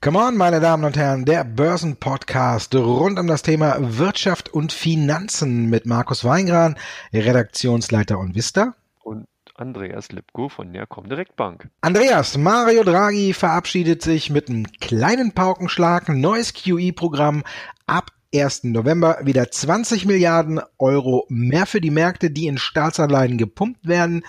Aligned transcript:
Come 0.00 0.18
on, 0.18 0.36
meine 0.36 0.60
Damen 0.60 0.84
und 0.84 0.96
Herren, 0.96 1.26
der 1.26 1.44
Börsenpodcast 1.44 2.74
rund 2.74 3.18
um 3.18 3.26
das 3.26 3.42
Thema 3.42 3.76
Wirtschaft 3.80 4.48
und 4.48 4.72
Finanzen 4.72 5.68
mit 5.68 5.84
Markus 5.84 6.24
Weingran, 6.24 6.76
Redaktionsleiter 7.12 8.18
und 8.18 8.34
Vista. 8.34 8.74
Und 9.02 9.26
Andreas 9.56 10.10
Lipko 10.10 10.48
von 10.48 10.72
der 10.72 10.86
Comdirect 10.86 11.36
Bank. 11.36 11.68
Andreas, 11.82 12.38
Mario 12.38 12.82
Draghi 12.82 13.34
verabschiedet 13.34 14.00
sich 14.00 14.30
mit 14.30 14.48
einem 14.48 14.64
kleinen 14.80 15.32
Paukenschlag, 15.32 16.08
neues 16.08 16.54
QE-Programm 16.54 17.44
ab 17.86 18.10
1. 18.34 18.64
November 18.64 19.18
wieder 19.22 19.50
20 19.50 20.06
Milliarden 20.06 20.60
Euro 20.78 21.26
mehr 21.28 21.66
für 21.66 21.80
die 21.80 21.90
Märkte, 21.90 22.30
die 22.30 22.46
in 22.46 22.58
Staatsanleihen 22.58 23.38
gepumpt 23.38 23.86
werden. 23.86 24.24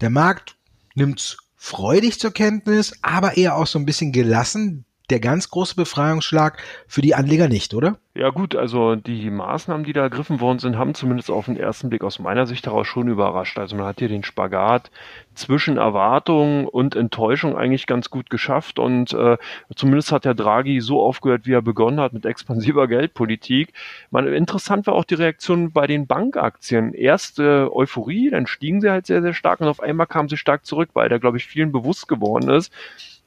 Der 0.00 0.10
Markt 0.10 0.56
nimmt's 0.94 1.38
freudig 1.56 2.18
zur 2.18 2.32
Kenntnis, 2.32 2.94
aber 3.02 3.36
eher 3.36 3.56
auch 3.56 3.66
so 3.66 3.78
ein 3.78 3.86
bisschen 3.86 4.12
gelassen 4.12 4.84
der 5.10 5.20
ganz 5.20 5.50
große 5.50 5.74
Befreiungsschlag 5.74 6.58
für 6.86 7.00
die 7.00 7.14
Anleger 7.14 7.48
nicht, 7.48 7.74
oder? 7.74 7.98
Ja 8.14 8.30
gut, 8.30 8.56
also 8.56 8.96
die 8.96 9.30
Maßnahmen, 9.30 9.84
die 9.84 9.92
da 9.92 10.00
ergriffen 10.00 10.40
worden 10.40 10.58
sind, 10.58 10.76
haben 10.76 10.94
zumindest 10.94 11.30
auf 11.30 11.44
den 11.44 11.56
ersten 11.56 11.88
Blick 11.88 12.02
aus 12.02 12.18
meiner 12.18 12.46
Sicht 12.46 12.66
heraus 12.66 12.88
schon 12.88 13.06
überrascht. 13.06 13.58
Also 13.58 13.76
man 13.76 13.86
hat 13.86 14.00
hier 14.00 14.08
den 14.08 14.24
Spagat 14.24 14.90
zwischen 15.34 15.76
Erwartung 15.76 16.66
und 16.66 16.96
Enttäuschung 16.96 17.56
eigentlich 17.56 17.86
ganz 17.86 18.10
gut 18.10 18.28
geschafft 18.28 18.80
und 18.80 19.12
äh, 19.12 19.36
zumindest 19.76 20.10
hat 20.10 20.24
der 20.24 20.34
Draghi 20.34 20.80
so 20.80 21.00
aufgehört, 21.00 21.46
wie 21.46 21.52
er 21.52 21.62
begonnen 21.62 22.00
hat 22.00 22.12
mit 22.12 22.26
expansiver 22.26 22.88
Geldpolitik. 22.88 23.72
Man, 24.10 24.26
interessant 24.26 24.88
war 24.88 24.94
auch 24.94 25.04
die 25.04 25.14
Reaktion 25.14 25.70
bei 25.70 25.86
den 25.86 26.08
Bankaktien. 26.08 26.94
Erst 26.94 27.38
äh, 27.38 27.68
Euphorie, 27.70 28.30
dann 28.30 28.48
stiegen 28.48 28.80
sie 28.80 28.90
halt 28.90 29.06
sehr, 29.06 29.22
sehr 29.22 29.34
stark 29.34 29.60
und 29.60 29.68
auf 29.68 29.80
einmal 29.80 30.08
kamen 30.08 30.28
sie 30.28 30.36
stark 30.36 30.66
zurück, 30.66 30.90
weil 30.94 31.08
da, 31.08 31.18
glaube 31.18 31.36
ich, 31.36 31.46
vielen 31.46 31.70
bewusst 31.70 32.08
geworden 32.08 32.50
ist, 32.50 32.72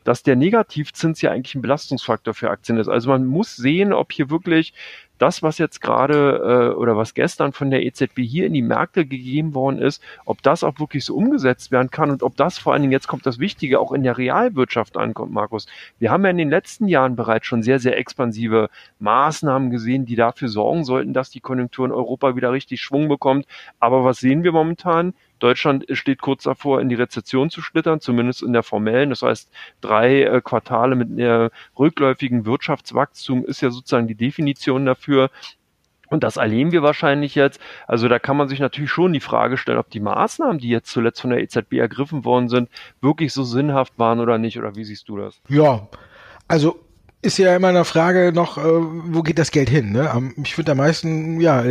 dass 0.04 0.24
der 0.24 0.36
Negativzins 0.36 1.22
ja 1.22 1.32
eigentlich 1.32 1.56
ein 1.56 1.62
Belastungsfaktor 1.62 2.34
für 2.34 2.50
Aktien 2.50 2.78
ist. 2.78 2.88
Also 2.88 3.10
man 3.10 3.26
muss 3.26 3.56
sehen, 3.56 3.94
ob 3.94 4.12
hier 4.12 4.30
wirklich 4.30 4.74
das, 5.22 5.44
was 5.44 5.60
jetzt 5.60 5.82
gerade 5.82 6.72
äh, 6.74 6.76
oder 6.76 6.98
was 6.98 7.14
gestern 7.14 7.54
von 7.54 7.70
der 7.70 7.86
EZB 7.86 8.22
hier 8.22 8.48
in 8.48 8.54
die 8.54 8.64
Märkte 8.64 9.06
gegeben 9.06 9.54
worden 9.54 9.78
ist, 9.78 10.02
ob 10.26 10.42
das 10.42 10.64
auch 10.64 10.80
wirklich 10.80 11.06
so 11.06 11.16
umgesetzt 11.16 11.72
werden 11.72 11.92
kann 11.92 12.10
und 12.10 12.24
ob 12.24 12.36
das 12.38 12.58
vor 12.58 12.74
allen 12.74 12.82
Dingen, 12.82 12.92
jetzt 12.92 13.08
kommt 13.08 13.28
das 13.28 13.38
Wichtige, 13.38 13.80
auch 13.80 13.92
in 13.92 14.02
der 14.02 14.18
Realwirtschaft 14.18 14.98
ankommt, 14.98 15.32
Markus. 15.32 15.68
Wir 16.00 16.10
haben 16.10 16.24
ja 16.24 16.32
in 16.32 16.38
den 16.38 16.50
letzten 16.50 16.88
Jahren 16.88 17.16
bereits 17.16 17.46
schon 17.46 17.62
sehr, 17.62 17.78
sehr 17.78 18.00
expansive 18.00 18.70
Maßnahmen 18.98 19.70
gesehen, 19.70 20.06
die 20.06 20.16
dafür 20.16 20.48
sorgen 20.48 20.86
sollten, 20.86 21.14
dass 21.14 21.30
die 21.30 21.40
Konjunktur 21.40 21.86
in 21.86 21.92
Europa 21.92 22.36
wieder 22.36 22.52
richtig 22.52 22.82
Schwung 22.82 23.08
bekommt. 23.08 23.46
Aber 23.80 24.04
was 24.04 24.20
sehen 24.20 24.44
wir 24.44 24.52
momentan? 24.52 25.14
Deutschland 25.42 25.86
steht 25.92 26.22
kurz 26.22 26.44
davor, 26.44 26.82
in 26.82 26.90
die 26.90 26.96
Rezession 26.96 27.50
zu 27.50 27.62
schlittern, 27.62 28.00
zumindest 28.00 28.44
in 28.44 28.54
der 28.54 28.64
formellen. 28.64 29.10
Das 29.10 29.24
heißt, 29.24 29.52
drei 29.82 30.24
äh, 30.24 30.42
Quartale 30.42 30.96
mit 30.96 31.10
einer 31.12 31.50
rückläufigen 31.78 32.46
Wirtschaftswachstum 32.46 33.44
ist 33.46 33.62
ja 33.62 33.72
sozusagen 33.72 34.08
die 34.08 34.16
Definition 34.16 34.86
dafür. 34.86 35.30
Und 36.10 36.24
das 36.24 36.38
erleben 36.38 36.72
wir 36.72 36.84
wahrscheinlich 36.84 37.36
jetzt. 37.36 37.60
Also 37.88 38.08
da 38.08 38.20
kann 38.20 38.38
man 38.38 38.50
sich 38.50 38.60
natürlich 38.60 38.92
schon 38.92 39.14
die 39.14 39.22
Frage 39.22 39.58
stellen, 39.58 39.80
ob 39.80 39.90
die 39.90 40.02
Maßnahmen, 40.02 40.60
die 40.60 40.70
jetzt 40.70 40.92
zuletzt 40.92 41.22
von 41.22 41.30
der 41.30 41.42
EZB 41.42 41.74
ergriffen 41.74 42.26
worden 42.26 42.50
sind, 42.50 42.70
wirklich 43.02 43.34
so 43.34 43.44
sinnhaft 43.44 43.98
waren 43.98 44.20
oder 44.20 44.38
nicht. 44.38 44.60
Oder 44.60 44.76
wie 44.76 44.84
siehst 44.84 45.08
du 45.10 45.18
das? 45.18 45.42
Ja, 45.48 45.88
also 46.48 46.80
ist 47.22 47.38
ja 47.38 47.56
immer 47.56 47.70
eine 47.70 47.86
Frage 47.86 48.32
noch, 48.34 48.58
äh, 48.58 48.62
wo 48.64 49.24
geht 49.24 49.40
das 49.40 49.52
Geld 49.52 49.70
hin? 49.70 49.92
Ne? 49.92 50.34
Ich 50.44 50.56
finde 50.56 50.74
am 50.74 50.80
meisten, 50.80 51.40
ja, 51.40 51.64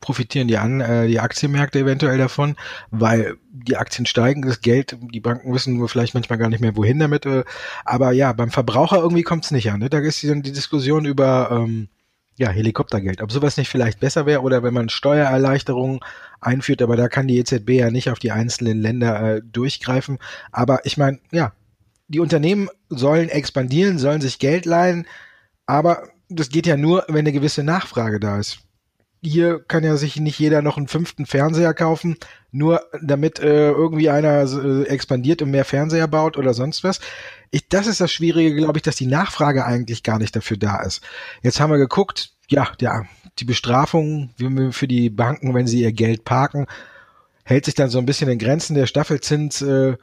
profitieren 0.00 0.48
die 0.48 0.58
an 0.58 0.80
äh, 0.80 1.08
die 1.08 1.20
Aktienmärkte 1.20 1.80
eventuell 1.80 2.18
davon, 2.18 2.56
weil 2.90 3.36
die 3.50 3.76
Aktien 3.76 4.06
steigen, 4.06 4.42
das 4.42 4.60
Geld, 4.60 4.96
die 5.00 5.20
Banken 5.20 5.52
wissen 5.52 5.76
nur 5.76 5.88
vielleicht 5.88 6.14
manchmal 6.14 6.38
gar 6.38 6.48
nicht 6.48 6.60
mehr 6.60 6.76
wohin 6.76 6.98
damit. 6.98 7.26
Äh, 7.26 7.44
aber 7.84 8.12
ja, 8.12 8.32
beim 8.32 8.50
Verbraucher 8.50 8.98
irgendwie 8.98 9.24
kommt 9.24 9.44
es 9.44 9.50
nicht 9.50 9.70
an. 9.70 9.80
Ne? 9.80 9.90
Da 9.90 9.98
ist 9.98 10.22
dann 10.24 10.42
die 10.42 10.52
Diskussion 10.52 11.04
über 11.04 11.50
ähm, 11.50 11.88
ja 12.36 12.50
Helikoptergeld, 12.50 13.20
ob 13.20 13.32
sowas 13.32 13.56
nicht 13.56 13.68
vielleicht 13.68 13.98
besser 13.98 14.24
wäre 14.24 14.42
oder 14.42 14.62
wenn 14.62 14.74
man 14.74 14.88
Steuererleichterungen 14.88 16.00
einführt, 16.40 16.82
aber 16.82 16.96
da 16.96 17.08
kann 17.08 17.26
die 17.26 17.38
EZB 17.38 17.70
ja 17.70 17.90
nicht 17.90 18.10
auf 18.10 18.20
die 18.20 18.30
einzelnen 18.30 18.80
Länder 18.80 19.36
äh, 19.36 19.42
durchgreifen. 19.42 20.18
Aber 20.52 20.86
ich 20.86 20.96
meine, 20.96 21.18
ja, 21.32 21.52
die 22.06 22.20
Unternehmen 22.20 22.68
sollen 22.88 23.28
expandieren, 23.28 23.98
sollen 23.98 24.20
sich 24.20 24.38
Geld 24.38 24.64
leihen, 24.64 25.06
aber 25.66 26.04
das 26.28 26.50
geht 26.50 26.66
ja 26.66 26.76
nur, 26.76 27.04
wenn 27.08 27.18
eine 27.18 27.32
gewisse 27.32 27.64
Nachfrage 27.64 28.20
da 28.20 28.38
ist 28.38 28.60
hier 29.22 29.60
kann 29.60 29.84
ja 29.84 29.96
sich 29.96 30.16
nicht 30.16 30.38
jeder 30.38 30.62
noch 30.62 30.76
einen 30.76 30.88
fünften 30.88 31.26
Fernseher 31.26 31.74
kaufen, 31.74 32.16
nur 32.52 32.82
damit 33.02 33.40
äh, 33.40 33.70
irgendwie 33.70 34.10
einer 34.10 34.44
äh, 34.44 34.84
expandiert 34.84 35.42
und 35.42 35.50
mehr 35.50 35.64
Fernseher 35.64 36.08
baut 36.08 36.36
oder 36.36 36.54
sonst 36.54 36.84
was. 36.84 37.00
Ich, 37.50 37.68
das 37.68 37.86
ist 37.86 38.00
das 38.00 38.12
Schwierige, 38.12 38.54
glaube 38.54 38.78
ich, 38.78 38.82
dass 38.82 38.96
die 38.96 39.06
Nachfrage 39.06 39.64
eigentlich 39.64 40.02
gar 40.02 40.18
nicht 40.18 40.36
dafür 40.36 40.56
da 40.56 40.82
ist. 40.82 41.02
Jetzt 41.42 41.60
haben 41.60 41.70
wir 41.70 41.78
geguckt, 41.78 42.32
ja, 42.48 42.68
ja, 42.80 43.04
die 43.38 43.44
Bestrafung 43.44 44.30
für 44.70 44.88
die 44.88 45.10
Banken, 45.10 45.54
wenn 45.54 45.66
sie 45.66 45.82
ihr 45.82 45.92
Geld 45.92 46.24
parken, 46.24 46.66
hält 47.44 47.64
sich 47.64 47.74
dann 47.74 47.90
so 47.90 47.98
ein 47.98 48.06
bisschen 48.06 48.28
in 48.28 48.38
Grenzen. 48.38 48.74
Der 48.74 48.86
Staffelzins 48.86 49.62
äh, 49.62 49.96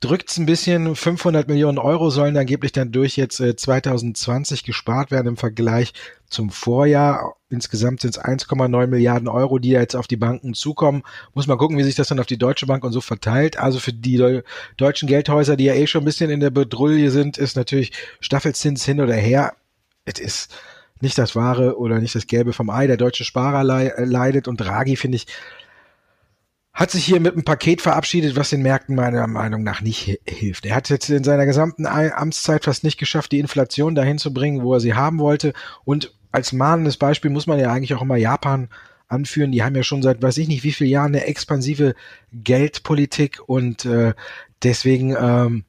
drückt's 0.00 0.38
ein 0.38 0.46
bisschen. 0.46 0.96
500 0.96 1.46
Millionen 1.48 1.78
Euro 1.78 2.10
sollen 2.10 2.36
angeblich 2.36 2.72
dann 2.72 2.90
durch 2.90 3.16
jetzt 3.16 3.38
äh, 3.40 3.54
2020 3.54 4.64
gespart 4.64 5.10
werden 5.10 5.28
im 5.28 5.36
Vergleich 5.36 5.92
zum 6.28 6.50
Vorjahr. 6.50 7.36
Insgesamt 7.50 8.00
sind 8.00 8.16
es 8.16 8.22
1,9 8.22 8.86
Milliarden 8.86 9.28
Euro, 9.28 9.58
die 9.58 9.70
jetzt 9.70 9.96
auf 9.96 10.06
die 10.06 10.16
Banken 10.16 10.54
zukommen. 10.54 11.02
Muss 11.34 11.46
man 11.46 11.58
gucken, 11.58 11.76
wie 11.76 11.82
sich 11.82 11.94
das 11.94 12.08
dann 12.08 12.20
auf 12.20 12.26
die 12.26 12.38
Deutsche 12.38 12.66
Bank 12.66 12.82
und 12.84 12.92
so 12.92 13.00
verteilt. 13.00 13.58
Also 13.58 13.78
für 13.78 13.92
die 13.92 14.16
Deu 14.16 14.42
deutschen 14.76 15.06
Geldhäuser, 15.06 15.56
die 15.56 15.64
ja 15.64 15.74
eh 15.74 15.86
schon 15.86 16.02
ein 16.02 16.06
bisschen 16.06 16.30
in 16.30 16.40
der 16.40 16.50
Bedrulle 16.50 17.10
sind, 17.10 17.36
ist 17.38 17.56
natürlich 17.56 17.92
Staffelzins 18.20 18.84
hin 18.84 19.00
oder 19.00 19.14
her. 19.14 19.54
Es 20.04 20.18
ist 20.18 20.54
nicht 21.00 21.18
das 21.18 21.34
Wahre 21.34 21.78
oder 21.78 21.98
nicht 21.98 22.14
das 22.14 22.26
Gelbe 22.26 22.52
vom 22.52 22.70
Ei. 22.70 22.86
Der 22.86 22.96
deutsche 22.96 23.24
Sparer 23.24 23.64
leidet 23.64 24.48
und 24.48 24.60
Draghi, 24.60 24.96
finde 24.96 25.16
ich, 25.16 25.26
hat 26.72 26.90
sich 26.90 27.04
hier 27.04 27.20
mit 27.20 27.32
einem 27.32 27.44
Paket 27.44 27.82
verabschiedet, 27.82 28.36
was 28.36 28.50
den 28.50 28.62
Märkten 28.62 28.94
meiner 28.94 29.26
Meinung 29.26 29.62
nach 29.62 29.80
nicht 29.80 30.20
hilft. 30.26 30.66
Er 30.66 30.76
hat 30.76 30.88
jetzt 30.88 31.10
in 31.10 31.24
seiner 31.24 31.44
gesamten 31.46 31.86
Amtszeit 31.86 32.64
fast 32.64 32.84
nicht 32.84 32.98
geschafft, 32.98 33.32
die 33.32 33.40
Inflation 33.40 33.94
dahin 33.94 34.18
zu 34.18 34.32
bringen, 34.32 34.62
wo 34.62 34.74
er 34.74 34.80
sie 34.80 34.94
haben 34.94 35.18
wollte. 35.18 35.52
Und 35.84 36.14
als 36.32 36.52
mahnendes 36.52 36.96
Beispiel 36.96 37.30
muss 37.30 37.46
man 37.46 37.58
ja 37.58 37.72
eigentlich 37.72 37.94
auch 37.94 38.02
immer 38.02 38.16
Japan 38.16 38.68
anführen. 39.08 39.50
Die 39.50 39.64
haben 39.64 39.74
ja 39.74 39.82
schon 39.82 40.02
seit 40.02 40.22
weiß 40.22 40.38
ich 40.38 40.48
nicht 40.48 40.62
wie 40.62 40.72
vielen 40.72 40.90
Jahren 40.90 41.14
eine 41.14 41.24
expansive 41.24 41.94
Geldpolitik 42.32 43.40
und 43.46 43.84
äh, 43.84 44.14
deswegen 44.62 45.16
ähm, 45.18 45.64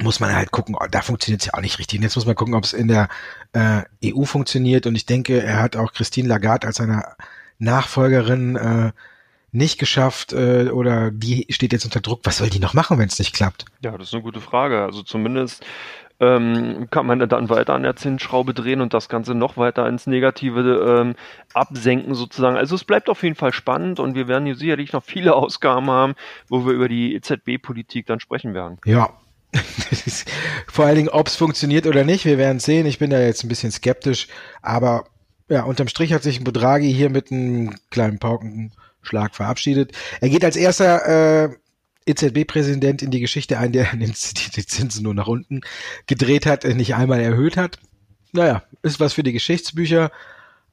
muss 0.00 0.20
man 0.20 0.34
halt 0.34 0.50
gucken, 0.50 0.76
da 0.90 1.02
funktioniert 1.02 1.42
es 1.42 1.46
ja 1.46 1.54
auch 1.54 1.60
nicht 1.60 1.78
richtig. 1.78 1.98
Und 1.98 2.04
jetzt 2.04 2.16
muss 2.16 2.26
man 2.26 2.34
gucken, 2.34 2.54
ob 2.54 2.64
es 2.64 2.72
in 2.72 2.88
der 2.88 3.08
äh, 3.52 3.82
EU 4.04 4.24
funktioniert. 4.24 4.86
Und 4.86 4.94
ich 4.94 5.06
denke, 5.06 5.42
er 5.42 5.60
hat 5.60 5.76
auch 5.76 5.92
Christine 5.92 6.28
Lagarde 6.28 6.66
als 6.66 6.76
seine 6.76 7.02
Nachfolgerin 7.58 8.56
äh, 8.56 8.92
nicht 9.52 9.78
geschafft 9.78 10.32
äh, 10.32 10.70
oder 10.70 11.10
die 11.10 11.46
steht 11.50 11.72
jetzt 11.72 11.84
unter 11.84 12.00
Druck. 12.00 12.20
Was 12.24 12.38
soll 12.38 12.50
die 12.50 12.58
noch 12.58 12.74
machen, 12.74 12.98
wenn 12.98 13.08
es 13.08 13.18
nicht 13.18 13.34
klappt? 13.34 13.64
Ja, 13.82 13.96
das 13.96 14.08
ist 14.08 14.14
eine 14.14 14.22
gute 14.22 14.40
Frage. 14.40 14.82
Also 14.82 15.02
zumindest 15.02 15.64
ähm, 16.20 16.88
kann 16.90 17.06
man 17.06 17.20
dann 17.20 17.48
weiter 17.48 17.74
an 17.74 17.84
der 17.84 17.96
Zinsschraube 17.96 18.52
drehen 18.52 18.80
und 18.80 18.92
das 18.92 19.08
Ganze 19.08 19.34
noch 19.34 19.56
weiter 19.56 19.86
ins 19.88 20.06
Negative 20.06 21.00
ähm, 21.00 21.14
absenken 21.54 22.14
sozusagen. 22.14 22.56
Also 22.56 22.74
es 22.74 22.84
bleibt 22.84 23.08
auf 23.08 23.22
jeden 23.22 23.36
Fall 23.36 23.52
spannend 23.52 24.00
und 24.00 24.14
wir 24.14 24.28
werden 24.28 24.46
hier 24.46 24.56
sicherlich 24.56 24.92
noch 24.92 25.04
viele 25.04 25.34
Ausgaben 25.36 25.90
haben, 25.90 26.14
wo 26.48 26.66
wir 26.66 26.72
über 26.72 26.88
die 26.88 27.14
EZB-Politik 27.14 28.06
dann 28.06 28.20
sprechen 28.20 28.54
werden. 28.54 28.78
Ja, 28.84 29.10
vor 30.66 30.84
allen 30.84 30.96
Dingen, 30.96 31.08
ob 31.08 31.28
es 31.28 31.36
funktioniert 31.36 31.86
oder 31.86 32.04
nicht, 32.04 32.24
wir 32.24 32.36
werden 32.36 32.58
sehen. 32.58 32.86
Ich 32.86 32.98
bin 32.98 33.10
da 33.10 33.20
jetzt 33.20 33.44
ein 33.44 33.48
bisschen 33.48 33.70
skeptisch, 33.70 34.28
aber 34.60 35.04
ja, 35.48 35.62
unterm 35.62 35.88
Strich 35.88 36.12
hat 36.12 36.22
sich 36.22 36.38
ein 36.38 36.44
Bedragi 36.44 36.92
hier 36.92 37.08
mit 37.08 37.32
einem 37.32 37.74
kleinen 37.90 38.18
Pauken 38.18 38.72
Schlag 39.02 39.34
verabschiedet. 39.34 39.92
Er 40.20 40.28
geht 40.28 40.44
als 40.44 40.56
erster 40.56 41.44
äh, 41.44 41.56
EZB-Präsident 42.06 43.02
in 43.02 43.10
die 43.10 43.20
Geschichte 43.20 43.58
ein, 43.58 43.72
der 43.72 43.88
die 43.94 44.66
Zinsen 44.66 45.02
nur 45.02 45.14
nach 45.14 45.28
unten 45.28 45.60
gedreht 46.06 46.46
hat, 46.46 46.64
nicht 46.64 46.94
einmal 46.94 47.20
erhöht 47.20 47.56
hat. 47.56 47.78
Naja, 48.32 48.62
ist 48.82 49.00
was 49.00 49.14
für 49.14 49.22
die 49.22 49.32
Geschichtsbücher, 49.32 50.10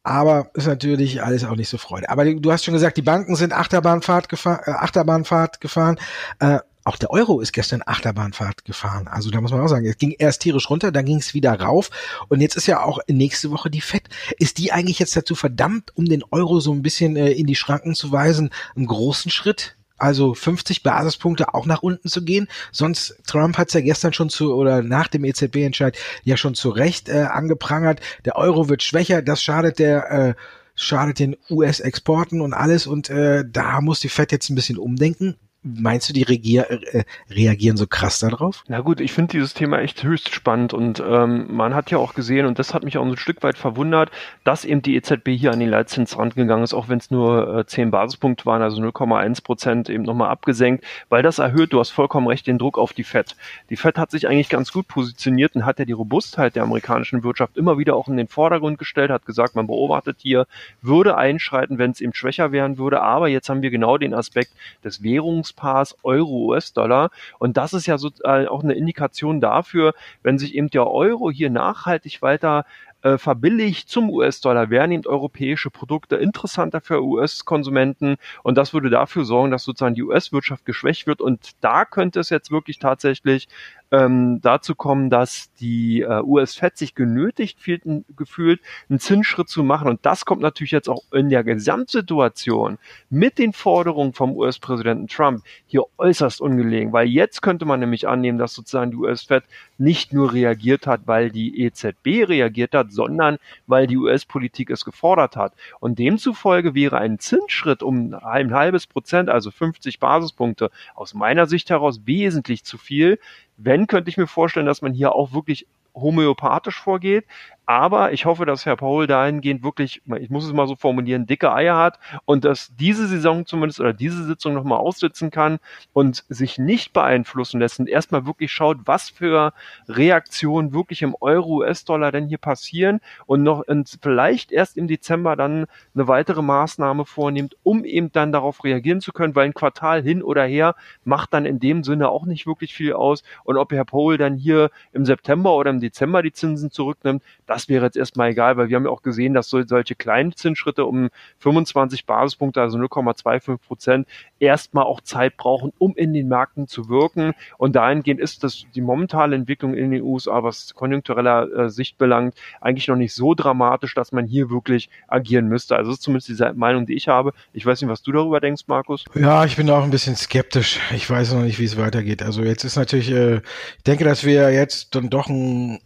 aber 0.03 0.51
ist 0.53 0.67
natürlich 0.67 1.23
alles 1.23 1.43
auch 1.45 1.55
nicht 1.55 1.69
so 1.69 1.77
Freude. 1.77 2.09
Aber 2.09 2.25
du 2.25 2.51
hast 2.51 2.65
schon 2.65 2.73
gesagt, 2.73 2.97
die 2.97 3.01
Banken 3.01 3.35
sind 3.35 3.53
Achterbahnfahrt 3.53 4.29
gefahren, 4.29 4.61
äh, 4.65 4.71
Achterbahnfahrt 4.71 5.61
gefahren. 5.61 5.97
Äh, 6.39 6.59
auch 6.85 6.97
der 6.97 7.09
Euro 7.09 7.41
ist 7.41 7.51
gestern 7.51 7.81
Achterbahnfahrt 7.85 8.63
gefahren. 8.63 9.07
Also 9.07 9.31
da 9.31 9.41
muss 9.41 9.51
man 9.51 9.59
auch 9.59 9.67
sagen, 9.67 9.87
es 9.87 9.97
ging 9.97 10.15
erst 10.17 10.43
tierisch 10.43 10.69
runter, 10.69 10.91
dann 10.91 11.05
ging 11.05 11.17
es 11.17 11.33
wieder 11.33 11.59
rauf. 11.59 11.89
Und 12.29 12.41
jetzt 12.41 12.55
ist 12.55 12.67
ja 12.67 12.83
auch 12.83 12.99
nächste 13.07 13.49
Woche 13.49 13.71
die 13.71 13.81
FED. 13.81 14.03
Ist 14.37 14.59
die 14.59 14.71
eigentlich 14.71 14.99
jetzt 14.99 15.17
dazu 15.17 15.33
verdammt, 15.33 15.91
um 15.95 16.05
den 16.05 16.23
Euro 16.29 16.59
so 16.59 16.71
ein 16.71 16.83
bisschen 16.83 17.17
äh, 17.17 17.31
in 17.31 17.47
die 17.47 17.55
Schranken 17.55 17.95
zu 17.95 18.11
weisen, 18.11 18.51
einen 18.75 18.85
großen 18.85 19.31
Schritt? 19.31 19.75
Also 19.97 20.33
50 20.33 20.83
Basispunkte 20.83 21.53
auch 21.53 21.65
nach 21.65 21.81
unten 21.81 22.07
zu 22.07 22.23
gehen. 22.23 22.47
Sonst, 22.71 23.17
Trump 23.25 23.57
hat 23.57 23.69
es 23.69 23.73
ja 23.73 23.81
gestern 23.81 24.13
schon 24.13 24.29
zu, 24.29 24.53
oder 24.53 24.83
nach 24.83 25.07
dem 25.07 25.23
EZB-Entscheid 25.23 25.97
ja 26.23 26.37
schon 26.37 26.53
zu 26.53 26.69
Recht 26.69 27.09
äh, 27.09 27.23
angeprangert. 27.23 27.99
Der 28.25 28.35
Euro 28.35 28.69
wird 28.69 28.83
schwächer, 28.83 29.21
das 29.21 29.41
schadet 29.41 29.79
der 29.79 30.11
äh, 30.11 30.33
schadet 30.75 31.19
den 31.19 31.37
US-Exporten 31.49 32.41
und 32.41 32.53
alles 32.53 32.85
und 32.85 33.09
äh, 33.09 33.45
da 33.49 33.79
muss 33.79 34.01
die 34.01 34.09
Fed 34.09 34.33
jetzt 34.33 34.49
ein 34.49 34.55
bisschen 34.55 34.77
umdenken. 34.77 35.37
Meinst 35.67 36.07
du, 36.07 36.13
die 36.13 36.21
regier 36.21 36.69
äh, 36.69 37.05
reagieren 37.27 37.75
so 37.75 37.87
krass 37.87 38.19
darauf? 38.19 38.63
Na 38.67 38.81
gut, 38.81 39.01
ich 39.01 39.11
finde 39.11 39.31
dieses 39.31 39.55
Thema 39.55 39.79
echt 39.79 40.03
höchst 40.03 40.31
spannend 40.31 40.75
und 40.75 41.03
ähm, 41.03 41.47
man 41.49 41.73
hat 41.73 41.89
ja 41.89 41.97
auch 41.97 42.13
gesehen, 42.13 42.45
und 42.45 42.59
das 42.59 42.75
hat 42.75 42.83
mich 42.83 42.99
auch 42.99 43.05
ein 43.05 43.17
Stück 43.17 43.41
weit 43.41 43.57
verwundert, 43.57 44.11
dass 44.43 44.63
eben 44.63 44.83
die 44.83 44.95
EZB 44.95 45.29
hier 45.29 45.51
an 45.51 45.59
den 45.59 45.69
Leitzins 45.69 46.19
rangegangen 46.19 46.63
ist, 46.63 46.75
auch 46.75 46.87
wenn 46.87 46.99
es 46.99 47.09
nur 47.09 47.61
äh, 47.61 47.65
10 47.65 47.89
Basispunkte 47.89 48.45
waren, 48.45 48.61
also 48.61 48.79
0,1 48.79 49.43
Prozent 49.43 49.89
eben 49.89 50.03
nochmal 50.03 50.29
abgesenkt, 50.29 50.85
weil 51.09 51.23
das 51.23 51.39
erhöht, 51.39 51.73
du 51.73 51.79
hast 51.79 51.89
vollkommen 51.89 52.27
recht, 52.27 52.45
den 52.45 52.59
Druck 52.59 52.77
auf 52.77 52.93
die 52.93 53.03
FED. 53.03 53.35
Die 53.71 53.75
FED 53.75 53.97
hat 53.97 54.11
sich 54.11 54.27
eigentlich 54.27 54.49
ganz 54.49 54.71
gut 54.71 54.87
positioniert 54.87 55.55
und 55.55 55.65
hat 55.65 55.79
ja 55.79 55.85
die 55.85 55.93
Robustheit 55.93 56.55
der 56.55 56.61
amerikanischen 56.61 57.23
Wirtschaft 57.23 57.57
immer 57.57 57.79
wieder 57.79 57.95
auch 57.95 58.07
in 58.07 58.17
den 58.17 58.27
Vordergrund 58.27 58.77
gestellt, 58.77 59.09
hat 59.09 59.25
gesagt, 59.25 59.55
man 59.55 59.65
beobachtet 59.65 60.17
hier, 60.19 60.45
würde 60.83 61.17
einschreiten, 61.17 61.79
wenn 61.79 61.89
es 61.89 62.01
eben 62.01 62.13
schwächer 62.13 62.51
werden 62.51 62.77
würde, 62.77 63.01
aber 63.01 63.29
jetzt 63.29 63.49
haben 63.49 63.63
wir 63.63 63.71
genau 63.71 63.97
den 63.97 64.13
Aspekt 64.13 64.51
des 64.83 65.01
Währungs 65.01 65.54
Währungspaars 65.55 65.97
Euro-US-Dollar. 66.03 67.09
Und 67.39 67.57
das 67.57 67.73
ist 67.73 67.85
ja 67.85 67.97
so, 67.97 68.11
äh, 68.23 68.47
auch 68.47 68.63
eine 68.63 68.73
Indikation 68.73 69.41
dafür, 69.41 69.93
wenn 70.23 70.37
sich 70.37 70.55
eben 70.55 70.69
der 70.69 70.87
Euro 70.87 71.31
hier 71.31 71.49
nachhaltig 71.49 72.21
weiter 72.21 72.65
äh, 73.05 73.19
verbilligt 73.19 73.87
zum 73.87 74.09
US-Dollar, 74.09 74.71
wären 74.71 74.91
eben 74.91 75.05
europäische 75.05 75.69
Produkte 75.69 76.15
interessanter 76.15 76.81
für 76.81 77.03
US-Konsumenten 77.03 78.17
und 78.41 78.57
das 78.57 78.73
würde 78.73 78.89
dafür 78.89 79.25
sorgen, 79.25 79.51
dass 79.51 79.63
sozusagen 79.63 79.93
die 79.93 80.01
US-Wirtschaft 80.01 80.65
geschwächt 80.65 81.05
wird. 81.05 81.21
Und 81.21 81.51
da 81.61 81.85
könnte 81.85 82.19
es 82.19 82.31
jetzt 82.31 82.49
wirklich 82.49 82.79
tatsächlich 82.79 83.47
ähm, 83.91 84.41
dazu 84.41 84.73
kommen, 84.73 85.11
dass 85.11 85.53
die 85.59 86.01
äh, 86.01 86.21
US-Fed 86.23 86.77
sich 86.77 86.95
genötigt 86.95 87.59
fühlten, 87.59 88.05
gefühlt, 88.15 88.59
einen 88.89 88.99
Zinsschritt 88.99 89.49
zu 89.49 89.63
machen. 89.63 89.87
Und 89.87 90.03
das 90.03 90.25
kommt 90.25 90.41
natürlich 90.41 90.71
jetzt 90.71 90.89
auch 90.89 91.03
in 91.13 91.29
der 91.29 91.43
Gesamtsituation 91.43 92.79
mit 93.11 93.37
den 93.37 93.53
Forderungen 93.53 94.13
vom 94.13 94.35
US-Präsidenten 94.35 95.07
Trump 95.07 95.43
hier 95.67 95.83
äußerst 95.97 96.41
ungelegen, 96.41 96.91
weil 96.91 97.07
jetzt 97.07 97.43
könnte 97.43 97.65
man 97.65 97.79
nämlich 97.79 98.07
annehmen, 98.07 98.39
dass 98.39 98.55
sozusagen 98.55 98.89
die 98.89 98.97
US-Fed 98.97 99.43
nicht 99.77 100.13
nur 100.13 100.33
reagiert 100.33 100.87
hat, 100.87 101.01
weil 101.05 101.31
die 101.31 101.61
EZB 101.61 102.27
reagiert 102.27 102.73
hat, 102.73 102.91
sondern 102.91 103.37
weil 103.67 103.87
die 103.87 103.97
US-Politik 103.97 104.69
es 104.69 104.85
gefordert 104.85 105.35
hat. 105.35 105.53
Und 105.79 105.99
demzufolge 105.99 106.75
wäre 106.75 106.97
ein 106.97 107.19
Zinsschritt 107.19 107.83
um 107.83 108.13
ein 108.13 108.53
halbes 108.53 108.87
Prozent, 108.87 109.29
also 109.29 109.51
50 109.51 109.99
Basispunkte, 109.99 110.71
aus 110.93 111.13
meiner 111.13 111.47
Sicht 111.47 111.69
heraus 111.69 112.01
wesentlich 112.05 112.63
zu 112.63 112.77
viel. 112.77 113.19
Wenn, 113.57 113.87
könnte 113.87 114.09
ich 114.09 114.17
mir 114.17 114.27
vorstellen, 114.27 114.65
dass 114.65 114.81
man 114.81 114.93
hier 114.93 115.13
auch 115.13 115.33
wirklich 115.33 115.67
homöopathisch 115.95 116.79
vorgeht. 116.79 117.25
Aber 117.65 118.13
ich 118.13 118.25
hoffe, 118.25 118.45
dass 118.45 118.65
Herr 118.65 118.75
Paul 118.75 119.07
dahingehend 119.07 119.63
wirklich, 119.63 120.01
ich 120.19 120.29
muss 120.29 120.45
es 120.45 120.53
mal 120.53 120.67
so 120.67 120.75
formulieren, 120.75 121.25
dicke 121.25 121.51
Eier 121.51 121.77
hat 121.77 121.99
und 122.25 122.45
dass 122.45 122.75
diese 122.75 123.07
Saison 123.07 123.45
zumindest 123.45 123.79
oder 123.79 123.93
diese 123.93 124.23
Sitzung 124.23 124.53
nochmal 124.53 124.77
aussitzen 124.77 125.31
kann 125.31 125.57
und 125.91 126.23
sich 126.29 126.59
nicht 126.59 126.93
beeinflussen 126.93 127.59
lässt 127.59 127.79
und 127.79 127.89
erstmal 127.89 128.27
wirklich 128.27 128.51
schaut, 128.51 128.77
was 128.85 129.09
für 129.09 129.53
Reaktionen 129.87 130.73
wirklich 130.73 131.01
im 131.01 131.15
Euro-US-Dollar 131.19 132.11
denn 132.11 132.27
hier 132.27 132.37
passieren 132.37 133.01
und 133.25 133.41
noch 133.41 133.67
und 133.67 133.97
vielleicht 134.01 134.51
erst 134.51 134.77
im 134.77 134.87
Dezember 134.87 135.35
dann 135.35 135.65
eine 135.95 136.07
weitere 136.07 136.43
Maßnahme 136.43 137.05
vornimmt, 137.05 137.55
um 137.63 137.83
eben 137.83 138.11
dann 138.11 138.31
darauf 138.31 138.63
reagieren 138.63 139.01
zu 139.01 139.11
können, 139.11 139.35
weil 139.35 139.45
ein 139.45 139.53
Quartal 139.53 140.03
hin 140.03 140.21
oder 140.21 140.43
her 140.43 140.75
macht 141.03 141.33
dann 141.33 141.45
in 141.45 141.59
dem 141.59 141.83
Sinne 141.83 142.09
auch 142.09 142.25
nicht 142.25 142.45
wirklich 142.45 142.75
viel 142.75 142.93
aus 142.93 143.23
und 143.43 143.57
ob 143.57 143.71
Herr 143.71 143.85
Paul 143.85 144.17
dann 144.17 144.35
hier 144.35 144.69
im 144.93 145.05
September 145.05 145.55
oder 145.55 145.71
im 145.71 145.79
Dezember 145.79 146.21
die 146.21 146.31
Zinsen 146.31 146.69
zurücknimmt, 146.69 147.23
das 147.47 147.54
wäre 147.69 147.85
jetzt 147.85 147.97
erstmal 147.97 148.31
egal, 148.31 148.57
weil 148.57 148.69
wir 148.69 148.75
haben 148.75 148.85
ja 148.85 148.91
auch 148.91 149.01
gesehen, 149.01 149.33
dass 149.33 149.49
so, 149.49 149.63
solche 149.65 149.95
kleinen 149.95 150.35
Zinsschritte 150.35 150.85
um 150.85 151.09
25 151.39 152.05
Basispunkte, 152.05 152.61
also 152.61 152.77
0,25 152.77 153.57
Prozent, 153.57 154.07
erstmal 154.39 154.83
auch 154.83 155.01
Zeit 155.01 155.37
brauchen, 155.37 155.71
um 155.77 155.95
in 155.95 156.13
den 156.13 156.27
Märkten 156.27 156.67
zu 156.67 156.89
wirken. 156.89 157.33
Und 157.57 157.75
dahingehend 157.75 158.19
ist 158.19 158.43
das 158.43 158.65
die 158.75 158.81
momentale 158.81 159.35
Entwicklung 159.35 159.73
in 159.73 159.91
den 159.91 160.01
USA, 160.01 160.43
was 160.43 160.73
konjunktureller 160.73 161.65
äh, 161.65 161.69
Sicht 161.69 161.97
belangt, 161.97 162.35
eigentlich 162.61 162.87
noch 162.87 162.97
nicht 162.97 163.13
so 163.13 163.33
dramatisch, 163.33 163.93
dass 163.95 164.11
man 164.11 164.25
hier 164.25 164.49
wirklich 164.49 164.89
agieren 165.07 165.47
müsste. 165.47 165.75
Also 165.75 165.91
das 165.91 165.99
ist 165.99 166.03
zumindest 166.03 166.29
diese 166.29 166.53
Meinung, 166.53 166.85
die 166.85 166.95
ich 166.95 167.07
habe. 167.07 167.33
Ich 167.53 167.65
weiß 167.65 167.81
nicht, 167.81 167.89
was 167.89 168.01
du 168.01 168.11
darüber 168.11 168.39
denkst, 168.39 168.63
Markus. 168.67 169.05
Ja, 169.15 169.45
ich 169.45 169.55
bin 169.55 169.69
auch 169.69 169.83
ein 169.83 169.91
bisschen 169.91 170.15
skeptisch. 170.15 170.79
Ich 170.93 171.09
weiß 171.09 171.33
noch 171.33 171.43
nicht, 171.43 171.59
wie 171.59 171.65
es 171.65 171.77
weitergeht. 171.77 172.21
Also 172.21 172.43
jetzt 172.43 172.63
ist 172.63 172.75
natürlich, 172.75 173.11
äh, 173.11 173.37
ich 173.77 173.83
denke, 173.85 174.03
dass 174.03 174.23
wir 174.25 174.51
jetzt 174.51 174.95
dann 174.95 175.09
doch 175.09 175.29
ein 175.29 175.79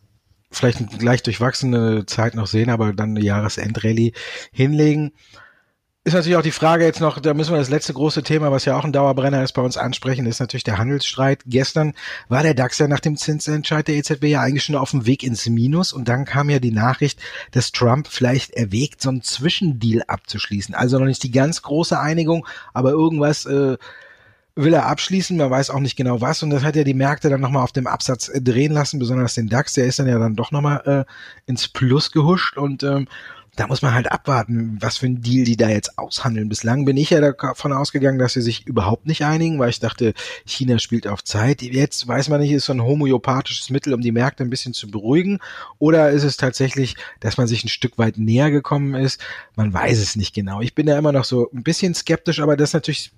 vielleicht 0.52 0.80
eine 0.80 0.88
gleich 0.88 1.24
durchwachsene 1.24 2.06
Zeit 2.06 2.36
noch 2.36 2.48
sehen, 2.48 2.70
aber 2.70 2.94
dann 2.94 3.12
eine 3.12 3.22
Jahresendrallye 3.22 4.14
hinlegen. 4.52 5.12
Ist 6.06 6.14
natürlich 6.14 6.38
auch 6.38 6.42
die 6.42 6.52
Frage 6.52 6.86
jetzt 6.86 7.02
noch, 7.02 7.20
da 7.20 7.34
müssen 7.34 7.52
wir 7.52 7.60
das 7.60 7.70
letzte 7.70 7.94
große 7.94 8.24
Thema, 8.24 8.52
was 8.52 8.64
ja 8.64 8.78
auch 8.78 8.86
ein 8.86 8.94
Dauerbrenner 8.94 9.44
ist, 9.44 9.52
bei 9.52 9.62
uns 9.62 9.76
ansprechen, 9.76 10.26
ist 10.26 10.40
natürlich 10.40 10.64
der 10.64 10.78
Handelsstreit. 10.78 11.44
Gestern 11.46 11.94
war 12.30 12.42
der 12.42 12.54
DAX 12.54 12.80
ja 12.80 12.88
nach 12.88 13.02
dem 13.02 13.18
Zinsentscheid 13.18 13.88
der 13.88 13.96
EZB 13.96 14.24
ja 14.24 14.42
eigentlich 14.42 14.64
schon 14.64 14.78
auf 14.78 14.92
dem 14.92 15.06
Weg 15.06 15.24
ins 15.24 15.46
Minus 15.48 15.92
und 15.92 16.08
dann 16.08 16.24
kam 16.24 16.50
ja 16.50 16.60
die 16.60 16.72
Nachricht, 16.72 17.20
dass 17.52 17.74
Trump 17.74 18.08
vielleicht 18.08 18.52
erwägt, 18.52 19.02
so 19.02 19.10
einen 19.10 19.24
Zwischendeal 19.24 20.04
abzuschließen. 20.08 20.74
Also 20.74 20.98
noch 20.98 21.06
nicht 21.06 21.22
die 21.22 21.32
ganz 21.32 21.62
große 21.62 22.00
Einigung, 22.00 22.48
aber 22.74 22.92
irgendwas 22.92 23.46
äh, 23.46 23.78
will 24.64 24.74
er 24.74 24.88
abschließen, 24.88 25.38
man 25.38 25.50
weiß 25.50 25.70
auch 25.70 25.80
nicht 25.80 25.96
genau 25.96 26.22
was 26.22 26.44
und 26.44 26.50
das 26.50 26.64
hat 26.64 26.76
ja 26.76 26.84
die 26.84 26.94
Märkte 26.94 27.30
dann 27.30 27.42
nochmal 27.42 27.64
auf 27.64 27.72
dem 27.72 27.88
Absatz 27.88 28.30
äh, 28.30 28.42
drehen 28.42 28.74
lassen, 28.74 29.00
besonders 29.00 29.34
den 29.36 29.50
DAX, 29.50 29.74
der 29.74 29.86
ist 29.86 30.00
dann 30.00 30.08
ja 30.08 30.20
dann 30.20 30.36
doch 30.36 30.52
nochmal 30.52 31.06
äh, 31.08 31.50
ins 31.50 31.68
Plus 31.68 32.12
gehuscht 32.12 32.58
und 32.58 32.84
ähm, 32.84 33.08
da 33.56 33.68
muss 33.68 33.82
man 33.82 33.94
halt 33.94 34.10
abwarten, 34.10 34.78
was 34.80 34.98
für 34.98 35.08
ein 35.08 35.22
Deal 35.22 35.44
die 35.44 35.58
da 35.58 35.68
jetzt 35.68 35.98
aushandeln. 35.98 36.48
Bislang 36.48 36.86
bin 36.86 36.96
ich 36.96 37.10
ja 37.10 37.20
davon 37.20 37.74
ausgegangen, 37.74 38.18
dass 38.18 38.34
sie 38.34 38.42
sich 38.42 38.66
überhaupt 38.66 39.06
nicht 39.06 39.26
einigen, 39.26 39.60
weil 39.60 39.70
ich 39.70 39.82
dachte, 39.82 40.14
China 40.46 40.80
spielt 40.80 41.08
auf 41.08 41.26
Zeit. 41.26 41.62
Jetzt 41.62 42.08
weiß 42.08 42.30
man 42.30 42.40
nicht, 42.40 42.54
ist 42.54 42.66
so 42.66 42.74
ein 42.74 42.84
homöopathisches 42.84 43.70
Mittel, 43.70 43.94
um 43.94 44.00
die 44.00 44.14
Märkte 44.14 44.44
ein 44.44 44.50
bisschen 44.50 44.74
zu 44.74 44.90
beruhigen, 44.90 45.40
oder 45.78 46.10
ist 46.12 46.24
es 46.24 46.38
tatsächlich, 46.38 46.96
dass 47.20 47.38
man 47.38 47.48
sich 47.48 47.66
ein 47.66 47.70
Stück 47.70 47.98
weit 47.98 48.18
näher 48.18 48.50
gekommen 48.50 48.96
ist? 48.96 49.20
Man 49.58 49.74
weiß 49.74 50.00
es 50.00 50.16
nicht 50.16 50.34
genau. 50.34 50.62
Ich 50.62 50.74
bin 50.74 50.86
da 50.86 50.98
immer 50.98 51.12
noch 51.12 51.26
so 51.26 51.50
ein 51.54 51.64
bisschen 51.64 51.94
skeptisch, 51.94 52.40
aber 52.40 52.56
das 52.56 52.70
ist 52.70 52.76
natürlich 52.76 53.12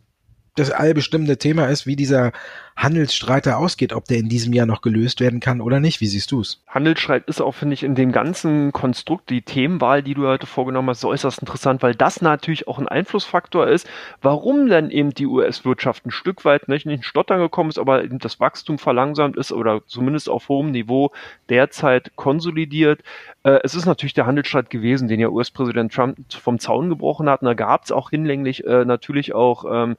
das 0.56 0.69
allbestimmende 0.69 1.38
Thema 1.38 1.68
ist, 1.68 1.88
wie 1.88 1.95
dieser 1.95 2.33
Handelsstreit 2.75 3.45
da 3.45 3.57
ausgeht, 3.57 3.94
ob 3.94 4.06
der 4.06 4.18
in 4.18 4.27
diesem 4.27 4.53
Jahr 4.53 4.65
noch 4.65 4.81
gelöst 4.81 5.19
werden 5.19 5.39
kann 5.39 5.62
oder 5.62 5.80
nicht. 5.80 6.01
Wie 6.01 6.07
siehst 6.07 6.31
du 6.31 6.42
es? 6.42 6.62
Handelsstreit 6.68 7.27
ist 7.27 7.39
auch, 7.39 7.53
finde 7.53 7.74
ich, 7.75 7.83
in 7.83 7.95
dem 7.95 8.12
ganzen 8.12 8.71
Konstrukt, 8.71 9.30
die 9.30 9.44
Themenwahl, 9.44 10.03
die 10.03 10.13
du 10.13 10.27
heute 10.27 10.48
vorgenommen 10.48 10.89
hast, 10.89 11.06
äußerst 11.06 11.39
interessant, 11.39 11.83
weil 11.83 11.95
das 11.95 12.21
natürlich 12.21 12.68
auch 12.68 12.80
ein 12.80 12.88
Einflussfaktor 12.88 13.68
ist, 13.68 13.88
warum 14.21 14.68
denn 14.68 14.89
eben 14.89 15.12
die 15.12 15.25
US-Wirtschaft 15.25 16.06
ein 16.06 16.12
Stück 16.12 16.44
weit 16.44 16.68
nicht 16.68 16.86
in 16.86 17.03
Stottern 17.03 17.39
gekommen 17.39 17.70
ist, 17.70 17.79
aber 17.79 18.05
das 18.08 18.39
Wachstum 18.39 18.77
verlangsamt 18.77 19.38
ist 19.38 19.51
oder 19.51 19.81
zumindest 19.86 20.29
auf 20.29 20.50
hohem 20.50 20.72
Niveau 20.72 21.12
derzeit 21.50 22.12
konsolidiert. 22.15 23.01
Äh, 23.43 23.60
es 23.63 23.75
ist 23.75 23.86
natürlich 23.86 24.13
der 24.13 24.25
Handelsstreit 24.25 24.70
gewesen, 24.70 25.08
den 25.08 25.20
ja 25.20 25.29
US-Präsident 25.29 25.93
Trump 25.93 26.17
vom 26.29 26.60
Zaun 26.60 26.89
gebrochen 26.89 27.29
hat. 27.29 27.41
Und 27.41 27.46
da 27.46 27.53
gab 27.53 27.84
es 27.86 27.91
auch 27.91 28.10
hinlänglich 28.10 28.65
äh, 28.65 28.86
natürlich 28.86 29.34
auch 29.34 29.65
ähm, 29.70 29.98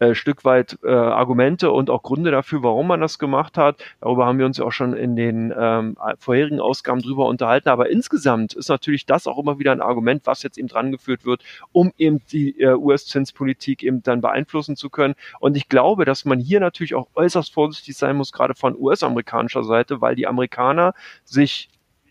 äh, 0.00 0.14
Stück 0.14 0.44
weit 0.44 0.78
äh, 0.82 0.90
Argumente 0.90 1.70
und 1.70 1.90
auch 1.90 2.02
Gründe 2.02 2.30
dafür, 2.30 2.62
warum 2.62 2.88
man 2.88 3.00
das 3.00 3.18
gemacht 3.18 3.56
hat. 3.56 3.84
Darüber 4.00 4.26
haben 4.26 4.38
wir 4.38 4.46
uns 4.46 4.56
ja 4.56 4.64
auch 4.64 4.72
schon 4.72 4.94
in 4.94 5.14
den 5.14 5.54
ähm, 5.56 5.96
vorherigen 6.18 6.58
Ausgaben 6.58 7.02
drüber 7.02 7.26
unterhalten. 7.26 7.68
Aber 7.68 7.90
insgesamt 7.90 8.54
ist 8.54 8.68
natürlich 8.68 9.06
das 9.06 9.26
auch 9.26 9.38
immer 9.38 9.58
wieder 9.58 9.72
ein 9.72 9.82
Argument, 9.82 10.22
was 10.24 10.42
jetzt 10.42 10.58
eben 10.58 10.68
dran 10.68 10.90
geführt 10.90 11.24
wird, 11.24 11.42
um 11.72 11.92
eben 11.98 12.22
die 12.32 12.58
äh, 12.60 12.74
US-Zinspolitik 12.74 13.82
eben 13.82 14.02
dann 14.02 14.20
beeinflussen 14.22 14.74
zu 14.74 14.88
können. 14.90 15.14
Und 15.38 15.56
ich 15.56 15.68
glaube, 15.68 16.04
dass 16.06 16.24
man 16.24 16.40
hier 16.40 16.60
natürlich 16.60 16.94
auch 16.94 17.08
äußerst 17.14 17.52
vorsichtig 17.52 17.96
sein 17.96 18.16
muss, 18.16 18.32
gerade 18.32 18.54
von 18.54 18.76
US-amerikanischer 18.76 19.64
Seite, 19.64 20.00
weil 20.00 20.14
die 20.14 20.26
Amerikaner 20.26 20.94
sich 21.24 21.68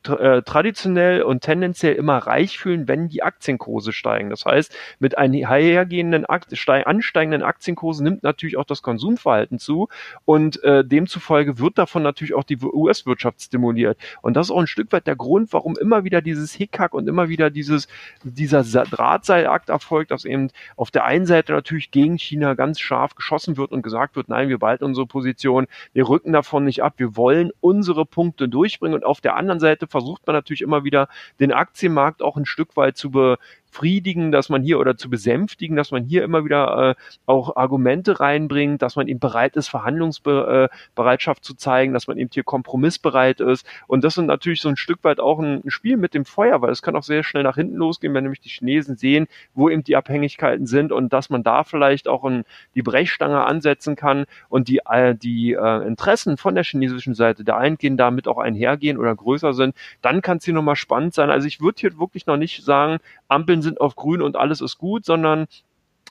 äh, 0.09 0.41
traditionell 0.43 1.21
und 1.21 1.41
tendenziell 1.41 1.95
immer 1.95 2.17
reich 2.17 2.59
fühlen, 2.59 2.87
wenn 2.87 3.09
die 3.09 3.23
Aktienkurse 3.23 3.93
steigen. 3.93 4.29
Das 4.29 4.45
heißt, 4.45 4.75
mit 4.99 5.17
einhergehenden 5.17 6.25
ansteigenden 6.25 7.43
Aktienkursen 7.43 8.03
nimmt 8.03 8.23
natürlich 8.23 8.57
auch 8.57 8.65
das 8.65 8.81
Konsumverhalten 8.81 9.59
zu 9.59 9.87
und 10.25 10.63
äh, 10.63 10.83
demzufolge 10.83 11.59
wird 11.59 11.77
davon 11.77 12.03
natürlich 12.03 12.33
auch 12.33 12.43
die 12.43 12.57
US-Wirtschaft 12.61 13.41
stimuliert. 13.41 13.97
Und 14.21 14.35
das 14.35 14.47
ist 14.47 14.51
auch 14.51 14.59
ein 14.59 14.67
Stück 14.67 14.91
weit 14.91 15.07
der 15.07 15.15
Grund, 15.15 15.53
warum 15.53 15.77
immer 15.77 16.03
wieder 16.03 16.21
dieses 16.21 16.53
Hickhack 16.53 16.93
und 16.93 17.07
immer 17.07 17.29
wieder 17.29 17.49
dieses, 17.49 17.87
dieser 18.23 18.63
Drahtseilakt 18.63 19.69
erfolgt, 19.69 20.11
dass 20.11 20.25
eben 20.25 20.49
auf 20.75 20.91
der 20.91 21.05
einen 21.05 21.25
Seite 21.25 21.53
natürlich 21.53 21.91
gegen 21.91 22.17
China 22.17 22.53
ganz 22.53 22.79
scharf 22.79 23.15
geschossen 23.15 23.57
wird 23.57 23.71
und 23.71 23.81
gesagt 23.81 24.15
wird, 24.15 24.29
nein, 24.29 24.49
wir 24.49 24.59
behalten 24.59 24.85
unsere 24.85 25.07
Position, 25.07 25.67
wir 25.93 26.07
rücken 26.07 26.33
davon 26.33 26.65
nicht 26.65 26.83
ab, 26.83 26.93
wir 26.97 27.15
wollen 27.15 27.51
unsere 27.61 28.05
Punkte 28.05 28.49
durchbringen 28.49 28.95
und 28.95 29.05
auf 29.05 29.21
der 29.21 29.35
anderen 29.35 29.59
Seite 29.59 29.87
versucht 29.99 30.25
man 30.25 30.35
natürlich 30.35 30.61
immer 30.61 30.83
wieder, 30.83 31.09
den 31.39 31.51
Aktienmarkt 31.51 32.21
auch 32.21 32.37
ein 32.37 32.45
Stück 32.45 32.75
weit 32.77 32.97
zu, 32.97 33.11
be, 33.11 33.37
befriedigen, 33.71 34.31
dass 34.31 34.49
man 34.49 34.63
hier 34.63 34.79
oder 34.79 34.97
zu 34.97 35.09
besänftigen, 35.09 35.75
dass 35.75 35.91
man 35.91 36.03
hier 36.03 36.23
immer 36.23 36.45
wieder 36.45 36.91
äh, 36.91 36.95
auch 37.25 37.55
Argumente 37.55 38.19
reinbringt, 38.19 38.81
dass 38.81 38.95
man 38.95 39.07
eben 39.07 39.19
bereit 39.19 39.55
ist, 39.55 39.67
Verhandlungsbereitschaft 39.67 41.43
zu 41.43 41.53
zeigen, 41.53 41.93
dass 41.93 42.07
man 42.07 42.17
eben 42.17 42.29
hier 42.33 42.43
kompromissbereit 42.43 43.39
ist. 43.39 43.65
Und 43.87 44.03
das 44.03 44.15
sind 44.15 44.25
natürlich 44.25 44.61
so 44.61 44.69
ein 44.69 44.77
Stück 44.77 45.03
weit 45.03 45.19
auch 45.19 45.39
ein 45.39 45.63
Spiel 45.67 45.97
mit 45.97 46.13
dem 46.13 46.25
Feuer, 46.25 46.61
weil 46.61 46.71
es 46.71 46.81
kann 46.81 46.95
auch 46.95 47.03
sehr 47.03 47.23
schnell 47.23 47.43
nach 47.43 47.55
hinten 47.55 47.75
losgehen, 47.75 48.13
wenn 48.13 48.23
nämlich 48.23 48.41
die 48.41 48.49
Chinesen 48.49 48.97
sehen, 48.97 49.27
wo 49.53 49.69
eben 49.69 49.83
die 49.83 49.95
Abhängigkeiten 49.95 50.65
sind 50.65 50.91
und 50.91 51.13
dass 51.13 51.29
man 51.29 51.43
da 51.43 51.63
vielleicht 51.63 52.07
auch 52.07 52.25
in 52.25 52.43
die 52.75 52.81
Brechstange 52.81 53.43
ansetzen 53.43 53.95
kann 53.95 54.25
und 54.49 54.67
die, 54.67 54.81
äh, 54.89 55.15
die 55.15 55.53
äh, 55.53 55.87
Interessen 55.87 56.37
von 56.37 56.55
der 56.55 56.63
chinesischen 56.63 57.13
Seite 57.13 57.43
der 57.43 57.57
einen 57.57 57.77
gehen 57.77 57.97
damit 57.97 58.27
auch 58.27 58.37
einhergehen 58.37 58.97
oder 58.97 59.15
größer 59.15 59.53
sind, 59.53 59.75
dann 60.01 60.21
kann 60.21 60.37
es 60.37 60.45
hier 60.45 60.53
nochmal 60.53 60.75
spannend 60.75 61.13
sein. 61.13 61.29
Also 61.29 61.47
ich 61.47 61.61
würde 61.61 61.79
hier 61.79 61.99
wirklich 61.99 62.25
noch 62.25 62.37
nicht 62.37 62.63
sagen, 62.63 62.99
Ampeln 63.27 63.58
sind 63.61 63.81
auf 63.81 63.95
grün 63.95 64.21
und 64.21 64.35
alles 64.35 64.61
ist 64.61 64.77
gut, 64.77 65.05
sondern 65.05 65.47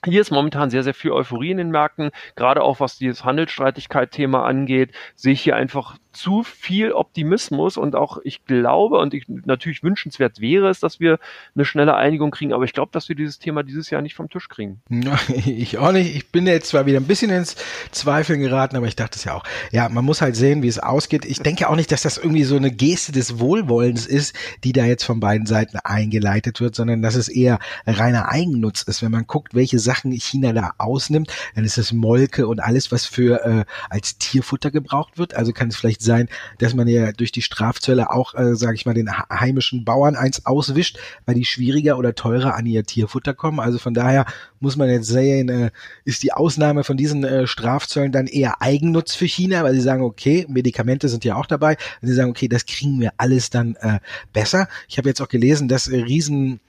hier 0.05 0.21
ist 0.21 0.31
momentan 0.31 0.69
sehr, 0.69 0.83
sehr 0.83 0.93
viel 0.93 1.11
Euphorie 1.11 1.51
in 1.51 1.57
den 1.57 1.71
Märkten, 1.71 2.11
gerade 2.35 2.61
auch 2.61 2.79
was 2.79 2.97
dieses 2.97 3.25
Handelsstreitigkeit-Thema 3.25 4.45
angeht, 4.45 4.93
sehe 5.15 5.33
ich 5.33 5.41
hier 5.41 5.55
einfach 5.57 5.97
zu 6.11 6.43
viel 6.43 6.91
Optimismus 6.91 7.77
und 7.77 7.95
auch 7.95 8.17
ich 8.23 8.43
glaube 8.45 8.97
und 8.97 9.13
ich, 9.13 9.25
natürlich 9.27 9.83
wünschenswert 9.83 10.41
wäre 10.41 10.69
es, 10.69 10.79
dass 10.79 10.99
wir 10.99 11.19
eine 11.55 11.65
schnelle 11.65 11.95
Einigung 11.95 12.31
kriegen, 12.31 12.53
aber 12.53 12.63
ich 12.63 12.73
glaube, 12.73 12.91
dass 12.91 13.09
wir 13.09 13.15
dieses 13.15 13.37
Thema 13.37 13.63
dieses 13.63 13.89
Jahr 13.89 14.01
nicht 14.01 14.15
vom 14.15 14.29
Tisch 14.29 14.49
kriegen. 14.49 14.81
Ich 15.45 15.77
auch 15.77 15.91
nicht. 15.91 16.15
Ich 16.15 16.31
bin 16.31 16.47
jetzt 16.47 16.69
zwar 16.69 16.85
wieder 16.85 16.99
ein 16.99 17.05
bisschen 17.05 17.31
ins 17.31 17.55
Zweifeln 17.91 18.39
geraten, 18.39 18.75
aber 18.75 18.87
ich 18.87 18.95
dachte 18.95 19.17
es 19.17 19.23
ja 19.23 19.35
auch. 19.35 19.43
Ja, 19.71 19.89
man 19.89 20.05
muss 20.05 20.21
halt 20.21 20.35
sehen, 20.35 20.61
wie 20.61 20.67
es 20.67 20.79
ausgeht. 20.79 21.25
Ich 21.25 21.39
denke 21.39 21.69
auch 21.69 21.75
nicht, 21.75 21.91
dass 21.91 22.01
das 22.01 22.17
irgendwie 22.17 22.43
so 22.43 22.55
eine 22.55 22.71
Geste 22.71 23.11
des 23.11 23.39
Wohlwollens 23.39 24.05
ist, 24.05 24.35
die 24.63 24.73
da 24.73 24.85
jetzt 24.85 25.03
von 25.03 25.19
beiden 25.19 25.45
Seiten 25.45 25.77
eingeleitet 25.83 26.61
wird, 26.61 26.75
sondern 26.75 27.01
dass 27.01 27.15
es 27.15 27.27
eher 27.27 27.59
reiner 27.85 28.29
Eigennutz 28.29 28.83
ist. 28.83 29.01
Wenn 29.01 29.11
man 29.11 29.27
guckt, 29.27 29.53
welche 29.53 29.79
Sachen 29.79 30.11
China 30.11 30.53
da 30.53 30.73
ausnimmt, 30.77 31.31
dann 31.55 31.65
ist 31.65 31.77
es 31.77 31.93
Molke 31.93 32.47
und 32.47 32.59
alles, 32.59 32.91
was 32.91 33.05
für 33.05 33.45
äh, 33.45 33.65
als 33.89 34.17
Tierfutter 34.17 34.71
gebraucht 34.71 35.17
wird. 35.17 35.35
Also 35.35 35.51
kann 35.51 35.69
es 35.69 35.75
vielleicht 35.75 35.98
sein, 36.01 36.29
dass 36.57 36.73
man 36.73 36.87
ja 36.87 37.11
durch 37.11 37.31
die 37.31 37.41
Strafzölle 37.41 38.11
auch, 38.11 38.33
äh, 38.35 38.55
sage 38.55 38.75
ich 38.75 38.85
mal, 38.85 38.93
den 38.93 39.11
heimischen 39.11 39.85
Bauern 39.85 40.15
eins 40.15 40.45
auswischt, 40.45 40.97
weil 41.25 41.35
die 41.35 41.45
schwieriger 41.45 41.97
oder 41.97 42.15
teurer 42.15 42.55
an 42.55 42.65
ihr 42.65 42.83
Tierfutter 42.83 43.33
kommen. 43.33 43.59
Also 43.59 43.77
von 43.77 43.93
daher 43.93 44.25
muss 44.59 44.77
man 44.77 44.89
jetzt 44.89 45.07
sehen, 45.07 45.49
äh, 45.49 45.71
ist 46.05 46.23
die 46.23 46.33
Ausnahme 46.33 46.83
von 46.83 46.97
diesen 46.97 47.23
äh, 47.23 47.47
Strafzöllen 47.47 48.11
dann 48.11 48.27
eher 48.27 48.61
Eigennutz 48.61 49.15
für 49.15 49.27
China, 49.27 49.63
weil 49.63 49.73
sie 49.73 49.81
sagen, 49.81 50.03
okay, 50.03 50.45
Medikamente 50.49 51.09
sind 51.09 51.25
ja 51.25 51.35
auch 51.35 51.45
dabei, 51.45 51.77
und 52.01 52.07
sie 52.07 52.13
sagen, 52.13 52.29
okay, 52.29 52.47
das 52.47 52.65
kriegen 52.65 52.99
wir 52.99 53.13
alles 53.17 53.49
dann 53.49 53.75
äh, 53.75 53.99
besser. 54.33 54.67
Ich 54.87 54.97
habe 54.97 55.09
jetzt 55.09 55.21
auch 55.21 55.29
gelesen, 55.29 55.67
dass 55.67 55.87
äh, 55.87 55.97
riesen 55.97 56.59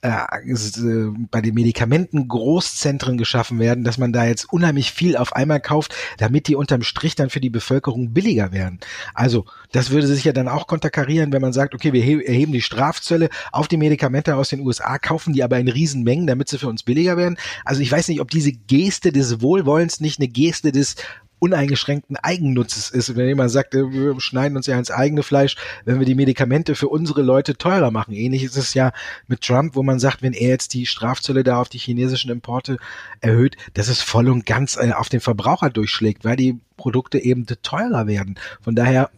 äh, 0.00 0.10
äh, 0.10 1.12
bei 1.30 1.40
den 1.40 1.54
Medikamenten 1.54 2.28
Großzentren 2.28 3.18
geschaffen 3.18 3.58
werden, 3.58 3.82
dass 3.82 3.98
man 3.98 4.12
da 4.12 4.24
jetzt 4.26 4.44
unheimlich 4.52 4.92
viel 4.92 5.16
auf 5.16 5.34
einmal 5.34 5.60
kauft, 5.60 5.92
damit 6.18 6.46
die 6.46 6.54
unterm 6.54 6.82
Strich 6.82 7.16
dann 7.16 7.30
für 7.30 7.40
die 7.40 7.50
Bevölkerung 7.50 8.12
billiger 8.12 8.52
werden. 8.52 8.78
Also 9.12 9.44
das 9.72 9.90
würde 9.90 10.06
sich 10.06 10.22
ja 10.22 10.32
dann 10.32 10.46
auch 10.46 10.68
konterkarieren, 10.68 11.32
wenn 11.32 11.42
man 11.42 11.52
sagt, 11.52 11.74
okay, 11.74 11.92
wir 11.92 12.04
erheben 12.26 12.52
die 12.52 12.62
Strafzölle 12.62 13.28
auf 13.50 13.66
die 13.66 13.76
Medikamente 13.76 14.36
aus 14.36 14.50
den 14.50 14.60
USA, 14.60 14.98
kaufen 14.98 15.32
die 15.32 15.42
aber 15.42 15.58
in 15.58 15.68
Riesenmengen, 15.68 16.28
damit 16.28 16.48
sie 16.48 16.58
für 16.58 16.68
uns 16.68 16.84
billiger 16.84 17.16
werden. 17.16 17.36
Also 17.64 17.80
ich 17.80 17.90
weiß 17.90 18.06
nicht, 18.06 18.20
ob 18.20 18.30
diese 18.30 18.52
Geste 18.52 19.10
des 19.10 19.40
Wohlwollens 19.40 20.00
nicht 20.00 20.20
eine 20.20 20.28
Geste 20.28 20.70
des 20.70 20.94
uneingeschränkten 21.38 22.16
Eigennutzes 22.16 22.90
ist. 22.90 23.16
Wenn 23.16 23.28
jemand 23.28 23.50
sagt, 23.50 23.74
äh, 23.74 23.90
wir 23.90 24.20
schneiden 24.20 24.56
uns 24.56 24.66
ja 24.66 24.78
ins 24.78 24.90
eigene 24.90 25.22
Fleisch, 25.22 25.56
wenn 25.84 25.98
wir 25.98 26.06
die 26.06 26.14
Medikamente 26.14 26.74
für 26.74 26.88
unsere 26.88 27.22
Leute 27.22 27.56
teurer 27.56 27.90
machen. 27.90 28.14
Ähnlich 28.14 28.44
ist 28.44 28.56
es 28.56 28.74
ja 28.74 28.92
mit 29.26 29.42
Trump, 29.42 29.76
wo 29.76 29.82
man 29.82 29.98
sagt, 29.98 30.22
wenn 30.22 30.32
er 30.32 30.48
jetzt 30.48 30.74
die 30.74 30.86
Strafzölle 30.86 31.44
da 31.44 31.60
auf 31.60 31.68
die 31.68 31.78
chinesischen 31.78 32.30
Importe 32.30 32.78
erhöht, 33.20 33.56
dass 33.74 33.88
es 33.88 34.02
voll 34.02 34.28
und 34.28 34.46
ganz 34.46 34.76
äh, 34.76 34.92
auf 34.92 35.08
den 35.08 35.20
Verbraucher 35.20 35.70
durchschlägt, 35.70 36.24
weil 36.24 36.36
die 36.36 36.58
Produkte 36.76 37.18
eben 37.18 37.46
teurer 37.62 38.06
werden. 38.06 38.38
Von 38.60 38.74
daher 38.74 39.10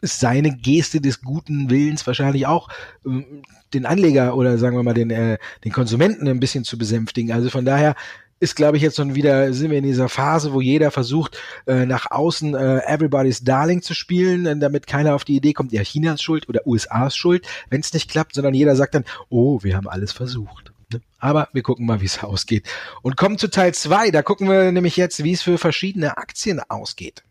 ist 0.00 0.20
seine 0.20 0.56
Geste 0.56 1.00
des 1.00 1.20
guten 1.22 1.70
Willens 1.70 2.06
wahrscheinlich 2.06 2.46
auch 2.46 2.68
ähm, 3.04 3.42
den 3.74 3.86
Anleger 3.86 4.36
oder 4.36 4.58
sagen 4.58 4.76
wir 4.76 4.82
mal 4.82 4.94
den, 4.94 5.10
äh, 5.10 5.38
den 5.64 5.72
Konsumenten 5.72 6.28
ein 6.28 6.40
bisschen 6.40 6.64
zu 6.64 6.78
besänftigen. 6.78 7.32
Also 7.32 7.50
von 7.50 7.64
daher 7.64 7.94
ist, 8.40 8.56
glaube 8.56 8.76
ich, 8.76 8.82
jetzt 8.82 8.96
schon 8.96 9.14
wieder, 9.14 9.52
sind 9.52 9.70
wir 9.70 9.78
in 9.78 9.84
dieser 9.84 10.08
Phase, 10.08 10.52
wo 10.52 10.60
jeder 10.60 10.90
versucht, 10.90 11.38
äh, 11.66 11.86
nach 11.86 12.10
außen 12.10 12.54
äh, 12.54 12.80
Everybody's 12.86 13.42
Darling 13.42 13.82
zu 13.82 13.94
spielen, 13.94 14.46
äh, 14.46 14.56
damit 14.56 14.86
keiner 14.86 15.14
auf 15.14 15.24
die 15.24 15.36
Idee 15.36 15.52
kommt, 15.52 15.72
ja, 15.72 15.82
China 15.82 16.14
ist 16.14 16.22
schuld 16.22 16.48
oder 16.48 16.66
USA 16.66 17.06
ist 17.06 17.16
schuld, 17.16 17.46
wenn 17.70 17.80
es 17.80 17.92
nicht 17.92 18.10
klappt, 18.10 18.34
sondern 18.34 18.54
jeder 18.54 18.76
sagt 18.76 18.94
dann, 18.94 19.04
oh, 19.28 19.62
wir 19.62 19.76
haben 19.76 19.88
alles 19.88 20.12
versucht. 20.12 20.72
Ne? 20.92 21.00
Aber 21.18 21.48
wir 21.52 21.62
gucken 21.62 21.86
mal, 21.86 22.00
wie 22.00 22.06
es 22.06 22.18
ausgeht. 22.22 22.66
Und 23.02 23.16
kommen 23.16 23.38
zu 23.38 23.48
Teil 23.48 23.74
zwei. 23.74 24.10
Da 24.10 24.22
gucken 24.22 24.48
wir 24.48 24.72
nämlich 24.72 24.96
jetzt, 24.96 25.22
wie 25.24 25.32
es 25.32 25.42
für 25.42 25.58
verschiedene 25.58 26.16
Aktien 26.16 26.60
ausgeht. 26.60 27.24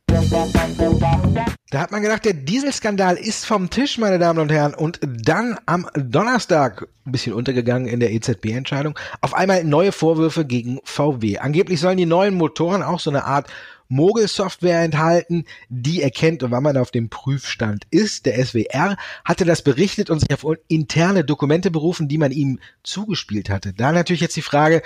Da 1.70 1.80
hat 1.80 1.92
man 1.92 2.02
gedacht, 2.02 2.26
der 2.26 2.34
Dieselskandal 2.34 3.18
ist 3.18 3.46
vom 3.46 3.70
Tisch, 3.70 4.00
meine 4.00 4.18
Damen 4.18 4.40
und 4.40 4.52
Herren. 4.52 4.74
Und 4.74 5.00
dann 5.04 5.60
am 5.68 5.88
Donnerstag, 5.96 6.88
ein 7.06 7.12
bisschen 7.12 7.34
untergegangen 7.34 7.88
in 7.88 8.00
der 8.00 8.12
EZB-Entscheidung, 8.12 8.98
auf 9.22 9.36
einmal 9.36 9.64
neue 9.64 9.92
Vorwürfe 9.92 10.46
gegen 10.46 10.80
VW. 10.84 11.38
Angeblich 11.38 11.80
sollen 11.80 11.98
die 11.98 12.08
neuen 12.08 12.34
Motoren 12.34 12.82
auch 12.82 13.00
so 13.00 13.12
eine 13.12 13.26
Art 13.26 13.48
Mogel-Software 13.90 14.82
enthalten, 14.82 15.46
die 15.70 16.02
erkennt, 16.02 16.44
wann 16.44 16.64
man 16.64 16.78
auf 16.78 16.92
dem 16.92 17.10
Prüfstand 17.10 17.86
ist. 17.92 18.26
Der 18.26 18.44
SWR 18.44 18.98
hatte 19.24 19.46
das 19.46 19.62
berichtet 19.62 20.10
und 20.10 20.20
sich 20.20 20.34
auf 20.34 20.46
interne 20.68 21.24
Dokumente 21.24 21.70
berufen, 21.70 22.08
die 22.08 22.18
man 22.18 22.32
ihm 22.32 22.60
zugespielt 22.84 23.50
hatte. 23.50 23.74
Da 23.74 23.92
natürlich 23.92 24.22
jetzt 24.22 24.36
die 24.36 24.42
Frage, 24.42 24.82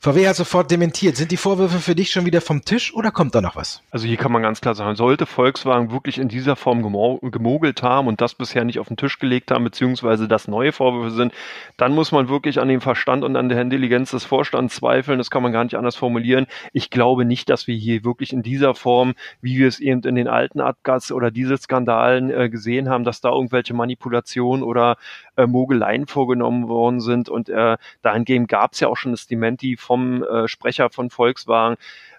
VW 0.00 0.28
hat 0.28 0.36
sofort 0.36 0.70
dementiert. 0.70 1.16
Sind 1.16 1.32
die 1.32 1.36
Vorwürfe 1.36 1.80
für 1.80 1.96
dich 1.96 2.12
schon 2.12 2.24
wieder 2.24 2.40
vom 2.40 2.64
Tisch 2.64 2.94
oder 2.94 3.10
kommt 3.10 3.34
da 3.34 3.40
noch 3.40 3.56
was? 3.56 3.82
Also 3.90 4.06
hier 4.06 4.16
kann 4.16 4.30
man 4.30 4.42
ganz 4.42 4.60
klar 4.60 4.76
sagen, 4.76 4.94
sollte 4.94 5.26
Volkswagen 5.26 5.90
wirklich 5.90 6.18
in 6.18 6.28
dieser 6.28 6.54
Form 6.54 6.82
gemogelt 7.20 7.82
haben 7.82 8.06
und 8.06 8.20
das 8.20 8.36
bisher 8.36 8.62
nicht 8.62 8.78
auf 8.78 8.86
den 8.86 8.96
Tisch 8.96 9.18
gelegt 9.18 9.50
haben, 9.50 9.64
beziehungsweise 9.64 10.28
das 10.28 10.46
neue 10.46 10.70
Vorwürfe 10.70 11.10
sind, 11.10 11.32
dann 11.78 11.96
muss 11.96 12.12
man 12.12 12.28
wirklich 12.28 12.60
an 12.60 12.68
dem 12.68 12.80
Verstand 12.80 13.24
und 13.24 13.34
an 13.34 13.48
der 13.48 13.60
Intelligenz 13.60 14.12
des 14.12 14.24
Vorstands 14.24 14.76
zweifeln. 14.76 15.18
Das 15.18 15.30
kann 15.30 15.42
man 15.42 15.50
gar 15.50 15.64
nicht 15.64 15.74
anders 15.74 15.96
formulieren. 15.96 16.46
Ich 16.72 16.90
glaube 16.90 17.24
nicht, 17.24 17.50
dass 17.50 17.66
wir 17.66 17.74
hier 17.74 18.04
wirklich 18.04 18.32
in 18.32 18.44
dieser 18.44 18.76
Form, 18.76 19.14
wie 19.40 19.58
wir 19.58 19.66
es 19.66 19.80
eben 19.80 20.02
in 20.02 20.14
den 20.14 20.28
alten 20.28 20.60
Abgas- 20.60 21.10
oder 21.10 21.32
Dieselskandalen 21.32 22.30
äh, 22.30 22.48
gesehen 22.48 22.88
haben, 22.88 23.02
dass 23.02 23.20
da 23.20 23.30
irgendwelche 23.30 23.74
Manipulationen 23.74 24.62
oder 24.62 24.96
äh, 25.34 25.48
Mogeleien 25.48 26.06
vorgenommen 26.06 26.68
worden 26.68 27.00
sind. 27.00 27.28
Und 27.28 27.48
äh, 27.48 27.78
dahingehend 28.02 28.46
gab 28.46 28.74
es 28.74 28.80
ja 28.80 28.86
auch 28.86 28.96
schon 28.96 29.10
das 29.10 29.26
Dementi 29.26 29.76
vom 29.88 30.22
äh, 30.22 30.48
Sprecher 30.48 30.90
von 30.90 31.08
Volkswagen. 31.08 31.76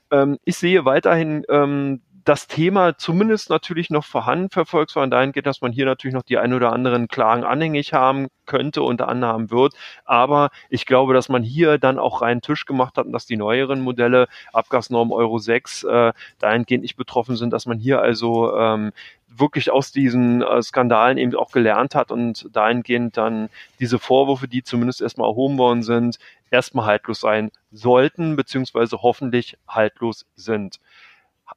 Ähm, 0.09 0.39
ich 0.43 0.57
sehe 0.57 0.85
weiterhin 0.85 1.45
ähm, 1.49 2.01
das 2.25 2.47
Thema 2.47 2.97
zumindest 2.97 3.49
natürlich 3.49 3.89
noch 3.89 4.05
vorhanden 4.05 4.49
für 4.49 4.65
Volkswagen 4.65 5.11
dahingehend, 5.11 5.47
dass 5.47 5.61
man 5.61 5.71
hier 5.71 5.85
natürlich 5.85 6.13
noch 6.13 6.23
die 6.23 6.37
ein 6.37 6.53
oder 6.53 6.73
anderen 6.73 7.07
Klagen 7.07 7.43
anhängig 7.43 7.93
haben 7.93 8.27
könnte 8.45 8.81
und 8.83 9.01
anhaben 9.01 9.51
wird. 9.51 9.73
Aber 10.05 10.49
ich 10.69 10.85
glaube, 10.85 11.13
dass 11.13 11.29
man 11.29 11.43
hier 11.43 11.77
dann 11.77 11.99
auch 11.99 12.21
reinen 12.21 12.41
Tisch 12.41 12.65
gemacht 12.65 12.97
hat 12.97 13.05
und 13.05 13.13
dass 13.13 13.25
die 13.25 13.37
neueren 13.37 13.81
Modelle, 13.81 14.27
Abgasnorm 14.51 15.11
Euro 15.11 15.37
6, 15.37 15.83
äh, 15.83 16.13
dahingehend 16.39 16.83
nicht 16.83 16.97
betroffen 16.97 17.35
sind, 17.35 17.51
dass 17.51 17.65
man 17.65 17.79
hier 17.79 18.01
also 18.01 18.55
ähm, 18.55 18.91
wirklich 19.27 19.71
aus 19.71 19.91
diesen 19.91 20.41
äh, 20.41 20.61
Skandalen 20.61 21.17
eben 21.17 21.35
auch 21.35 21.51
gelernt 21.51 21.95
hat 21.95 22.11
und 22.11 22.47
dahingehend 22.51 23.17
dann 23.17 23.49
diese 23.79 23.99
Vorwürfe, 23.99 24.47
die 24.47 24.63
zumindest 24.63 25.01
erstmal 25.01 25.29
erhoben 25.29 25.57
worden 25.57 25.83
sind, 25.83 26.19
erstmal 26.51 26.85
haltlos 26.85 27.21
sein 27.21 27.51
sollten, 27.71 28.35
beziehungsweise 28.35 29.01
hoffentlich 29.01 29.57
haltlos 29.67 30.25
sind. 30.35 30.79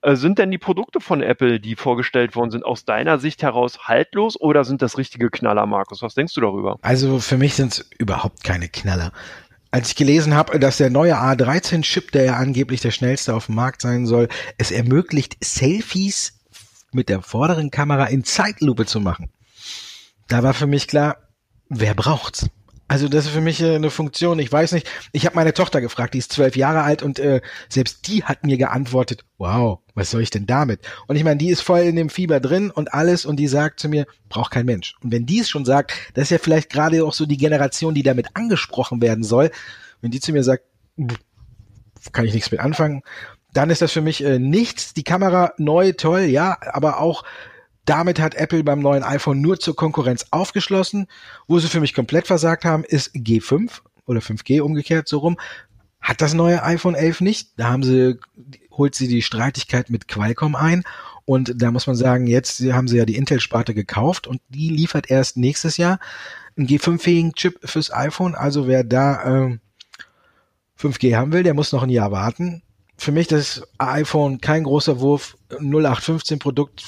Äh, 0.00 0.16
sind 0.16 0.38
denn 0.38 0.50
die 0.50 0.58
Produkte 0.58 1.00
von 1.00 1.22
Apple, 1.22 1.60
die 1.60 1.76
vorgestellt 1.76 2.34
worden 2.34 2.50
sind, 2.50 2.64
aus 2.64 2.84
deiner 2.84 3.18
Sicht 3.18 3.42
heraus 3.42 3.86
haltlos 3.86 4.40
oder 4.40 4.64
sind 4.64 4.82
das 4.82 4.96
richtige 4.96 5.30
Knaller, 5.30 5.66
Markus? 5.66 6.02
Was 6.02 6.14
denkst 6.14 6.34
du 6.34 6.40
darüber? 6.40 6.78
Also 6.82 7.18
für 7.18 7.36
mich 7.36 7.54
sind 7.54 7.72
es 7.72 7.90
überhaupt 7.98 8.42
keine 8.42 8.68
Knaller. 8.68 9.12
Als 9.70 9.88
ich 9.88 9.96
gelesen 9.96 10.34
habe, 10.34 10.58
dass 10.58 10.76
der 10.76 10.90
neue 10.90 11.16
A13-Chip, 11.16 12.12
der 12.12 12.24
ja 12.24 12.36
angeblich 12.36 12.80
der 12.80 12.90
schnellste 12.90 13.34
auf 13.34 13.46
dem 13.46 13.54
Markt 13.54 13.80
sein 13.80 14.06
soll, 14.06 14.28
es 14.58 14.70
ermöglicht, 14.70 15.36
Selfies 15.42 16.38
mit 16.92 17.08
der 17.08 17.22
vorderen 17.22 17.70
Kamera 17.70 18.06
in 18.06 18.24
Zeitlupe 18.24 18.84
zu 18.84 19.00
machen. 19.00 19.30
Da 20.28 20.42
war 20.42 20.52
für 20.52 20.66
mich 20.66 20.88
klar, 20.88 21.16
wer 21.68 21.94
braucht's? 21.94 22.48
Also 22.88 23.08
das 23.08 23.24
ist 23.24 23.30
für 23.30 23.40
mich 23.40 23.62
äh, 23.62 23.74
eine 23.74 23.90
Funktion. 23.90 24.38
Ich 24.38 24.52
weiß 24.52 24.72
nicht. 24.72 24.88
Ich 25.12 25.24
habe 25.24 25.36
meine 25.36 25.54
Tochter 25.54 25.80
gefragt, 25.80 26.14
die 26.14 26.18
ist 26.18 26.32
zwölf 26.32 26.56
Jahre 26.56 26.82
alt 26.82 27.02
und 27.02 27.18
äh, 27.18 27.40
selbst 27.68 28.06
die 28.06 28.24
hat 28.24 28.44
mir 28.44 28.58
geantwortet: 28.58 29.24
Wow, 29.38 29.80
was 29.94 30.10
soll 30.10 30.22
ich 30.22 30.30
denn 30.30 30.46
damit? 30.46 30.80
Und 31.06 31.16
ich 31.16 31.24
meine, 31.24 31.38
die 31.38 31.50
ist 31.50 31.62
voll 31.62 31.80
in 31.80 31.96
dem 31.96 32.10
Fieber 32.10 32.40
drin 32.40 32.70
und 32.70 32.92
alles 32.92 33.24
und 33.24 33.36
die 33.36 33.48
sagt 33.48 33.80
zu 33.80 33.88
mir: 33.88 34.06
Braucht 34.28 34.50
kein 34.50 34.66
Mensch. 34.66 34.94
Und 35.02 35.12
wenn 35.12 35.26
die 35.26 35.40
es 35.40 35.48
schon 35.48 35.64
sagt, 35.64 35.92
das 36.14 36.24
ist 36.24 36.30
ja 36.30 36.38
vielleicht 36.38 36.70
gerade 36.70 37.04
auch 37.04 37.14
so 37.14 37.24
die 37.24 37.38
Generation, 37.38 37.94
die 37.94 38.02
damit 38.02 38.28
angesprochen 38.34 39.00
werden 39.00 39.24
soll. 39.24 39.50
Wenn 40.00 40.10
die 40.10 40.20
zu 40.20 40.32
mir 40.32 40.42
sagt, 40.42 40.64
kann 42.12 42.24
ich 42.24 42.34
nichts 42.34 42.50
mit 42.50 42.60
anfangen, 42.60 43.02
dann 43.52 43.70
ist 43.70 43.82
das 43.82 43.92
für 43.92 44.00
mich 44.00 44.24
äh, 44.24 44.38
nichts. 44.38 44.94
Die 44.94 45.04
Kamera 45.04 45.52
neu, 45.58 45.92
toll, 45.92 46.22
ja, 46.22 46.58
aber 46.60 47.00
auch 47.00 47.24
damit 47.84 48.20
hat 48.20 48.34
Apple 48.34 48.62
beim 48.62 48.80
neuen 48.80 49.02
iPhone 49.02 49.40
nur 49.40 49.58
zur 49.58 49.74
Konkurrenz 49.74 50.26
aufgeschlossen. 50.30 51.06
Wo 51.48 51.58
sie 51.58 51.68
für 51.68 51.80
mich 51.80 51.94
komplett 51.94 52.26
versagt 52.26 52.64
haben, 52.64 52.84
ist 52.84 53.14
G5 53.14 53.80
oder 54.06 54.20
5G 54.20 54.60
umgekehrt 54.60 55.08
so 55.08 55.18
rum. 55.18 55.38
Hat 56.00 56.20
das 56.20 56.34
neue 56.34 56.62
iPhone 56.62 56.94
11 56.94 57.20
nicht. 57.20 57.50
Da 57.56 57.70
haben 57.70 57.82
sie, 57.82 58.18
holt 58.70 58.94
sie 58.94 59.08
die 59.08 59.22
Streitigkeit 59.22 59.90
mit 59.90 60.08
Qualcomm 60.08 60.54
ein. 60.54 60.84
Und 61.24 61.54
da 61.62 61.70
muss 61.70 61.86
man 61.86 61.96
sagen, 61.96 62.26
jetzt 62.26 62.60
haben 62.60 62.88
sie 62.88 62.96
ja 62.96 63.04
die 63.04 63.16
Intel-Sparte 63.16 63.74
gekauft 63.74 64.26
und 64.26 64.40
die 64.48 64.68
liefert 64.68 65.10
erst 65.10 65.36
nächstes 65.36 65.76
Jahr 65.76 66.00
einen 66.56 66.66
G5-fähigen 66.66 67.34
Chip 67.34 67.58
fürs 67.64 67.92
iPhone. 67.92 68.34
Also 68.34 68.66
wer 68.66 68.84
da 68.84 69.46
äh, 69.46 69.58
5G 70.80 71.16
haben 71.16 71.32
will, 71.32 71.44
der 71.44 71.54
muss 71.54 71.72
noch 71.72 71.82
ein 71.82 71.90
Jahr 71.90 72.10
warten. 72.10 72.62
Für 72.96 73.12
mich 73.12 73.28
das 73.28 73.62
iPhone 73.78 74.40
kein 74.40 74.64
großer 74.64 75.00
Wurf, 75.00 75.36
0815 75.50 76.38
Produkt 76.38 76.84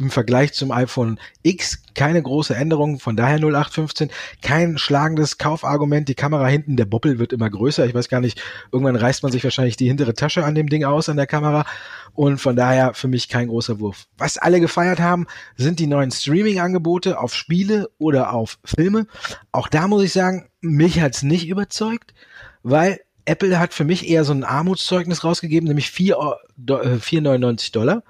im 0.00 0.10
Vergleich 0.10 0.52
zum 0.54 0.72
iPhone 0.72 1.20
X 1.42 1.82
keine 1.94 2.22
große 2.22 2.54
Änderung, 2.54 2.98
von 2.98 3.16
daher 3.16 3.36
0815, 3.36 4.10
kein 4.42 4.78
schlagendes 4.78 5.38
Kaufargument, 5.38 6.08
die 6.08 6.14
Kamera 6.14 6.46
hinten, 6.46 6.76
der 6.76 6.86
Boppel 6.86 7.18
wird 7.18 7.32
immer 7.32 7.50
größer, 7.50 7.84
ich 7.86 7.94
weiß 7.94 8.08
gar 8.08 8.20
nicht, 8.20 8.42
irgendwann 8.72 8.96
reißt 8.96 9.22
man 9.22 9.30
sich 9.30 9.44
wahrscheinlich 9.44 9.76
die 9.76 9.86
hintere 9.86 10.14
Tasche 10.14 10.44
an 10.44 10.54
dem 10.54 10.68
Ding 10.68 10.84
aus, 10.84 11.08
an 11.08 11.16
der 11.16 11.26
Kamera 11.26 11.66
und 12.14 12.38
von 12.38 12.56
daher 12.56 12.94
für 12.94 13.08
mich 13.08 13.28
kein 13.28 13.48
großer 13.48 13.80
Wurf. 13.80 14.06
Was 14.16 14.38
alle 14.38 14.60
gefeiert 14.60 15.00
haben, 15.00 15.26
sind 15.56 15.78
die 15.78 15.86
neuen 15.86 16.10
Streaming-Angebote 16.10 17.18
auf 17.18 17.34
Spiele 17.34 17.90
oder 17.98 18.32
auf 18.32 18.58
Filme. 18.64 19.06
Auch 19.52 19.68
da 19.68 19.86
muss 19.86 20.02
ich 20.02 20.12
sagen, 20.12 20.48
mich 20.60 21.00
hat's 21.00 21.22
nicht 21.22 21.48
überzeugt, 21.48 22.14
weil 22.62 23.00
Apple 23.26 23.58
hat 23.58 23.74
für 23.74 23.84
mich 23.84 24.08
eher 24.08 24.24
so 24.24 24.32
ein 24.32 24.44
Armutszeugnis 24.44 25.22
rausgegeben, 25.24 25.68
nämlich 25.68 25.88
4,99 25.88 27.68
äh, 27.68 27.72
Dollar, 27.72 28.02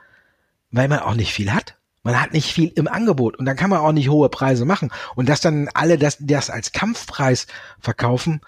weil 0.71 0.89
man 0.89 1.01
auch 1.01 1.15
nicht 1.15 1.33
viel 1.33 1.53
hat. 1.53 1.77
Man 2.11 2.21
hat 2.21 2.33
nicht 2.33 2.52
viel 2.52 2.73
im 2.75 2.88
Angebot 2.88 3.38
und 3.38 3.47
dann 3.47 3.55
kann 3.55 3.71
man 3.71 3.79
auch 3.79 3.93
nicht 3.93 4.09
hohe 4.09 4.29
Preise 4.29 4.64
machen. 4.64 4.90
Und 5.14 5.29
dass 5.29 5.40
dann 5.40 5.69
alle 5.75 5.97
das, 5.97 6.17
das 6.19 6.50
als 6.50 6.73
Kampfpreis 6.73 7.47
verkaufen, 7.79 8.40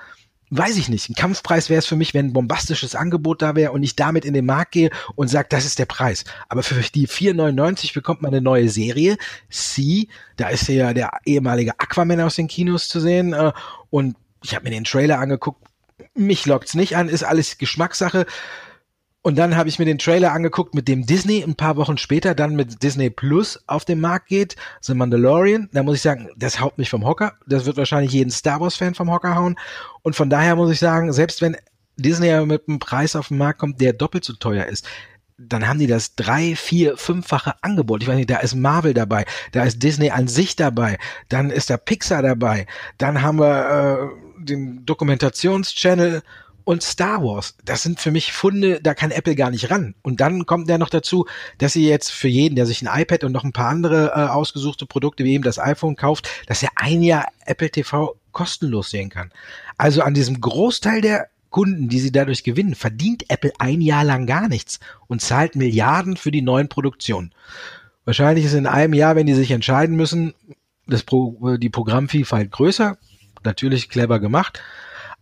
weiß 0.50 0.76
ich 0.78 0.88
nicht. 0.88 1.08
Ein 1.08 1.14
Kampfpreis 1.14 1.70
wäre 1.70 1.78
es 1.78 1.86
für 1.86 1.94
mich, 1.94 2.12
wenn 2.12 2.26
ein 2.26 2.32
bombastisches 2.32 2.96
Angebot 2.96 3.40
da 3.40 3.54
wäre 3.54 3.70
und 3.70 3.84
ich 3.84 3.94
damit 3.94 4.24
in 4.24 4.34
den 4.34 4.46
Markt 4.46 4.72
gehe 4.72 4.90
und 5.14 5.28
sage, 5.28 5.46
das 5.48 5.64
ist 5.64 5.78
der 5.78 5.86
Preis. 5.86 6.24
Aber 6.48 6.64
für 6.64 6.74
die 6.74 7.06
4,99 7.06 7.94
bekommt 7.94 8.20
man 8.20 8.32
eine 8.32 8.40
neue 8.40 8.68
Serie. 8.68 9.16
C, 9.48 10.08
da 10.36 10.48
ist 10.48 10.66
ja 10.66 10.92
der 10.92 11.12
ehemalige 11.24 11.78
Aquaman 11.78 12.20
aus 12.20 12.34
den 12.34 12.48
Kinos 12.48 12.88
zu 12.88 12.98
sehen. 12.98 13.32
Äh, 13.32 13.52
und 13.90 14.16
ich 14.42 14.56
habe 14.56 14.64
mir 14.64 14.70
den 14.70 14.82
Trailer 14.82 15.20
angeguckt. 15.20 15.64
Mich 16.14 16.46
lockt's 16.46 16.74
nicht 16.74 16.96
an, 16.96 17.08
ist 17.08 17.22
alles 17.22 17.58
Geschmackssache. 17.58 18.26
Und 19.22 19.38
dann 19.38 19.56
habe 19.56 19.68
ich 19.68 19.78
mir 19.78 19.84
den 19.84 19.98
Trailer 19.98 20.32
angeguckt, 20.32 20.74
mit 20.74 20.88
dem 20.88 21.06
Disney 21.06 21.42
ein 21.42 21.54
paar 21.54 21.76
Wochen 21.76 21.96
später 21.96 22.34
dann 22.34 22.56
mit 22.56 22.82
Disney 22.82 23.08
Plus 23.08 23.62
auf 23.68 23.84
den 23.84 24.00
Markt 24.00 24.26
geht, 24.26 24.56
The 24.80 24.94
Mandalorian. 24.94 25.68
Da 25.72 25.84
muss 25.84 25.96
ich 25.96 26.02
sagen, 26.02 26.28
das 26.36 26.60
haut 26.60 26.76
mich 26.76 26.90
vom 26.90 27.06
Hocker. 27.06 27.34
Das 27.46 27.64
wird 27.64 27.76
wahrscheinlich 27.76 28.12
jeden 28.12 28.30
Star 28.30 28.60
Wars-Fan 28.60 28.94
vom 28.94 29.12
Hocker 29.12 29.36
hauen. 29.36 29.56
Und 30.02 30.16
von 30.16 30.28
daher 30.28 30.56
muss 30.56 30.72
ich 30.72 30.80
sagen, 30.80 31.12
selbst 31.12 31.40
wenn 31.40 31.56
Disney 31.96 32.44
mit 32.46 32.68
einem 32.68 32.80
Preis 32.80 33.14
auf 33.14 33.28
den 33.28 33.38
Markt 33.38 33.60
kommt, 33.60 33.80
der 33.80 33.92
doppelt 33.92 34.24
so 34.24 34.32
teuer 34.32 34.66
ist, 34.66 34.88
dann 35.38 35.68
haben 35.68 35.78
die 35.78 35.86
das 35.86 36.14
drei, 36.16 36.56
vier, 36.56 36.96
fünffache 36.96 37.54
Angebot. 37.62 38.02
Ich 38.02 38.08
weiß 38.08 38.16
nicht, 38.16 38.30
da 38.30 38.38
ist 38.38 38.54
Marvel 38.54 38.94
dabei, 38.94 39.24
da 39.52 39.64
ist 39.64 39.82
Disney 39.82 40.10
an 40.10 40.28
sich 40.28 40.56
dabei, 40.56 40.98
dann 41.28 41.50
ist 41.50 41.70
da 41.70 41.76
Pixar 41.76 42.22
dabei, 42.22 42.66
dann 42.98 43.22
haben 43.22 43.38
wir 43.38 44.10
äh, 44.40 44.44
den 44.44 44.84
Dokumentationschannel 44.84 46.22
und 46.64 46.82
Star 46.82 47.22
Wars, 47.22 47.56
das 47.64 47.82
sind 47.82 48.00
für 48.00 48.10
mich 48.10 48.32
Funde, 48.32 48.80
da 48.80 48.94
kann 48.94 49.10
Apple 49.10 49.34
gar 49.34 49.50
nicht 49.50 49.70
ran. 49.70 49.94
Und 50.02 50.20
dann 50.20 50.46
kommt 50.46 50.68
ja 50.68 50.78
noch 50.78 50.90
dazu, 50.90 51.26
dass 51.58 51.72
sie 51.72 51.88
jetzt 51.88 52.10
für 52.10 52.28
jeden, 52.28 52.56
der 52.56 52.66
sich 52.66 52.82
ein 52.82 53.00
iPad 53.00 53.24
und 53.24 53.32
noch 53.32 53.44
ein 53.44 53.52
paar 53.52 53.68
andere 53.68 54.08
äh, 54.08 54.28
ausgesuchte 54.28 54.86
Produkte 54.86 55.24
wie 55.24 55.32
eben 55.32 55.44
das 55.44 55.58
iPhone 55.58 55.96
kauft, 55.96 56.28
dass 56.46 56.62
er 56.62 56.70
ein 56.76 57.02
Jahr 57.02 57.26
Apple 57.46 57.70
TV 57.70 58.16
kostenlos 58.32 58.90
sehen 58.90 59.10
kann. 59.10 59.32
Also 59.76 60.02
an 60.02 60.14
diesem 60.14 60.40
Großteil 60.40 61.00
der 61.00 61.28
Kunden, 61.50 61.88
die 61.88 62.00
sie 62.00 62.12
dadurch 62.12 62.44
gewinnen, 62.44 62.74
verdient 62.74 63.30
Apple 63.30 63.52
ein 63.58 63.80
Jahr 63.80 64.04
lang 64.04 64.26
gar 64.26 64.48
nichts 64.48 64.80
und 65.06 65.20
zahlt 65.20 65.54
Milliarden 65.54 66.16
für 66.16 66.30
die 66.30 66.42
neuen 66.42 66.68
Produktionen. 66.68 67.32
Wahrscheinlich 68.04 68.44
ist 68.44 68.54
in 68.54 68.66
einem 68.66 68.94
Jahr, 68.94 69.16
wenn 69.16 69.26
die 69.26 69.34
sich 69.34 69.50
entscheiden 69.50 69.94
müssen, 69.96 70.34
das 70.86 71.02
Pro, 71.02 71.56
die 71.58 71.68
Programmvielfalt 71.68 72.50
größer, 72.50 72.96
natürlich 73.44 73.88
clever 73.88 74.18
gemacht, 74.18 74.60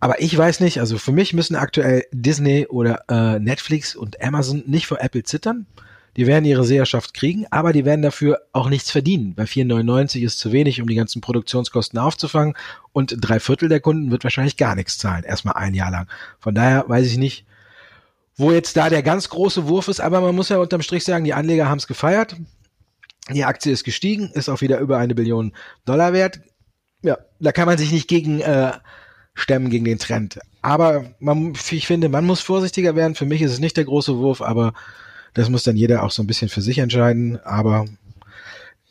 aber 0.01 0.21
ich 0.23 0.37
weiß 0.37 0.61
nicht, 0.61 0.81
also 0.81 0.99
für 0.99 1.13
mich 1.13 1.35
müssen 1.35 1.57
aktuell 1.57 2.05
Disney 2.11 2.67
oder 2.67 3.05
äh, 3.09 3.39
Netflix 3.39 3.95
und 3.95 4.23
Amazon 4.23 4.65
nicht 4.67 4.87
vor 4.87 5.01
Apple 5.01 5.23
zittern. 5.23 5.67
Die 6.17 6.27
werden 6.27 6.45
ihre 6.45 6.65
Seherschaft 6.65 7.15
kriegen, 7.15 7.47
aber 7.51 7.73
die 7.73 7.85
werden 7.85 8.03
dafür 8.03 8.41
auch 8.53 8.69
nichts 8.69 8.91
verdienen. 8.91 9.35
Bei 9.35 9.45
4,99 9.45 10.23
ist 10.25 10.41
zu 10.41 10.51
wenig, 10.51 10.81
um 10.81 10.89
die 10.89 10.97
ganzen 10.97 11.21
Produktionskosten 11.21 11.99
aufzufangen 11.99 12.55
und 12.93 13.15
drei 13.21 13.39
Viertel 13.39 13.69
der 13.69 13.81
Kunden 13.81 14.11
wird 14.11 14.25
wahrscheinlich 14.25 14.57
gar 14.57 14.75
nichts 14.75 14.99
zahlen, 14.99 15.23
erstmal 15.23 15.55
ein 15.55 15.75
Jahr 15.75 15.91
lang. 15.91 16.09
Von 16.41 16.55
daher 16.55 16.85
weiß 16.89 17.07
ich 17.07 17.17
nicht, 17.17 17.47
wo 18.37 18.51
jetzt 18.51 18.77
da 18.77 18.89
der 18.89 19.03
ganz 19.03 19.29
große 19.29 19.69
Wurf 19.69 19.87
ist, 19.87 20.01
aber 20.01 20.21
man 20.21 20.35
muss 20.35 20.49
ja 20.49 20.59
unterm 20.59 20.83
Strich 20.83 21.05
sagen, 21.05 21.25
die 21.25 21.35
Anleger 21.35 21.69
haben 21.69 21.79
es 21.79 21.87
gefeiert. 21.87 22.37
Die 23.31 23.45
Aktie 23.45 23.71
ist 23.71 23.85
gestiegen, 23.85 24.31
ist 24.33 24.49
auch 24.49 24.63
wieder 24.63 24.81
über 24.81 24.99
eine 24.99 25.15
Billion 25.15 25.53
Dollar 25.85 26.13
wert. 26.13 26.41
Ja, 27.03 27.19
da 27.39 27.53
kann 27.53 27.67
man 27.67 27.79
sich 27.79 27.93
nicht 27.93 28.09
gegen 28.09 28.41
äh, 28.41 28.73
stemmen 29.41 29.71
gegen 29.71 29.85
den 29.85 29.99
Trend. 29.99 30.39
Aber 30.63 31.05
man, 31.19 31.55
ich 31.71 31.87
finde, 31.87 32.09
man 32.09 32.27
muss 32.27 32.41
vorsichtiger 32.41 32.95
werden. 32.97 33.15
Für 33.15 33.27
mich 33.27 33.43
ist 33.43 33.53
es 33.53 33.61
nicht 33.61 33.77
der 33.77 33.85
große 33.85 34.19
Wurf, 34.19 34.43
aber 34.43 34.73
das 35.35 35.49
muss 35.49 35.63
dann 35.63 35.77
jeder 35.77 36.03
auch 36.03 36.11
so 36.11 36.23
ein 36.23 36.27
bisschen 36.27 36.49
für 36.49 36.63
sich 36.63 36.79
entscheiden. 36.79 37.39
Aber 37.45 37.87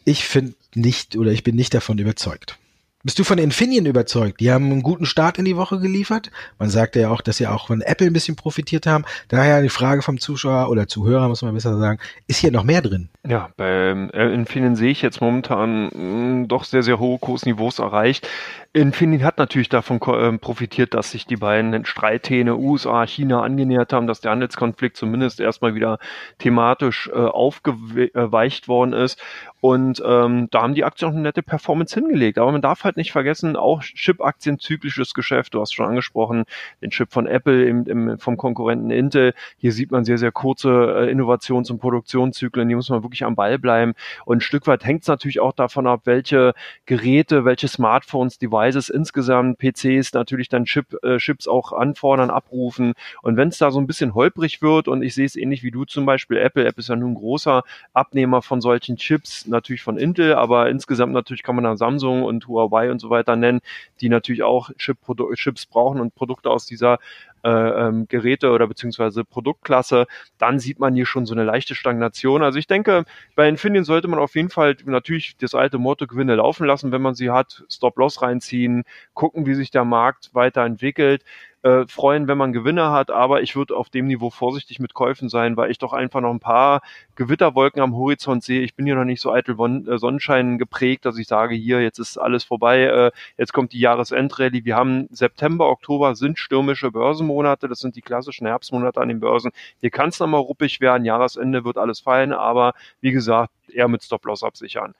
ich 0.06 0.26
finde 0.26 0.56
nicht 0.76 1.16
oder 1.16 1.32
ich 1.32 1.44
bin 1.44 1.56
nicht 1.56 1.74
davon 1.74 1.98
überzeugt. 1.98 2.58
Bist 3.02 3.18
du 3.18 3.24
von 3.24 3.38
Infineon 3.38 3.86
überzeugt? 3.86 4.42
Die 4.42 4.52
haben 4.52 4.70
einen 4.70 4.84
guten 4.84 5.06
Start 5.06 5.38
in 5.38 5.46
die 5.46 5.56
Woche 5.56 5.80
geliefert. 5.80 6.32
Man 6.58 6.70
sagte 6.70 7.00
ja 7.00 7.10
auch, 7.10 7.22
dass 7.22 7.38
sie 7.38 7.48
auch 7.48 7.68
von 7.68 7.80
Apple 7.80 8.08
ein 8.08 8.14
bisschen 8.14 8.36
profitiert 8.36 8.86
haben. 8.86 9.06
Daher 9.30 9.62
die 9.62 9.70
Frage 9.70 10.02
vom 10.02 10.20
Zuschauer 10.20 10.70
oder 10.70 10.86
Zuhörer, 10.86 11.30
muss 11.30 11.42
man 11.42 11.54
besser 11.54 11.78
sagen, 11.80 12.00
ist 12.28 12.40
hier 12.40 12.52
noch 12.52 12.66
mehr 12.66 12.82
drin? 12.82 13.08
Ja, 13.26 13.52
bei 13.56 14.10
äh, 14.14 14.34
Infineon 14.34 14.76
sehe 14.76 14.92
ich 14.92 15.02
jetzt 15.02 15.22
momentan 15.22 16.42
mm, 16.42 16.48
doch 16.50 16.66
sehr, 16.66 16.84
sehr 16.84 17.00
hohe 17.00 17.20
Kursniveaus 17.20 17.80
erreicht. 17.80 18.28
Infineon 18.72 19.24
hat 19.24 19.40
natürlich 19.40 19.70
davon 19.70 20.00
äh, 20.00 20.38
profitiert, 20.38 20.94
dass 20.94 21.10
sich 21.10 21.26
die 21.26 21.38
beiden 21.38 21.86
Streithähne 21.86 22.56
USA, 22.56 23.08
China 23.08 23.42
angenähert 23.42 23.94
haben, 23.94 24.06
dass 24.06 24.22
der 24.22 24.30
Handelskonflikt 24.30 24.96
zumindest 24.96 25.40
erstmal 25.40 25.74
wieder 25.74 25.98
thematisch 26.38 27.10
äh, 27.12 27.18
aufgeweicht 27.18 28.68
worden 28.68 28.94
ist. 28.94 29.20
Und 29.60 30.04
ähm, 30.06 30.50
da 30.52 30.62
haben 30.62 30.76
die 30.76 30.84
Aktien 30.84 31.10
auch 31.10 31.14
eine 31.14 31.24
nette 31.24 31.42
Performance 31.42 31.96
hingelegt. 31.96 32.38
Aber 32.38 32.52
man 32.52 32.62
darf 32.62 32.84
halt 32.84 32.96
nicht 32.96 33.12
vergessen, 33.12 33.56
auch 33.56 33.82
Chip-Aktien 33.82 34.60
zyklisches 34.60 35.16
Geschäft. 35.16 35.56
Du 35.56 35.62
hast 35.62 35.74
schon 35.74 35.88
angesprochen, 35.88 36.46
den 36.82 36.92
Chip 36.92 37.12
von 37.12 37.26
Apple 37.26 37.66
im, 37.66 37.86
im, 37.88 38.20
vom 38.20 38.38
Konkurrenten 38.38 38.92
Intel. 38.92 39.34
Hier 39.58 39.72
sieht 39.72 39.90
man 39.90 40.06
sehr, 40.06 40.20
sehr 40.20 40.32
kurze 40.32 40.70
äh, 40.70 41.12
Innovations- 41.12 41.72
und 41.72 41.80
Produktionszyklen. 41.80 42.70
Die 42.70 42.76
muss 42.76 42.90
man 42.90 43.02
wirklich 43.02 43.26
am 43.26 43.36
Ball 43.36 43.58
bleiben. 43.58 43.96
Und 44.26 44.38
ein 44.38 44.42
Stück 44.42 44.68
weit 44.68 44.86
hängt 44.86 45.02
es 45.02 45.08
natürlich 45.08 45.40
auch 45.40 45.54
davon 45.54 45.88
ab, 45.88 46.02
welche 46.04 46.54
Geräte, 46.86 47.46
welche 47.46 47.68
Smartphones, 47.68 48.38
Devices 48.38 48.59
insgesamt, 48.90 49.58
PCs 49.60 50.14
natürlich 50.14 50.50
dann 50.50 50.66
Chip, 50.66 50.96
äh, 51.04 51.18
Chips 51.18 51.48
auch 51.48 51.72
anfordern, 51.74 52.30
abrufen. 52.30 52.94
Und 53.22 53.38
wenn 53.38 53.50
es 53.50 53.58
da 53.58 53.72
so 53.72 53.80
ein 53.80 53.88
bisschen 53.88 54.14
holprig 54.14 54.62
wird, 54.62 54.88
und 54.88 55.02
ich 55.02 55.16
sehe 55.16 55.26
es 55.26 55.36
ähnlich 55.36 55.64
wie 55.64 55.72
du 55.72 55.86
zum 55.86 56.06
Beispiel, 56.06 56.38
Apple, 56.38 56.66
Apple 56.66 56.80
ist 56.80 56.90
ja 56.90 56.96
nun 56.96 57.12
ein 57.12 57.16
großer 57.16 57.64
Abnehmer 57.94 58.42
von 58.42 58.62
solchen 58.62 58.98
Chips, 58.98 59.48
natürlich 59.48 59.82
von 59.82 59.98
Intel, 59.98 60.34
aber 60.34 60.70
insgesamt 60.70 61.14
natürlich 61.14 61.44
kann 61.44 61.56
man 61.56 61.64
da 61.64 61.76
Samsung 61.76 62.24
und 62.24 62.48
Huawei 62.48 62.92
und 62.92 63.00
so 63.00 63.10
weiter 63.10 63.36
nennen, 63.36 63.62
die 64.02 64.10
natürlich 64.10 64.44
auch 64.44 64.72
Chip 64.78 64.98
Chips 65.36 65.66
brauchen 65.66 66.02
und 66.02 66.16
Produkte 66.16 66.50
aus 66.50 66.66
dieser 66.66 67.00
ähm, 67.44 68.08
Geräte 68.08 68.52
oder 68.52 68.68
beziehungsweise 68.68 69.24
Produktklasse, 69.24 70.08
dann 70.38 70.60
sieht 70.60 70.80
man 70.80 70.96
hier 70.96 71.06
schon 71.06 71.26
so 71.26 71.34
eine 71.34 71.44
leichte 71.44 71.76
Stagnation. 71.76 72.44
Also 72.44 72.60
ich 72.60 72.68
denke, 72.68 73.06
bei 73.36 73.48
Infineon 73.48 73.84
sollte 73.84 74.08
man 74.08 74.20
auf 74.20 74.36
jeden 74.36 74.50
Fall 74.50 74.76
natürlich 74.86 75.38
das 75.38 75.56
alte 75.56 75.78
Motto 75.78 76.08
Gewinne 76.08 76.36
laufen 76.36 76.66
lassen, 76.66 76.92
wenn 76.92 77.02
man 77.02 77.16
sie 77.16 77.30
hat, 77.30 77.64
Stop-Loss 77.70 78.22
reinziehen, 78.22 78.84
gucken, 79.14 79.46
wie 79.46 79.56
sich 79.56 79.72
der 79.72 79.86
Markt 79.86 80.32
weiterentwickelt 80.34 81.24
äh, 81.64 81.86
freuen, 81.88 82.28
wenn 82.28 82.38
man 82.38 82.54
Gewinne 82.54 82.92
hat, 82.92 83.12
aber 83.12 83.42
ich 83.42 83.56
würde 83.56 83.76
auf 83.76 83.90
dem 83.90 84.08
Niveau 84.08 84.30
vorsichtig 84.30 84.80
mit 84.80 84.94
Käufen 84.94 85.30
sein, 85.30 85.58
weil 85.58 85.72
ich 85.72 85.78
doch 85.78 85.94
einfach 85.94 86.22
noch 86.22 86.32
ein 86.32 86.40
paar 86.40 86.82
Gewitterwolken 87.16 87.82
am 87.82 87.96
Horizont 87.96 88.44
sehe. 88.44 88.62
Ich 88.62 88.76
bin 88.76 88.86
hier 88.86 88.96
noch 88.96 89.04
nicht 89.04 89.22
so 89.22 89.32
eitel 89.32 89.56
äh, 89.60 89.98
Sonnenschein 89.98 90.58
geprägt, 90.58 91.06
dass 91.06 91.18
ich 91.18 91.28
sage, 91.28 91.56
hier, 91.56 91.82
jetzt 91.82 92.00
ist 92.00 92.18
alles 92.18 92.44
vorbei, 92.44 92.84
äh, 92.84 93.12
jetzt 93.38 93.54
kommt 93.54 93.74
die 93.74 93.80
Jahresendrallye. 93.80 94.64
Wir 94.64 94.76
haben 94.76 95.08
September, 95.12 95.70
Oktober 95.70 96.16
sind 96.16 96.40
stürmische 96.40 96.92
Börsenmonate, 96.92 97.68
das 97.68 97.80
sind 97.80 97.96
die 97.96 98.02
klassischen 98.02 98.48
Herbstmonate 98.48 99.02
an 99.02 99.10
den 99.10 99.20
Börsen. 99.20 99.52
Hier 99.82 99.90
kann 99.90 100.10
es 100.10 100.20
nochmal 100.20 100.42
ruppig 100.42 100.80
werden, 100.82 101.04
Jahresende 101.06 101.66
wird 101.66 101.78
alles 101.78 102.00
fallen, 102.00 102.32
aber 102.34 102.74
wie 103.02 103.12
gesagt, 103.12 103.52
eher 103.70 103.88
mit 103.88 104.04
Stop-Loss 104.04 104.44
absichern. 104.44 104.96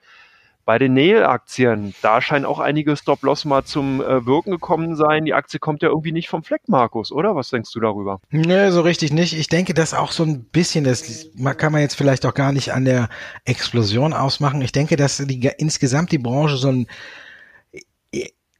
Bei 0.70 0.78
den 0.78 0.94
Nail-Aktien, 0.94 1.96
da 2.00 2.22
scheinen 2.22 2.44
auch 2.44 2.60
einige 2.60 2.96
Stop-Loss 2.96 3.44
mal 3.44 3.64
zum 3.64 4.00
äh, 4.00 4.24
Wirken 4.24 4.52
gekommen 4.52 4.94
sein. 4.94 5.24
Die 5.24 5.34
Aktie 5.34 5.58
kommt 5.58 5.82
ja 5.82 5.88
irgendwie 5.88 6.12
nicht 6.12 6.28
vom 6.28 6.44
Fleck, 6.44 6.68
Markus, 6.68 7.10
oder? 7.10 7.34
Was 7.34 7.50
denkst 7.50 7.72
du 7.72 7.80
darüber? 7.80 8.20
Nö, 8.30 8.70
so 8.70 8.82
richtig 8.82 9.12
nicht. 9.12 9.36
Ich 9.36 9.48
denke, 9.48 9.74
dass 9.74 9.94
auch 9.94 10.12
so 10.12 10.22
ein 10.22 10.44
bisschen, 10.44 10.84
das 10.84 11.26
kann 11.56 11.72
man 11.72 11.80
jetzt 11.80 11.96
vielleicht 11.96 12.24
auch 12.24 12.34
gar 12.34 12.52
nicht 12.52 12.72
an 12.72 12.84
der 12.84 13.08
Explosion 13.46 14.12
ausmachen. 14.12 14.62
Ich 14.62 14.70
denke, 14.70 14.94
dass 14.94 15.16
die, 15.16 15.50
insgesamt 15.58 16.12
die 16.12 16.18
Branche 16.18 16.56
so 16.56 16.68
ein 16.68 16.86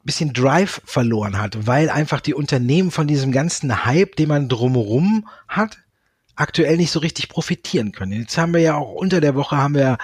bisschen 0.02 0.32
Drive 0.32 0.82
verloren 0.84 1.38
hat, 1.38 1.68
weil 1.68 1.90
einfach 1.90 2.20
die 2.20 2.34
Unternehmen 2.34 2.90
von 2.90 3.06
diesem 3.06 3.30
ganzen 3.30 3.84
Hype, 3.84 4.16
den 4.16 4.30
man 4.30 4.48
drumherum 4.48 5.28
hat, 5.46 5.78
aktuell 6.36 6.76
nicht 6.76 6.90
so 6.90 7.00
richtig 7.00 7.28
profitieren 7.28 7.92
können. 7.92 8.12
Jetzt 8.12 8.38
haben 8.38 8.54
wir 8.54 8.60
ja 8.60 8.76
auch 8.76 8.92
unter 8.92 9.20
der 9.20 9.34
Woche 9.34 9.56
haben 9.56 9.74
wir 9.74 9.98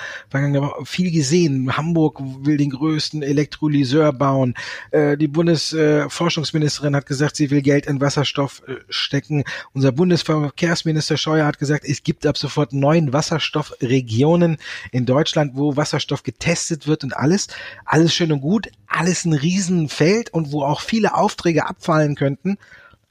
viel 0.84 1.10
gesehen. 1.10 1.76
Hamburg 1.76 2.20
will 2.20 2.56
den 2.56 2.70
größten 2.70 3.22
Elektrolyseur 3.22 4.12
bauen. 4.12 4.54
Äh, 4.90 5.16
die 5.16 5.28
Bundesforschungsministerin 5.28 6.94
hat 6.94 7.06
gesagt, 7.06 7.36
sie 7.36 7.50
will 7.50 7.62
Geld 7.62 7.86
in 7.86 8.00
Wasserstoff 8.00 8.62
äh, 8.66 8.76
stecken. 8.88 9.44
Unser 9.72 9.92
Bundesverkehrsminister 9.92 11.16
Scheuer 11.16 11.46
hat 11.46 11.58
gesagt, 11.58 11.84
es 11.84 12.02
gibt 12.02 12.26
ab 12.26 12.36
sofort 12.36 12.72
neun 12.72 13.12
Wasserstoffregionen 13.12 14.58
in 14.92 15.06
Deutschland, 15.06 15.52
wo 15.54 15.76
Wasserstoff 15.76 16.22
getestet 16.22 16.86
wird 16.86 17.04
und 17.04 17.16
alles. 17.16 17.48
Alles 17.84 18.14
schön 18.14 18.32
und 18.32 18.40
gut, 18.40 18.68
alles 18.86 19.24
ein 19.24 19.32
Riesenfeld 19.32 20.32
und 20.32 20.52
wo 20.52 20.62
auch 20.62 20.80
viele 20.80 21.14
Aufträge 21.14 21.66
abfallen 21.66 22.14
könnten. 22.14 22.58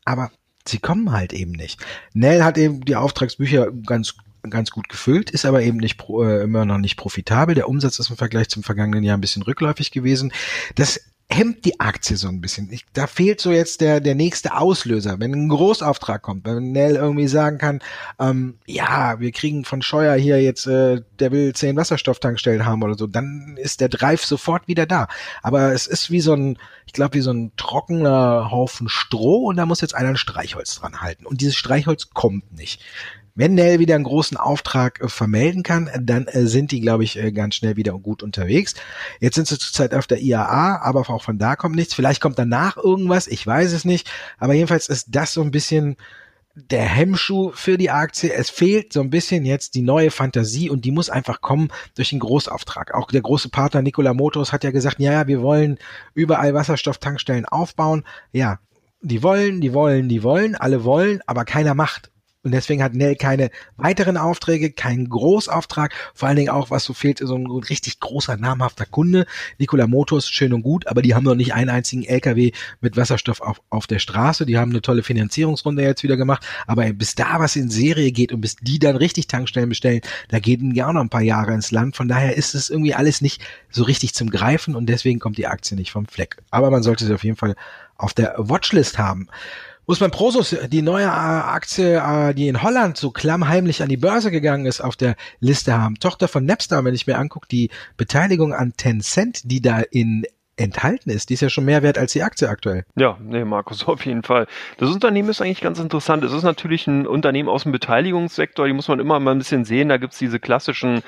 Aber 0.03 0.31
sie 0.67 0.79
kommen 0.79 1.11
halt 1.11 1.33
eben 1.33 1.51
nicht. 1.51 1.83
Nell 2.13 2.43
hat 2.43 2.57
eben 2.57 2.81
die 2.81 2.95
Auftragsbücher 2.95 3.71
ganz 3.71 4.15
ganz 4.49 4.69
gut 4.69 4.89
gefüllt, 4.89 5.31
ist 5.31 5.45
aber 5.45 5.63
eben 5.63 5.77
nicht 5.77 5.99
äh, 6.07 6.43
immer 6.43 6.65
noch 6.65 6.77
nicht 6.77 6.97
profitabel. 6.97 7.55
Der 7.55 7.67
Umsatz 7.67 7.97
ist 7.99 8.11
im 8.11 8.17
Vergleich 8.17 8.49
zum 8.49 8.61
vergangenen 8.61 9.03
Jahr 9.03 9.17
ein 9.17 9.21
bisschen 9.21 9.41
rückläufig 9.41 9.91
gewesen. 9.91 10.31
Das 10.75 11.01
hemmt 11.29 11.65
die 11.65 11.79
Aktie 11.79 12.17
so 12.17 12.27
ein 12.27 12.39
bisschen. 12.39 12.71
Ich, 12.71 12.85
da 12.93 13.07
fehlt 13.07 13.41
so 13.41 13.51
jetzt 13.51 13.81
der, 13.81 13.99
der 13.99 14.15
nächste 14.15 14.55
Auslöser. 14.55 15.19
Wenn 15.19 15.33
ein 15.33 15.49
Großauftrag 15.49 16.21
kommt, 16.21 16.45
wenn 16.45 16.71
Nell 16.71 16.95
irgendwie 16.95 17.27
sagen 17.27 17.57
kann, 17.57 17.79
ähm, 18.19 18.59
ja, 18.67 19.19
wir 19.19 19.31
kriegen 19.31 19.65
von 19.65 19.81
Scheuer 19.81 20.15
hier 20.15 20.41
jetzt, 20.41 20.67
äh, 20.67 21.01
der 21.19 21.31
will 21.31 21.53
zehn 21.53 21.75
Wasserstofftankstellen 21.75 22.65
haben 22.65 22.83
oder 22.83 22.95
so, 22.95 23.07
dann 23.07 23.57
ist 23.57 23.81
der 23.81 23.89
Drive 23.89 24.23
sofort 24.23 24.67
wieder 24.67 24.85
da. 24.85 25.07
Aber 25.41 25.73
es 25.73 25.87
ist 25.87 26.11
wie 26.11 26.21
so 26.21 26.33
ein, 26.33 26.57
ich 26.85 26.93
glaube, 26.93 27.15
wie 27.15 27.21
so 27.21 27.31
ein 27.31 27.51
trockener 27.57 28.51
Haufen 28.51 28.87
Stroh 28.87 29.47
und 29.47 29.57
da 29.57 29.65
muss 29.65 29.81
jetzt 29.81 29.95
einer 29.95 30.09
ein 30.09 30.17
Streichholz 30.17 30.75
dran 30.75 31.01
halten. 31.01 31.25
Und 31.25 31.41
dieses 31.41 31.55
Streichholz 31.55 32.11
kommt 32.11 32.53
nicht. 32.53 32.81
Wenn 33.35 33.53
Nell 33.53 33.79
wieder 33.79 33.95
einen 33.95 34.05
großen 34.05 34.37
Auftrag 34.37 35.01
äh, 35.01 35.09
vermelden 35.09 35.61
kann, 35.61 35.89
dann 36.01 36.25
äh, 36.27 36.47
sind 36.47 36.71
die, 36.71 36.79
glaube 36.79 37.03
ich, 37.03 37.21
äh, 37.21 37.31
ganz 37.33 37.55
schnell 37.55 37.75
wieder 37.75 37.91
gut 37.99 38.23
unterwegs. 38.23 38.75
Jetzt 39.19 39.35
sind 39.35 39.47
sie 39.47 39.59
zurzeit 39.59 39.93
auf 39.93 40.07
der 40.07 40.21
IAA, 40.21 40.81
aber 40.81 41.01
auch 41.09 41.23
von 41.23 41.37
da 41.37 41.57
kommt 41.57 41.75
nichts. 41.75 41.93
Vielleicht 41.93 42.21
kommt 42.21 42.39
danach 42.39 42.77
irgendwas, 42.77 43.27
ich 43.27 43.45
weiß 43.45 43.73
es 43.73 43.83
nicht. 43.83 44.09
Aber 44.37 44.53
jedenfalls 44.53 44.87
ist 44.87 45.07
das 45.09 45.33
so 45.33 45.41
ein 45.41 45.51
bisschen 45.51 45.97
der 46.55 46.85
Hemmschuh 46.85 47.51
für 47.51 47.77
die 47.77 47.91
Aktie. 47.91 48.31
Es 48.31 48.49
fehlt 48.49 48.93
so 48.93 49.01
ein 49.01 49.09
bisschen 49.09 49.45
jetzt 49.45 49.75
die 49.75 49.81
neue 49.81 50.09
Fantasie 50.11 50.69
und 50.69 50.85
die 50.85 50.91
muss 50.91 51.09
einfach 51.09 51.41
kommen 51.41 51.67
durch 51.95 52.11
den 52.11 52.19
Großauftrag. 52.19 52.93
Auch 52.93 53.11
der 53.11 53.21
große 53.21 53.49
Partner 53.49 53.81
Nikola 53.81 54.13
Motors 54.13 54.53
hat 54.53 54.63
ja 54.63 54.71
gesagt, 54.71 54.99
ja, 54.99 55.11
ja, 55.11 55.27
wir 55.27 55.41
wollen 55.41 55.77
überall 56.13 56.53
Wasserstofftankstellen 56.53 57.45
aufbauen. 57.45 58.05
Ja, 58.31 58.59
die 59.01 59.21
wollen, 59.21 59.59
die 59.59 59.73
wollen, 59.73 60.07
die 60.07 60.23
wollen, 60.23 60.55
alle 60.55 60.85
wollen, 60.85 61.19
aber 61.27 61.43
keiner 61.43 61.75
macht. 61.75 62.09
Und 62.45 62.51
deswegen 62.51 62.83
hat 62.83 62.93
Nell 62.93 63.15
keine 63.15 63.49
weiteren 63.75 64.17
Aufträge, 64.17 64.71
keinen 64.71 65.09
Großauftrag. 65.09 65.93
Vor 66.13 66.27
allen 66.27 66.37
Dingen 66.37 66.49
auch, 66.49 66.69
was 66.69 66.83
so 66.83 66.93
fehlt, 66.93 67.17
so 67.17 67.35
ein 67.35 67.47
richtig 67.47 67.99
großer, 67.99 68.37
namhafter 68.37 68.85
Kunde. 68.85 69.25
Nikola 69.57 69.87
Motors, 69.87 70.29
schön 70.29 70.53
und 70.53 70.61
gut, 70.61 70.85
aber 70.85 71.01
die 71.01 71.15
haben 71.15 71.23
noch 71.23 71.33
nicht 71.33 71.55
einen 71.55 71.71
einzigen 71.71 72.03
LKW 72.03 72.51
mit 72.81 72.97
Wasserstoff 72.97 73.41
auf, 73.41 73.63
auf 73.71 73.87
der 73.87 73.97
Straße. 73.97 74.45
Die 74.45 74.59
haben 74.59 74.69
eine 74.69 74.83
tolle 74.83 75.01
Finanzierungsrunde 75.01 75.81
jetzt 75.81 76.03
wieder 76.03 76.17
gemacht. 76.17 76.45
Aber 76.67 76.85
bis 76.93 77.15
da 77.15 77.39
was 77.39 77.55
in 77.55 77.71
Serie 77.71 78.11
geht 78.11 78.31
und 78.31 78.41
bis 78.41 78.57
die 78.57 78.77
dann 78.77 78.95
richtig 78.95 79.25
Tankstellen 79.25 79.69
bestellen, 79.69 80.01
da 80.29 80.37
gehen 80.37 80.75
ja 80.75 80.87
auch 80.87 80.93
noch 80.93 81.01
ein 81.01 81.09
paar 81.09 81.21
Jahre 81.21 81.51
ins 81.51 81.71
Land. 81.71 81.95
Von 81.95 82.07
daher 82.07 82.37
ist 82.37 82.53
es 82.53 82.69
irgendwie 82.69 82.93
alles 82.93 83.21
nicht 83.21 83.41
so 83.71 83.83
richtig 83.83 84.13
zum 84.13 84.29
Greifen 84.29 84.75
und 84.75 84.85
deswegen 84.85 85.19
kommt 85.19 85.39
die 85.39 85.47
Aktie 85.47 85.75
nicht 85.75 85.91
vom 85.91 86.05
Fleck. 86.05 86.37
Aber 86.51 86.69
man 86.69 86.83
sollte 86.83 87.05
sie 87.05 87.13
auf 87.15 87.23
jeden 87.23 87.37
Fall 87.37 87.55
auf 87.97 88.13
der 88.13 88.35
Watchlist 88.37 88.99
haben 88.99 89.29
muss 89.87 89.99
man 89.99 90.11
Prosus, 90.11 90.55
die 90.69 90.81
neue 90.81 91.05
äh, 91.05 91.07
Aktie, 91.07 91.97
äh, 91.97 92.33
die 92.33 92.47
in 92.47 92.61
Holland 92.61 92.97
so 92.97 93.11
klammheimlich 93.11 93.83
an 93.83 93.89
die 93.89 93.97
Börse 93.97 94.31
gegangen 94.31 94.65
ist, 94.65 94.81
auf 94.81 94.95
der 94.95 95.15
Liste 95.39 95.77
haben. 95.77 95.95
Tochter 95.95 96.27
von 96.27 96.45
Napster, 96.45 96.83
wenn 96.83 96.95
ich 96.95 97.07
mir 97.07 97.17
angucke, 97.17 97.47
die 97.47 97.69
Beteiligung 97.97 98.53
an 98.53 98.73
Tencent, 98.77 99.41
die 99.51 99.61
da 99.61 99.79
in 99.79 100.25
enthalten 100.57 101.09
ist, 101.09 101.29
die 101.29 101.33
ist 101.33 101.41
ja 101.41 101.49
schon 101.49 101.65
mehr 101.65 101.83
wert 101.83 101.97
als 101.97 102.13
die 102.13 102.23
Aktie 102.23 102.49
aktuell. 102.49 102.85
Ja, 102.95 103.17
nee, 103.21 103.43
Markus, 103.43 103.83
auf 103.87 104.05
jeden 104.05 104.23
Fall. 104.23 104.47
Das 104.77 104.89
Unternehmen 104.89 105.29
ist 105.29 105.41
eigentlich 105.41 105.61
ganz 105.61 105.79
interessant. 105.79 106.23
Es 106.23 106.31
ist 106.31 106.43
natürlich 106.43 106.87
ein 106.87 107.07
Unternehmen 107.07 107.49
aus 107.49 107.63
dem 107.63 107.71
Beteiligungssektor, 107.71 108.65
die 108.65 108.73
muss 108.73 108.87
man 108.87 108.99
immer 108.99 109.19
mal 109.19 109.31
ein 109.31 109.39
bisschen 109.39 109.65
sehen. 109.65 109.89
Da 109.89 109.97
gibt's 109.97 110.17
diese 110.17 110.39
klassischen 110.39 111.01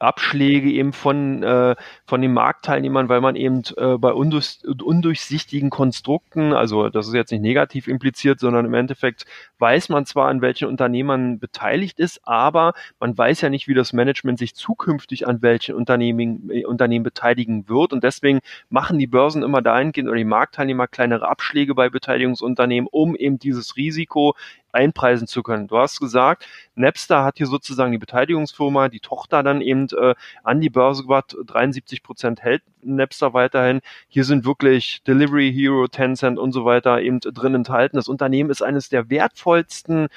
Abschläge 0.00 0.70
eben 0.70 0.92
von, 0.92 1.42
äh, 1.42 1.76
von 2.06 2.20
den 2.20 2.32
Marktteilnehmern, 2.32 3.08
weil 3.08 3.20
man 3.20 3.36
eben 3.36 3.62
äh, 3.76 3.98
bei 3.98 4.12
undurch, 4.12 4.58
undurchsichtigen 4.82 5.70
Konstrukten, 5.70 6.52
also 6.52 6.88
das 6.88 7.06
ist 7.06 7.14
jetzt 7.14 7.30
nicht 7.30 7.42
negativ 7.42 7.86
impliziert, 7.86 8.40
sondern 8.40 8.66
im 8.66 8.74
Endeffekt 8.74 9.26
weiß 9.58 9.90
man 9.90 10.06
zwar, 10.06 10.28
an 10.28 10.40
welchen 10.40 10.68
Unternehmen 10.68 11.38
beteiligt 11.38 12.00
ist, 12.00 12.20
aber 12.24 12.72
man 12.98 13.16
weiß 13.16 13.42
ja 13.42 13.50
nicht, 13.50 13.68
wie 13.68 13.74
das 13.74 13.92
Management 13.92 14.38
sich 14.38 14.54
zukünftig 14.54 15.28
an 15.28 15.42
welchen 15.42 15.74
Unternehmen, 15.74 16.50
äh, 16.50 16.64
Unternehmen 16.64 17.02
beteiligen 17.02 17.68
wird. 17.68 17.92
Und 17.92 18.02
deswegen 18.02 18.40
machen 18.68 18.98
die 18.98 19.06
Börsen 19.06 19.42
immer 19.42 19.62
dahingehend 19.62 20.08
oder 20.08 20.18
die 20.18 20.24
Marktteilnehmer 20.24 20.88
kleinere 20.88 21.28
Abschläge 21.28 21.74
bei 21.74 21.90
Beteiligungsunternehmen, 21.90 22.88
um 22.90 23.14
eben 23.16 23.38
dieses 23.38 23.76
Risiko 23.76 24.34
einpreisen 24.72 25.26
zu 25.26 25.42
können. 25.42 25.68
Du 25.68 25.78
hast 25.78 26.00
gesagt, 26.00 26.46
Napster 26.74 27.24
hat 27.24 27.38
hier 27.38 27.46
sozusagen 27.46 27.92
die 27.92 27.98
Beteiligungsfirma, 27.98 28.88
die 28.88 29.00
Tochter 29.00 29.42
dann 29.42 29.60
eben 29.60 29.88
äh, 29.96 30.14
an 30.42 30.60
die 30.60 30.70
Börse 30.70 31.02
gebracht. 31.02 31.36
73 31.46 32.02
Prozent 32.02 32.42
hält 32.42 32.62
Napster 32.82 33.34
weiterhin. 33.34 33.80
Hier 34.08 34.24
sind 34.24 34.44
wirklich 34.44 35.02
Delivery 35.04 35.52
Hero, 35.52 35.88
Tencent 35.88 36.38
und 36.38 36.52
so 36.52 36.64
weiter 36.64 37.00
eben 37.00 37.20
drin 37.20 37.54
enthalten. 37.54 37.96
Das 37.96 38.08
Unternehmen 38.08 38.50
ist 38.50 38.62
eines 38.62 38.88
der 38.88 39.10
wertvollsten 39.10 40.08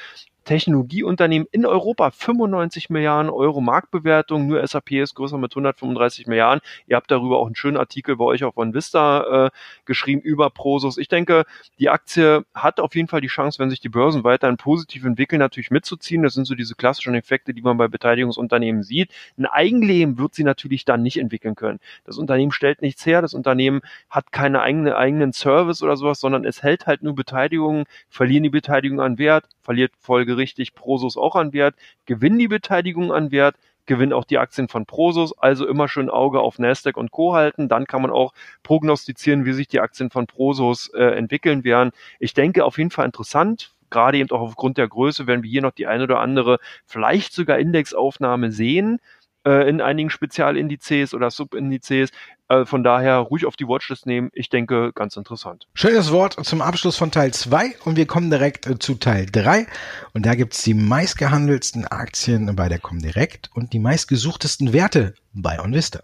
Technologieunternehmen 0.44 1.48
in 1.52 1.66
Europa 1.66 2.12
95 2.12 2.90
Milliarden 2.90 3.30
Euro 3.30 3.62
Marktbewertung. 3.62 4.48
Nur 4.48 4.66
SAP 4.66 4.92
ist 4.92 5.16
größer 5.16 5.38
mit 5.38 5.52
135 5.52 6.28
Milliarden. 6.28 6.62
Ihr 6.88 6.96
habt 6.96 7.12
darüber 7.12 7.40
auch 7.40 7.46
einen 7.46 7.56
schönen 7.56 7.78
Artikel 7.78 8.18
bei 8.18 8.26
euch 8.26 8.44
auf 8.44 8.58
OneVista 8.58 9.46
äh, 9.46 9.50
geschrieben 9.86 10.22
über 10.22 10.50
Prosus. 10.50 10.98
Ich 10.98 11.08
denke, 11.08 11.46
die 11.80 11.90
Aktie 11.90 12.46
hat 12.54 12.80
auf 12.80 12.96
jeden 12.96 13.08
Fall 13.08 13.22
die 13.22 13.28
Chance, 13.28 13.60
wenn 13.60 13.70
sich 13.70 13.80
die 13.80 13.90
Börsen 13.90 14.24
weiterhin 14.24 14.58
positiv 14.58 15.06
entwickeln, 15.06 15.40
natürlich 15.40 15.72
mitzuziehen. 15.72 16.24
Das 16.24 16.34
sind 16.34 16.46
so 16.46 16.56
diese 16.56 16.76
klassischen 16.76 17.16
Effekte, 17.16 17.54
die 17.54 17.62
man 17.62 17.78
bei 17.78 17.88
Beteiligungsunternehmen 17.88 18.84
sieht. 18.84 19.12
Ein 19.38 19.46
Eigenleben 19.46 20.18
wird 20.18 20.36
sie 20.36 20.44
natürlich 20.44 20.86
dann 20.86 21.02
nicht 21.02 21.18
entwickeln 21.18 21.56
können. 21.56 21.80
Das 22.06 22.18
Unternehmen 22.18 22.52
stellt 22.52 22.82
nichts 22.82 23.06
her, 23.06 23.22
das 23.22 23.34
Unternehmen 23.34 23.82
hat 24.10 24.32
keine 24.32 24.62
eigene, 24.62 24.96
eigenen 24.96 25.34
Service 25.34 25.82
oder 25.84 25.98
sowas, 25.98 26.20
sondern 26.20 26.46
es 26.46 26.64
hält 26.64 26.88
halt 26.88 27.04
nur 27.04 27.16
Beteiligungen, 27.16 27.86
verlieren 28.10 28.44
die 28.44 28.50
Beteiligung 28.50 29.02
an 29.02 29.18
Wert, 29.18 29.46
verliert 29.62 29.92
folgerichtig 30.34 30.74
Prosus 30.74 31.18
auch 31.18 31.36
an 31.36 31.54
Wert, 31.54 31.76
gewinnen 32.06 32.40
die 32.40 32.48
Beteiligung 32.48 33.12
an 33.12 33.32
Wert, 33.32 33.56
gewinnen 33.86 34.14
auch 34.14 34.26
die 34.26 34.38
Aktien 34.40 34.68
von 34.68 34.86
Prosus, 34.86 35.38
also 35.38 35.68
immer 35.68 35.88
schön 35.88 36.10
Auge 36.10 36.40
auf 36.40 36.58
Nasdaq 36.58 36.98
und 36.98 37.12
Co. 37.12 37.34
halten. 37.34 37.68
Dann 37.68 37.86
kann 37.86 38.02
man 38.02 38.12
auch 38.12 38.34
prognostizieren, 38.64 39.46
wie 39.46 39.54
sich 39.54 39.68
die 39.68 39.80
Aktien 39.80 40.10
von 40.10 40.26
Prosus 40.26 40.90
äh, 40.94 41.04
entwickeln 41.04 41.64
werden. 41.64 41.92
Ich 42.20 42.34
denke 42.34 42.66
auf 42.66 42.78
jeden 42.78 42.92
Fall 42.92 43.06
interessant. 43.06 43.74
Gerade 43.90 44.18
eben 44.18 44.32
auch 44.32 44.42
aufgrund 44.42 44.78
der 44.78 44.88
Größe 44.88 45.28
werden 45.28 45.44
wir 45.44 45.50
hier 45.50 45.62
noch 45.62 45.72
die 45.72 45.86
eine 45.86 46.04
oder 46.04 46.20
andere, 46.20 46.58
vielleicht 46.88 47.34
sogar 47.34 47.60
Indexaufnahme 47.60 48.52
sehen 48.52 49.00
äh, 49.46 49.70
in 49.70 49.82
einigen 49.82 50.10
Spezialindizes 50.10 51.14
oder 51.14 51.30
Subindizes. 51.30 52.10
Äh, 52.54 52.66
von 52.66 52.84
daher 52.84 53.18
ruhig 53.18 53.46
auf 53.46 53.56
die 53.56 53.68
Watchlist 53.68 54.06
nehmen. 54.06 54.30
Ich 54.34 54.50
denke, 54.50 54.92
ganz 54.94 55.16
interessant. 55.18 55.68
Schönes 55.74 56.12
Wort 56.12 56.38
zum 56.46 56.62
Abschluss 56.62 56.98
von 56.98 57.12
Teil 57.12 57.34
2 57.34 57.76
und 57.86 57.96
wir 57.96 58.06
kommen 58.06 58.30
direkt 58.30 58.68
äh, 58.68 58.78
zu 58.80 58.96
Teil 58.96 59.26
3. 59.32 59.68
Und 60.14 60.26
da 60.26 60.36
gibt's 60.36 60.64
die 60.64 60.74
meistgehandelsten 60.74 61.86
Aktien 61.88 62.56
bei 62.56 62.70
der 62.70 62.80
Comdirect 62.80 63.50
und 63.54 63.74
die 63.74 63.80
meistgesuchtesten 63.80 64.74
Werte 64.74 65.14
bei 65.34 65.60
OnVista. 65.60 66.02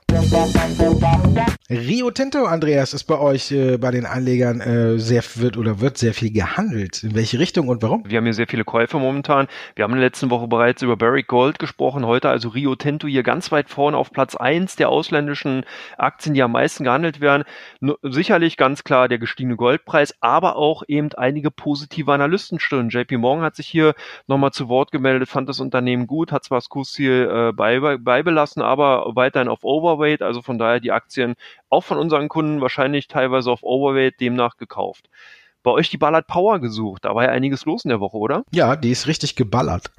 Rio 1.70 2.10
Tinto, 2.10 2.46
Andreas, 2.46 2.94
ist 2.94 3.04
bei 3.04 3.20
euch 3.20 3.52
äh, 3.52 3.78
bei 3.78 3.92
den 3.92 4.06
Anlegern 4.08 4.60
äh, 4.60 4.98
sehr 4.98 5.24
wird 5.36 5.56
oder 5.56 5.80
wird 5.80 6.00
sehr 6.00 6.16
viel 6.16 6.32
gehandelt. 6.32 7.04
In 7.04 7.14
welche 7.14 7.38
Richtung 7.38 7.68
und 7.68 7.84
warum? 7.84 8.04
Wir 8.08 8.18
haben 8.18 8.26
hier 8.26 8.34
sehr 8.34 8.48
viele 8.48 8.64
Käufe 8.64 8.98
momentan. 8.98 9.48
Wir 9.76 9.84
haben 9.84 9.92
in 9.92 10.00
der 10.00 10.08
letzten 10.08 10.32
Woche 10.32 10.48
bereits 10.48 10.82
über 10.82 10.98
Barrick 10.98 11.28
Gold 11.28 11.60
gesprochen. 11.60 12.08
Heute 12.08 12.30
also 12.30 12.50
Rio 12.50 12.76
Tinto 12.76 13.08
hier 13.08 13.22
ganz 13.22 13.52
weit 13.52 13.70
vorne 13.70 13.98
auf 13.98 14.12
Platz 14.12 14.36
1 14.36 14.78
der 14.78 14.90
ausländischen 14.90 15.64
Aktien. 15.98 16.34
Die 16.40 16.44
am 16.44 16.54
meisten 16.54 16.86
gehandelt 16.86 17.20
werden. 17.20 17.44
Sicherlich 18.02 18.56
ganz 18.56 18.86
klar 18.86 19.10
der 19.10 19.20
gestiegene 19.20 19.58
Goldpreis, 19.58 20.16
aber 20.22 20.56
auch 20.56 20.84
eben 20.88 21.12
einige 21.18 21.52
positive 21.52 22.14
Analystenstimmen. 22.14 22.90
JP 22.90 23.18
Morgan 23.18 23.44
hat 23.44 23.58
sich 23.58 23.68
hier 23.68 23.94
nochmal 24.28 24.52
zu 24.52 24.70
Wort 24.70 24.92
gemeldet, 24.92 25.28
fand 25.28 25.50
das 25.50 25.60
Unternehmen 25.60 26.08
gut, 26.08 26.32
hat 26.32 26.46
zwar 26.46 26.60
das 26.60 26.70
Kursziel 26.70 27.30
äh, 27.30 27.52
beibelassen, 27.52 28.62
aber 28.62 29.12
weiterhin 29.16 29.50
auf 29.50 29.66
Overweight. 29.66 30.22
Also 30.22 30.42
von 30.42 30.58
daher 30.58 30.80
die 30.80 30.94
Aktien 30.94 31.36
auch 31.70 31.84
von 31.84 31.98
unseren 31.98 32.30
Kunden 32.30 32.62
wahrscheinlich 32.62 33.10
teilweise 33.10 33.52
auf 33.52 33.64
Overweight 33.64 34.22
demnach 34.22 34.56
gekauft 34.56 35.10
bei 35.62 35.72
euch 35.72 35.90
die 35.90 35.98
Ballard 35.98 36.26
Power 36.26 36.60
gesucht. 36.60 37.04
Da 37.04 37.14
war 37.14 37.26
ja 37.26 37.32
einiges 37.32 37.66
los 37.66 37.84
in 37.84 37.90
der 37.90 38.00
Woche, 38.00 38.16
oder? 38.16 38.46
Ja, 38.52 38.78
die 38.78 38.92
ist 38.92 39.08
richtig 39.08 39.36
geballert. 39.36 39.92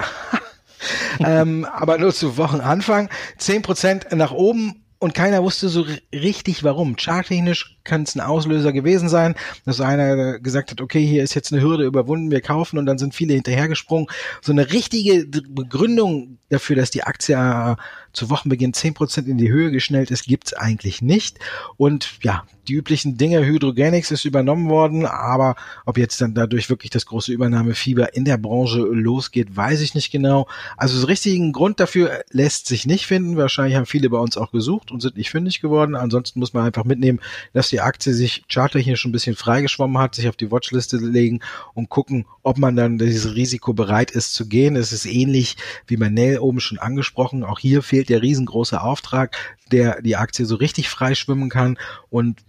ähm, 1.21 1.67
aber 1.71 1.99
nur 1.99 2.15
zu 2.15 2.39
Wochenanfang. 2.39 3.11
Zehn 3.37 3.61
Prozent 3.61 4.07
nach 4.13 4.33
oben 4.33 4.83
und 5.01 5.15
keiner 5.15 5.43
wusste 5.43 5.71
so 5.71 5.87
richtig 6.13 6.63
warum. 6.63 6.95
Charttechnisch 6.97 7.79
kann 7.85 8.03
es 8.03 8.15
ein 8.15 8.21
Auslöser 8.21 8.73
gewesen 8.73 9.09
sein, 9.09 9.35
dass 9.65 9.81
einer 9.81 10.39
gesagt 10.39 10.71
hat, 10.71 10.81
okay, 10.83 11.05
hier 11.05 11.25
ist 11.25 11.35
jetzt 11.35 11.53
eine 11.53 11.63
Hürde 11.63 11.85
überwunden, 11.85 12.31
wir 12.31 12.43
kaufen 12.43 12.79
und 12.79 12.85
dann 12.85 12.99
sind 12.99 13.15
viele 13.15 13.33
hinterhergesprungen. 13.33 14.09
So 14.43 14.53
eine 14.53 14.71
richtige 14.73 15.27
Begründung 15.27 16.39
dafür, 16.51 16.77
dass 16.77 16.91
die 16.91 17.05
Aktie 17.05 17.35
äh, 17.35 17.77
zu 18.13 18.29
Wochenbeginn 18.29 18.75
zehn 18.75 18.95
Prozent 18.95 19.29
in 19.29 19.39
die 19.39 19.51
Höhe 19.51 19.71
geschnellt 19.71 20.11
ist, 20.11 20.25
gibt's 20.25 20.53
eigentlich 20.53 21.01
nicht. 21.01 21.39
Und 21.77 22.19
ja, 22.23 22.45
die 22.69 22.75
üblichen 22.75 23.17
Dinge, 23.17 23.45
Hydrogenics 23.45 24.11
ist 24.11 24.25
übernommen 24.25 24.69
worden, 24.69 25.07
aber 25.07 25.57
ob 25.87 25.97
jetzt 25.99 26.21
dann 26.21 26.35
dadurch 26.35 26.71
wirklich 26.71 26.91
das 26.91 27.07
große 27.07 27.33
Übernahmefieber 27.33 28.15
in 28.15 28.25
der 28.25 28.37
Branche 28.37 28.81
losgeht, 28.81 29.57
weiß 29.57 29.81
ich 29.81 29.95
nicht 29.95 30.11
genau. 30.11 30.47
Also 30.77 30.99
so 30.99 31.07
richtigen 31.07 31.53
Grund 31.53 31.81
dafür 31.81 32.23
lässt 32.31 32.67
sich 32.67 32.87
nicht 32.87 33.07
finden. 33.07 33.37
Wahrscheinlich 33.37 33.77
haben 33.77 33.87
viele 33.87 34.11
bei 34.11 34.19
uns 34.19 34.37
auch 34.37 34.53
gesucht 34.53 34.91
und 34.91 35.01
sind 35.01 35.17
nicht 35.17 35.31
fündig 35.31 35.61
geworden. 35.61 35.95
Ansonsten 35.95 36.41
muss 36.41 36.53
man 36.53 36.65
einfach 36.65 36.85
mitnehmen, 36.85 37.21
dass 37.53 37.71
die 37.71 37.81
Aktie 37.81 38.13
sich 38.13 38.45
charttechnisch 38.49 39.01
schon 39.01 39.11
ein 39.11 39.13
bisschen 39.13 39.37
freigeschwommen 39.37 39.99
hat, 39.99 40.15
sich 40.15 40.29
auf 40.29 40.37
die 40.37 40.51
Watchliste 40.51 40.97
legen 40.97 41.41
und 41.75 41.89
gucken, 41.89 42.27
ob 42.43 42.59
man 42.59 42.77
dann 42.77 42.99
dieses 42.99 43.35
Risiko 43.35 43.73
bereit 43.73 44.11
ist 44.11 44.35
zu 44.35 44.47
gehen. 44.47 44.77
Es 44.77 44.93
ist 44.93 45.07
ähnlich 45.07 45.57
wie 45.87 45.97
bei 45.97 46.09
Nell 46.09 46.40
oben 46.41 46.61
schon 46.61 46.79
angesprochen. 46.79 47.45
Auch 47.45 47.59
hier 47.59 47.83
fehlt 47.83 48.09
der 48.09 48.23
riesengroße 48.23 48.81
Auftrag, 48.81 49.37
der 49.73 50.03
die 50.03 50.17
Aktie 50.17 50.47
so 50.47 50.57
richtig 50.57 50.89
frei 50.89 51.15
schwimmen 51.15 51.51
kann 51.51 51.79
und 52.09 52.43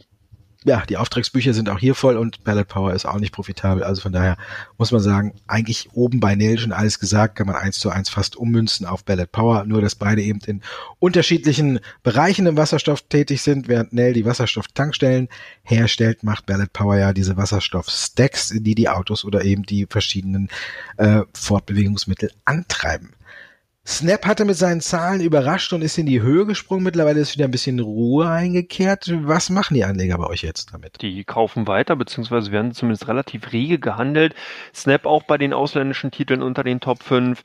ja, 0.64 0.84
die 0.86 0.98
Auftragsbücher 0.98 1.56
sind 1.56 1.70
auch 1.70 1.80
hier 1.80 1.96
voll 1.96 2.18
und 2.18 2.44
Ballot 2.44 2.68
Power 2.68 2.94
ist 2.94 3.06
auch 3.06 3.18
nicht 3.18 3.34
profitabel. 3.34 3.84
Also 3.84 4.02
von 4.02 4.12
daher 4.12 4.38
muss 4.78 4.92
man 4.92 5.02
sagen, 5.02 5.34
eigentlich 5.48 5.90
oben 5.94 6.20
bei 6.20 6.36
Nell 6.36 6.60
schon 6.60 6.72
alles 6.72 7.00
gesagt, 7.00 7.36
kann 7.36 7.48
man 7.48 7.56
eins 7.56 7.80
zu 7.80 7.90
eins 7.90 8.10
fast 8.10 8.36
ummünzen 8.36 8.86
auf 8.86 9.04
Ballot 9.04 9.32
Power, 9.32 9.66
nur 9.66 9.82
dass 9.82 9.96
beide 9.96 10.22
eben 10.22 10.40
in 10.46 10.62
unterschiedlichen 11.00 11.80
Bereichen 12.04 12.46
im 12.46 12.58
Wasserstoff 12.58 13.02
tätig 13.02 13.42
sind, 13.42 13.68
während 13.70 13.94
Nell 13.94 14.14
die 14.14 14.26
Wasserstofftankstellen 14.26 15.30
herstellt, 15.64 16.22
macht 16.22 16.46
Ballot 16.46 16.74
Power 16.74 16.96
ja 16.96 17.12
diese 17.12 17.38
Wasserstoffstacks, 17.38 18.50
die 18.56 18.76
die 18.76 18.90
Autos 18.90 19.26
oder 19.26 19.44
eben 19.44 19.64
die 19.64 19.88
verschiedenen 19.90 20.50
äh, 20.98 21.22
Fortbewegungsmittel 21.34 22.32
antreiben. 22.46 23.14
Snap 23.84 24.28
hatte 24.28 24.46
mit 24.46 24.58
seinen 24.58 24.80
Zahlen 24.80 25.22
überrascht 25.22 25.74
und 25.74 25.82
ist 25.82 25.98
in 25.98 26.06
die 26.06 26.22
Höhe 26.22 26.46
gesprungen. 26.46 26.84
Mittlerweile 26.84 27.20
ist 27.20 27.34
wieder 27.34 27.46
ein 27.46 27.52
bisschen 27.52 27.80
Ruhe 27.80 28.30
eingekehrt. 28.30 29.12
Was 29.24 29.50
machen 29.50 29.74
die 29.74 29.84
Anleger 29.84 30.20
bei 30.20 30.28
euch 30.28 30.44
jetzt 30.44 30.72
damit? 30.72 31.02
Die 31.02 31.24
kaufen 31.24 31.66
weiter, 31.66 31.96
beziehungsweise 31.96 32.52
werden 32.52 32.74
zumindest 32.74 33.08
relativ 33.08 33.52
rege 33.52 33.80
gehandelt. 33.80 34.36
Snap 34.76 35.08
auch 35.08 35.24
bei 35.24 35.40
den 35.40 35.52
ausländischen 35.52 36.12
Titeln 36.12 36.44
unter 36.44 36.64
den 36.64 36.80
Top 36.80 37.02
5. 37.02 37.42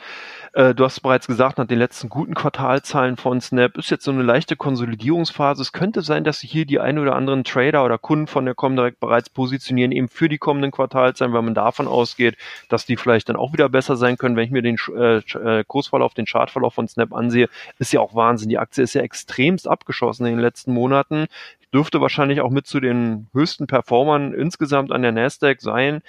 Äh, 0.57 0.75
du 0.75 0.85
hast 0.85 1.01
bereits 1.01 1.27
gesagt, 1.27 1.59
nach 1.59 1.67
den 1.67 1.79
letzten 1.79 2.09
guten 2.09 2.35
Quartalzahlen 2.35 3.19
von 3.19 3.43
Snap 3.43 3.77
ist 3.77 3.91
jetzt 3.91 4.05
so 4.05 4.11
eine 4.11 4.23
leichte 4.23 4.57
Konsolidierungsphase. 4.57 5.61
Es 5.61 5.73
könnte 5.73 6.01
sein, 6.01 6.25
dass 6.25 6.41
sich 6.41 6.51
hier 6.51 6.65
die 6.65 6.81
ein 6.81 6.99
oder 6.99 7.15
anderen 7.15 7.45
Trader 7.45 7.85
oder 7.85 7.99
Kunden 7.99 8.27
von 8.27 8.47
der 8.47 8.55
Comdirect 8.55 8.99
bereits 8.99 9.29
positionieren, 9.29 9.93
eben 9.93 10.09
für 10.09 10.31
die 10.31 10.39
kommenden 10.39 10.71
Quartalzahlen, 10.71 11.35
weil 11.35 11.43
man 11.43 11.55
davon 11.55 11.87
ausgeht, 11.87 12.37
dass 12.71 12.87
die 12.87 12.97
vielleicht 12.97 13.29
dann 13.29 13.37
auch 13.37 13.53
wieder 13.53 13.69
besser 13.69 13.97
sein 13.97 14.17
können. 14.17 14.37
Wenn 14.37 14.45
ich 14.45 14.51
mir 14.51 14.63
den 14.63 14.77
äh, 14.97 15.17
äh, 15.19 15.65
Kursverlauf, 15.67 16.15
den 16.15 16.26
Chartverlauf 16.27 16.75
von 16.75 16.89
Snap 16.89 17.13
ansehe, 17.13 17.49
ist 17.79 17.93
ja 17.93 18.01
auch 18.01 18.15
Wahnsinn. 18.15 18.49
Die 18.49 18.59
Aktie 18.59 18.85
ist 18.85 18.95
ja 18.95 19.03
extremst 19.03 19.69
abgeschossen 19.69 20.27
in 20.27 20.35
den 20.35 20.41
letzten 20.41 20.73
Monaten 20.73 21.27
dürfte 21.77 22.01
wahrscheinlich 22.01 22.41
auch 22.41 22.51
mit 22.51 22.67
zu 22.67 22.81
den 22.81 23.27
höchsten 23.35 23.67
Performern 23.67 24.33
insgesamt 24.33 24.93
an 24.93 25.03
der 25.03 25.13
Nasdaq 25.13 25.61
sein. 25.61 26.01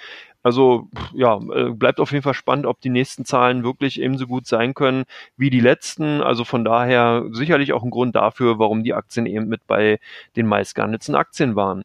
Also 0.42 0.88
ja, 1.12 1.38
äh, 1.54 1.70
bleibt 1.70 2.00
auf 2.00 2.12
jeden 2.12 2.22
Fall 2.22 2.32
spannend, 2.32 2.64
ob 2.64 2.80
die 2.80 2.88
nächsten 2.88 3.26
Zahlen 3.26 3.64
wirklich 3.64 4.00
ebenso 4.00 4.26
gut 4.26 4.46
sein 4.46 4.72
können 4.72 5.04
wie 5.36 5.50
die 5.50 5.60
letzten. 5.60 6.22
Also 6.22 6.44
von 6.44 6.64
daher 6.64 7.26
sicherlich 7.32 7.74
auch 7.74 7.82
ein 7.82 7.90
Grund 7.90 8.16
dafür, 8.16 8.58
warum 8.58 8.82
die 8.82 8.94
Aktien 8.94 9.26
eben 9.26 9.48
mit 9.48 9.66
bei 9.66 9.98
den 10.36 10.46
meistgehandelten 10.46 11.14
Aktien 11.14 11.54
waren. 11.54 11.82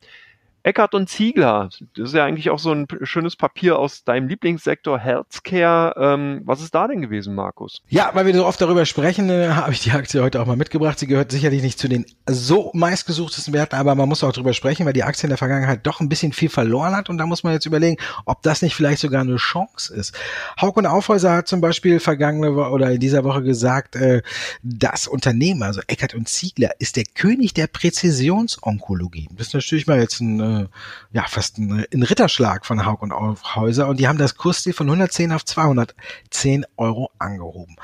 Eckert 0.65 0.95
und 0.95 1.09
Ziegler, 1.09 1.69
das 1.93 2.09
ist 2.09 2.15
ja 2.15 2.23
eigentlich 2.23 2.49
auch 2.49 2.57
so 2.57 2.71
ein 2.71 2.87
schönes 3.01 3.35
Papier 3.35 3.77
aus 3.77 4.05
deinem 4.05 4.29
Lieblingssektor 4.29 4.97
Healthcare. 4.97 5.93
Ähm, 5.97 6.41
was 6.45 6.61
ist 6.61 6.73
da 6.73 6.87
denn 6.87 7.01
gewesen, 7.01 7.35
Markus? 7.35 7.81
Ja, 7.89 8.11
weil 8.13 8.25
wir 8.25 8.33
so 8.33 8.45
oft 8.45 8.61
darüber 8.61 8.85
sprechen, 8.85 9.29
äh, 9.29 9.49
habe 9.55 9.73
ich 9.73 9.81
die 9.81 9.91
Aktie 9.91 10.23
heute 10.23 10.41
auch 10.41 10.45
mal 10.45 10.55
mitgebracht. 10.55 10.97
Sie 10.97 11.07
gehört 11.07 11.31
sicherlich 11.31 11.61
nicht 11.61 11.79
zu 11.79 11.89
den 11.89 12.05
so 12.29 12.71
meistgesuchtesten 12.73 13.53
Werten, 13.53 13.75
aber 13.75 13.93
man 13.95 14.07
muss 14.07 14.23
auch 14.23 14.31
darüber 14.31 14.53
sprechen, 14.53 14.85
weil 14.85 14.93
die 14.93 15.03
Aktie 15.03 15.25
in 15.25 15.31
der 15.31 15.37
Vergangenheit 15.37 15.85
doch 15.85 15.99
ein 15.99 16.07
bisschen 16.07 16.31
viel 16.31 16.49
verloren 16.49 16.95
hat 16.95 17.09
und 17.09 17.17
da 17.17 17.25
muss 17.25 17.43
man 17.43 17.51
jetzt 17.51 17.65
überlegen, 17.65 17.97
ob 18.23 18.41
das 18.41 18.61
nicht 18.61 18.75
vielleicht 18.75 19.01
sogar 19.01 19.19
eine 19.19 19.35
Chance 19.35 19.93
ist. 19.93 20.15
Hauk 20.61 20.77
und 20.77 20.85
Aufhäuser 20.85 21.33
hat 21.33 21.49
zum 21.49 21.59
Beispiel 21.59 21.99
vergangene 21.99 22.55
Woche 22.55 22.69
oder 22.69 22.89
in 22.89 23.01
dieser 23.01 23.25
Woche 23.25 23.43
gesagt, 23.43 23.97
äh, 23.97 24.21
das 24.61 25.07
Unternehmen, 25.07 25.61
also 25.61 25.81
Eckert 25.87 26.15
und 26.15 26.29
Ziegler, 26.29 26.71
ist 26.79 26.95
der 26.95 27.03
König 27.03 27.53
der 27.53 27.67
Präzisionsonkologie. 27.67 29.27
Das 29.33 29.47
ist 29.47 29.53
natürlich 29.53 29.87
mal 29.87 29.99
jetzt 29.99 30.21
ein 30.21 30.52
äh, 30.53 30.67
ja, 31.11 31.25
fast 31.27 31.57
ein, 31.57 31.85
ein 31.93 32.03
Ritterschlag 32.03 32.65
von 32.65 32.85
Haug 32.85 33.01
und 33.01 33.11
Aufhäuser 33.11 33.87
und 33.87 33.99
die 33.99 34.07
haben 34.07 34.17
das 34.17 34.35
Kursziel 34.35 34.73
von 34.73 34.87
110 34.87 35.31
auf 35.31 35.45
210 35.45 36.65
Euro 36.77 37.11
angehoben. 37.19 37.75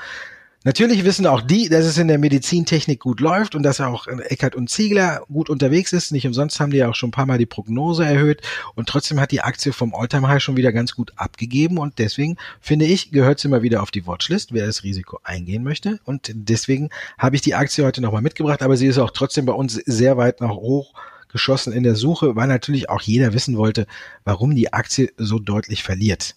Natürlich 0.62 1.04
wissen 1.04 1.26
auch 1.26 1.40
die, 1.40 1.70
dass 1.70 1.86
es 1.86 1.96
in 1.96 2.08
der 2.08 2.18
Medizintechnik 2.18 3.00
gut 3.00 3.20
läuft 3.20 3.54
und 3.54 3.62
dass 3.62 3.80
auch 3.80 4.06
Eckert 4.06 4.54
und 4.54 4.68
Ziegler 4.68 5.22
gut 5.32 5.48
unterwegs 5.48 5.94
ist. 5.94 6.12
Nicht 6.12 6.26
umsonst 6.26 6.60
haben 6.60 6.70
die 6.70 6.76
ja 6.76 6.90
auch 6.90 6.94
schon 6.94 7.08
ein 7.08 7.12
paar 7.12 7.24
Mal 7.24 7.38
die 7.38 7.46
Prognose 7.46 8.04
erhöht. 8.04 8.42
Und 8.74 8.86
trotzdem 8.86 9.18
hat 9.20 9.30
die 9.30 9.40
Aktie 9.40 9.72
vom 9.72 9.94
Alltime 9.94 10.28
High 10.28 10.42
schon 10.42 10.58
wieder 10.58 10.70
ganz 10.70 10.94
gut 10.94 11.14
abgegeben. 11.16 11.78
Und 11.78 11.98
deswegen 11.98 12.36
finde 12.60 12.84
ich, 12.84 13.10
gehört 13.10 13.40
sie 13.40 13.48
mal 13.48 13.62
wieder 13.62 13.82
auf 13.82 13.90
die 13.90 14.06
Watchlist, 14.06 14.52
wer 14.52 14.66
das 14.66 14.84
Risiko 14.84 15.18
eingehen 15.24 15.64
möchte. 15.64 15.98
Und 16.04 16.30
deswegen 16.34 16.90
habe 17.16 17.36
ich 17.36 17.42
die 17.42 17.54
Aktie 17.54 17.82
heute 17.82 18.02
nochmal 18.02 18.20
mitgebracht, 18.20 18.62
aber 18.62 18.76
sie 18.76 18.86
ist 18.86 18.98
auch 18.98 19.12
trotzdem 19.12 19.46
bei 19.46 19.54
uns 19.54 19.76
sehr 19.86 20.18
weit 20.18 20.42
nach 20.42 20.50
hoch 20.50 20.92
geschossen 21.32 21.72
in 21.72 21.82
der 21.82 21.94
Suche, 21.94 22.36
weil 22.36 22.48
natürlich 22.48 22.88
auch 22.88 23.02
jeder 23.02 23.32
wissen 23.32 23.56
wollte, 23.56 23.86
warum 24.24 24.54
die 24.54 24.72
Aktie 24.72 25.12
so 25.16 25.38
deutlich 25.38 25.82
verliert. 25.82 26.34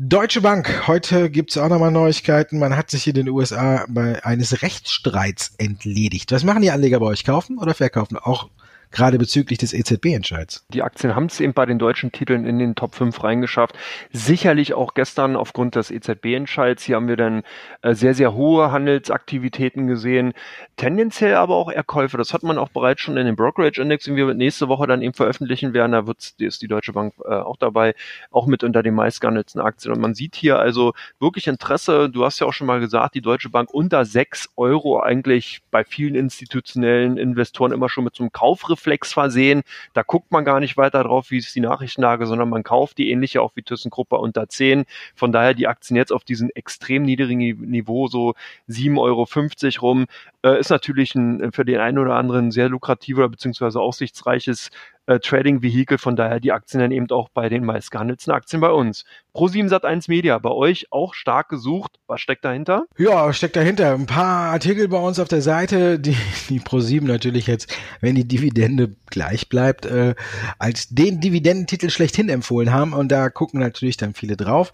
Deutsche 0.00 0.40
Bank, 0.40 0.86
heute 0.86 1.28
gibt's 1.28 1.58
auch 1.58 1.68
nochmal 1.68 1.90
Neuigkeiten. 1.90 2.60
Man 2.60 2.76
hat 2.76 2.88
sich 2.88 3.08
in 3.08 3.14
den 3.14 3.28
USA 3.28 3.84
bei 3.88 4.24
eines 4.24 4.62
Rechtsstreits 4.62 5.54
entledigt. 5.58 6.30
Was 6.30 6.44
machen 6.44 6.62
die 6.62 6.70
Anleger 6.70 7.00
bei 7.00 7.06
euch? 7.06 7.24
Kaufen 7.24 7.58
oder 7.58 7.74
verkaufen? 7.74 8.16
Auch 8.16 8.48
gerade 8.90 9.18
bezüglich 9.18 9.58
des 9.58 9.72
EZB-Entscheids. 9.72 10.64
Die 10.70 10.82
Aktien 10.82 11.14
haben 11.14 11.26
es 11.26 11.40
eben 11.40 11.52
bei 11.52 11.66
den 11.66 11.78
deutschen 11.78 12.12
Titeln 12.12 12.46
in 12.46 12.58
den 12.58 12.74
Top 12.74 12.94
5 12.94 13.22
reingeschafft. 13.22 13.76
Sicherlich 14.12 14.74
auch 14.74 14.94
gestern 14.94 15.36
aufgrund 15.36 15.74
des 15.74 15.90
EZB-Entscheids. 15.90 16.84
Hier 16.84 16.96
haben 16.96 17.08
wir 17.08 17.16
dann 17.16 17.42
äh, 17.82 17.94
sehr, 17.94 18.14
sehr 18.14 18.34
hohe 18.34 18.72
Handelsaktivitäten 18.72 19.86
gesehen. 19.86 20.32
Tendenziell 20.76 21.34
aber 21.34 21.56
auch 21.56 21.70
eher 21.70 21.84
Käufe. 21.84 22.16
Das 22.16 22.32
hat 22.32 22.42
man 22.42 22.58
auch 22.58 22.70
bereits 22.70 23.02
schon 23.02 23.16
in 23.16 23.26
dem 23.26 23.36
Brokerage-Index, 23.36 24.04
den 24.04 24.16
wir 24.16 24.32
nächste 24.34 24.68
Woche 24.68 24.86
dann 24.86 25.02
eben 25.02 25.14
veröffentlichen 25.14 25.74
werden. 25.74 25.92
Da 25.92 26.06
wird, 26.06 26.34
ist 26.38 26.62
die 26.62 26.68
Deutsche 26.68 26.92
Bank 26.92 27.14
äh, 27.24 27.34
auch 27.34 27.56
dabei, 27.56 27.94
auch 28.30 28.46
mit 28.46 28.64
unter 28.64 28.82
den 28.82 28.94
meistgehandelten 28.94 29.60
Aktien. 29.60 29.92
Und 29.92 30.00
man 30.00 30.14
sieht 30.14 30.34
hier 30.34 30.58
also 30.58 30.94
wirklich 31.18 31.46
Interesse. 31.46 32.08
Du 32.08 32.24
hast 32.24 32.38
ja 32.38 32.46
auch 32.46 32.52
schon 32.52 32.66
mal 32.66 32.80
gesagt, 32.80 33.14
die 33.14 33.20
Deutsche 33.20 33.50
Bank 33.50 33.70
unter 33.72 34.04
6 34.04 34.50
Euro 34.56 35.00
eigentlich 35.00 35.60
bei 35.70 35.84
vielen 35.84 36.14
institutionellen 36.14 37.16
Investoren 37.18 37.72
immer 37.72 37.88
schon 37.88 38.04
mit 38.04 38.16
so 38.16 38.28
Kaufriff 38.30 38.77
Reflex 38.78 39.12
versehen. 39.12 39.62
Da 39.92 40.02
guckt 40.02 40.30
man 40.30 40.44
gar 40.44 40.60
nicht 40.60 40.76
weiter 40.76 41.02
drauf, 41.02 41.30
wie 41.30 41.38
ist 41.38 41.54
die 41.54 41.60
Nachrichtenlage, 41.60 42.26
sondern 42.26 42.48
man 42.48 42.62
kauft 42.62 42.98
die 42.98 43.10
ähnliche 43.10 43.42
auch 43.42 43.52
wie 43.56 43.62
ThyssenKrupp 43.62 44.12
unter 44.12 44.48
10. 44.48 44.84
Von 45.14 45.32
daher 45.32 45.54
die 45.54 45.66
Aktien 45.66 45.96
jetzt 45.96 46.12
auf 46.12 46.24
diesem 46.24 46.50
extrem 46.54 47.02
niedrigen 47.02 47.38
Niveau, 47.38 48.08
so 48.08 48.34
7,50 48.68 48.98
Euro 49.00 49.86
rum, 49.86 50.06
äh, 50.44 50.60
ist 50.60 50.70
natürlich 50.70 51.14
ein, 51.14 51.52
für 51.52 51.64
den 51.64 51.80
einen 51.80 51.98
oder 51.98 52.14
anderen 52.14 52.50
sehr 52.50 52.68
lukrativer 52.68 53.28
bzw. 53.28 53.78
aussichtsreiches 53.78 54.70
äh, 55.08 55.18
Trading-Vehikel, 55.18 55.98
von 55.98 56.16
daher 56.16 56.38
die 56.38 56.52
Aktien 56.52 56.80
dann 56.80 56.92
eben 56.92 57.10
auch 57.10 57.30
bei 57.30 57.48
den 57.48 57.64
meistgehandelten 57.64 58.32
Aktien 58.32 58.60
bei 58.60 58.70
uns. 58.70 59.04
Pro7 59.34 59.68
Sat1 59.68 60.08
Media, 60.08 60.38
bei 60.38 60.50
euch 60.50 60.88
auch 60.90 61.14
stark 61.14 61.48
gesucht. 61.48 61.98
Was 62.06 62.20
steckt 62.20 62.44
dahinter? 62.44 62.84
Ja, 62.98 63.32
steckt 63.32 63.56
dahinter. 63.56 63.94
Ein 63.94 64.06
paar 64.06 64.52
Artikel 64.52 64.88
bei 64.88 64.98
uns 64.98 65.18
auf 65.18 65.28
der 65.28 65.42
Seite, 65.42 65.98
die, 65.98 66.16
die 66.48 66.60
Pro7 66.60 67.04
natürlich 67.04 67.46
jetzt, 67.46 67.74
wenn 68.00 68.16
die 68.16 68.28
Dividende 68.28 68.94
gleich 69.10 69.48
bleibt, 69.48 69.86
äh, 69.86 70.14
als 70.58 70.88
den 70.88 71.20
Dividendentitel 71.20 71.88
schlechthin 71.88 72.28
empfohlen 72.28 72.72
haben. 72.72 72.92
Und 72.92 73.10
da 73.10 73.30
gucken 73.30 73.60
natürlich 73.60 73.96
dann 73.96 74.12
viele 74.12 74.36
drauf. 74.36 74.72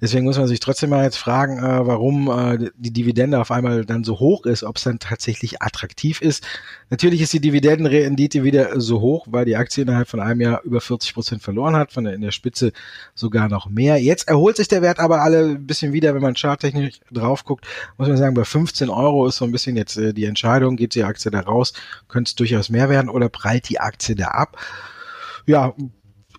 Deswegen 0.00 0.24
muss 0.24 0.36
man 0.36 0.48
sich 0.48 0.58
trotzdem 0.58 0.90
mal 0.90 1.04
jetzt 1.04 1.16
fragen, 1.16 1.58
äh, 1.58 1.86
warum 1.86 2.28
äh, 2.28 2.70
die 2.76 2.92
Dividende 2.92 3.40
auf 3.40 3.52
einmal 3.52 3.84
dann 3.84 4.04
so 4.04 4.18
hoch 4.18 4.44
ist, 4.46 4.64
ob 4.64 4.76
es 4.76 4.82
dann 4.82 4.98
tatsächlich 4.98 5.62
attraktiv 5.62 6.20
ist. 6.20 6.44
Natürlich 6.90 7.22
ist 7.22 7.32
die 7.32 7.40
Dividendenrendite 7.40 8.42
wieder 8.42 8.80
so 8.80 9.00
hoch, 9.00 9.26
weil 9.30 9.44
die 9.44 9.56
Aktie 9.62 9.82
innerhalb 9.82 10.08
von 10.08 10.20
einem 10.20 10.40
Jahr 10.40 10.62
über 10.64 10.80
40 10.80 11.14
Prozent 11.14 11.42
verloren 11.42 11.76
hat, 11.76 11.92
von 11.92 12.04
der, 12.04 12.14
in 12.14 12.20
der 12.20 12.32
Spitze 12.32 12.72
sogar 13.14 13.48
noch 13.48 13.68
mehr. 13.68 14.02
Jetzt 14.02 14.28
erholt 14.28 14.56
sich 14.56 14.68
der 14.68 14.82
Wert 14.82 14.98
aber 14.98 15.22
alle 15.22 15.44
ein 15.44 15.66
bisschen 15.66 15.92
wieder, 15.92 16.14
wenn 16.14 16.22
man 16.22 16.34
charttechnisch 16.34 17.00
drauf 17.10 17.44
guckt, 17.44 17.66
muss 17.96 18.08
man 18.08 18.16
sagen, 18.16 18.34
bei 18.34 18.44
15 18.44 18.90
Euro 18.90 19.26
ist 19.26 19.36
so 19.36 19.44
ein 19.44 19.52
bisschen 19.52 19.76
jetzt 19.76 19.96
äh, 19.96 20.12
die 20.12 20.24
Entscheidung, 20.24 20.76
geht 20.76 20.94
die 20.94 21.04
Aktie 21.04 21.30
da 21.30 21.40
raus, 21.40 21.72
könnte 22.08 22.30
es 22.30 22.34
durchaus 22.34 22.68
mehr 22.68 22.90
werden 22.90 23.08
oder 23.08 23.28
prallt 23.28 23.68
die 23.68 23.80
Aktie 23.80 24.16
da 24.16 24.28
ab? 24.28 24.56
Ja, 25.46 25.74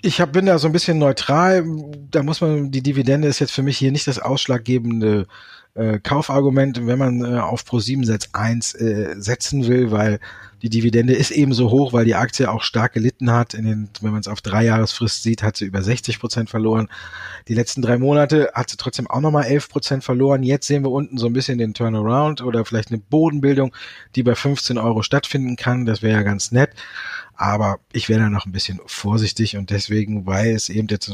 ich 0.02 0.20
hab, 0.20 0.34
bin 0.34 0.46
da 0.46 0.60
so 0.60 0.68
ein 0.68 0.74
bisschen 0.74 0.98
neutral. 0.98 1.66
Da 2.12 2.24
muss 2.24 2.42
man, 2.42 2.72
die 2.72 2.84
Dividende 2.84 3.30
ist 3.30 3.40
jetzt 3.40 3.54
für 3.54 3.64
mich 3.64 3.78
hier 3.78 3.92
nicht 3.92 4.06
das 4.06 4.20
ausschlaggebende 4.20 5.28
äh, 5.76 6.00
Kaufargument, 6.00 6.86
wenn 6.86 7.00
man 7.00 7.24
äh, 7.24 7.40
auf 7.40 7.64
Pro7 7.64 8.06
Satz 8.06 8.30
1 8.34 8.76
äh, 8.76 9.16
setzen 9.18 9.68
will, 9.68 9.92
weil 9.92 10.20
die 10.62 10.70
Dividende 10.70 11.14
ist 11.14 11.32
eben 11.32 11.54
so 11.54 11.72
hoch, 11.72 11.92
weil 11.92 12.06
die 12.06 12.16
Aktie 12.16 12.50
auch 12.50 12.64
stark 12.64 12.94
gelitten 12.94 13.32
hat. 13.32 13.54
In 13.54 13.66
den, 13.66 13.90
wenn 14.02 14.12
man 14.12 14.22
es 14.22 14.30
auf 14.30 14.40
drei 14.40 14.64
Jahresfrist 14.64 15.22
sieht, 15.22 15.44
hat 15.44 15.58
sie 15.58 15.66
über 15.66 15.82
60 15.82 16.20
Prozent 16.20 16.50
verloren. 16.50 16.88
Die 17.50 17.54
letzten 17.54 17.82
drei 17.82 17.98
Monate 17.98 18.52
hat 18.54 18.70
sie 18.70 18.78
trotzdem 18.78 19.10
auch 19.10 19.20
nochmal 19.20 19.44
11 19.44 19.68
Prozent 19.68 20.04
verloren. 20.06 20.42
Jetzt 20.42 20.68
sehen 20.68 20.84
wir 20.84 20.92
unten 20.92 21.18
so 21.18 21.26
ein 21.26 21.34
bisschen 21.34 21.58
den 21.58 21.74
Turnaround 21.74 22.42
oder 22.42 22.64
vielleicht 22.64 22.92
eine 22.92 23.00
Bodenbildung, 23.00 23.76
die 24.16 24.24
bei 24.24 24.36
15 24.36 24.78
Euro 24.78 25.04
stattfinden 25.04 25.58
kann. 25.58 25.86
Das 25.86 26.02
wäre 26.02 26.14
ja 26.14 26.24
ganz 26.24 26.54
nett. 26.54 26.70
Aber 27.36 27.80
ich 27.92 28.08
wäre 28.08 28.22
da 28.22 28.30
noch 28.30 28.46
ein 28.46 28.54
bisschen 28.54 28.80
vorsichtig 28.86 29.58
und 29.58 29.70
deswegen, 29.70 30.26
weil 30.26 30.52
es 30.52 30.70
eben 30.70 30.88
jetzt 30.88 31.14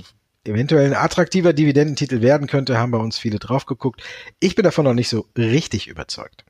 eventuell 0.50 0.86
ein 0.86 0.94
attraktiver 0.94 1.54
Dividendentitel 1.54 2.22
werden 2.22 2.48
könnte, 2.48 2.78
haben 2.78 2.92
bei 2.92 2.98
uns 2.98 3.18
viele 3.18 3.40
drauf 3.40 3.66
geguckt. 3.66 4.04
Ich 4.40 4.56
bin 4.56 4.64
davon 4.64 4.86
noch 4.86 4.94
nicht 4.94 5.10
so 5.10 5.28
richtig 5.38 5.88
überzeugt. 5.88 6.44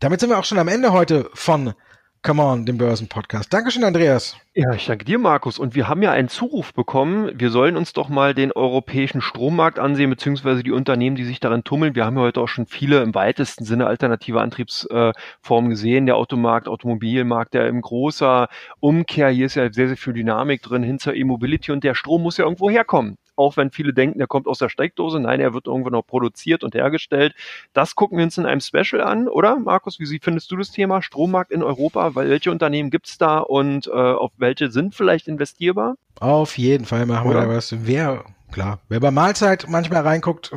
Damit 0.00 0.20
sind 0.20 0.30
wir 0.30 0.38
auch 0.38 0.44
schon 0.44 0.58
am 0.58 0.68
Ende 0.68 0.92
heute 0.92 1.28
von 1.34 1.74
Come 2.22 2.42
on, 2.42 2.66
dem 2.66 2.78
Börsenpodcast. 2.78 3.52
Dankeschön, 3.52 3.84
Andreas. 3.84 4.36
Ja, 4.52 4.72
ich 4.72 4.86
danke 4.86 5.04
dir, 5.04 5.18
Markus. 5.18 5.58
Und 5.58 5.76
wir 5.76 5.88
haben 5.88 6.02
ja 6.02 6.10
einen 6.10 6.28
Zuruf 6.28 6.74
bekommen. 6.74 7.30
Wir 7.34 7.50
sollen 7.50 7.76
uns 7.76 7.92
doch 7.92 8.08
mal 8.08 8.34
den 8.34 8.50
europäischen 8.50 9.20
Strommarkt 9.20 9.78
ansehen, 9.78 10.10
beziehungsweise 10.10 10.64
die 10.64 10.72
Unternehmen, 10.72 11.14
die 11.14 11.24
sich 11.24 11.38
darin 11.38 11.62
tummeln. 11.62 11.94
Wir 11.94 12.04
haben 12.04 12.16
ja 12.16 12.22
heute 12.22 12.40
auch 12.40 12.48
schon 12.48 12.66
viele 12.66 13.02
im 13.02 13.14
weitesten 13.14 13.64
Sinne 13.64 13.86
alternative 13.86 14.40
Antriebsformen 14.40 15.70
gesehen. 15.70 16.06
Der 16.06 16.16
Automarkt, 16.16 16.66
Automobilmarkt, 16.66 17.54
der 17.54 17.68
im 17.68 17.80
großer 17.80 18.48
Umkehr, 18.80 19.28
hier 19.28 19.46
ist 19.46 19.54
ja 19.54 19.72
sehr, 19.72 19.86
sehr 19.86 19.96
viel 19.96 20.12
Dynamik 20.12 20.60
drin 20.62 20.82
hin 20.82 20.98
zur 20.98 21.14
E-Mobility 21.14 21.70
und 21.70 21.84
der 21.84 21.94
Strom 21.94 22.22
muss 22.22 22.36
ja 22.36 22.44
irgendwo 22.44 22.68
herkommen 22.68 23.16
auch 23.38 23.56
wenn 23.56 23.70
viele 23.70 23.92
denken, 23.92 24.20
er 24.20 24.26
kommt 24.26 24.46
aus 24.46 24.58
der 24.58 24.68
Steckdose. 24.68 25.20
Nein, 25.20 25.40
er 25.40 25.54
wird 25.54 25.66
irgendwo 25.66 25.90
noch 25.90 26.02
produziert 26.02 26.64
und 26.64 26.74
hergestellt. 26.74 27.34
Das 27.72 27.94
gucken 27.94 28.18
wir 28.18 28.24
uns 28.24 28.38
in 28.38 28.46
einem 28.46 28.60
Special 28.60 29.00
an, 29.02 29.28
oder 29.28 29.58
Markus? 29.58 29.98
Wie 29.98 30.18
findest 30.22 30.50
du 30.50 30.56
das 30.56 30.70
Thema 30.70 31.02
Strommarkt 31.02 31.52
in 31.52 31.62
Europa? 31.62 32.14
Welche 32.14 32.50
Unternehmen 32.50 32.90
gibt 32.90 33.08
es 33.08 33.18
da 33.18 33.38
und 33.38 33.86
äh, 33.86 33.90
auf 33.90 34.32
welche 34.38 34.70
sind 34.70 34.94
vielleicht 34.94 35.28
investierbar? 35.28 35.96
Auf 36.20 36.58
jeden 36.58 36.84
Fall 36.84 37.06
machen 37.06 37.28
oder? 37.28 37.42
wir 37.42 37.46
da 37.46 37.54
was. 37.54 37.74
Wer 37.86 38.24
klar. 38.50 38.80
Wer 38.88 39.00
bei 39.00 39.10
Mahlzeit 39.10 39.66
manchmal 39.68 40.02
reinguckt, 40.02 40.52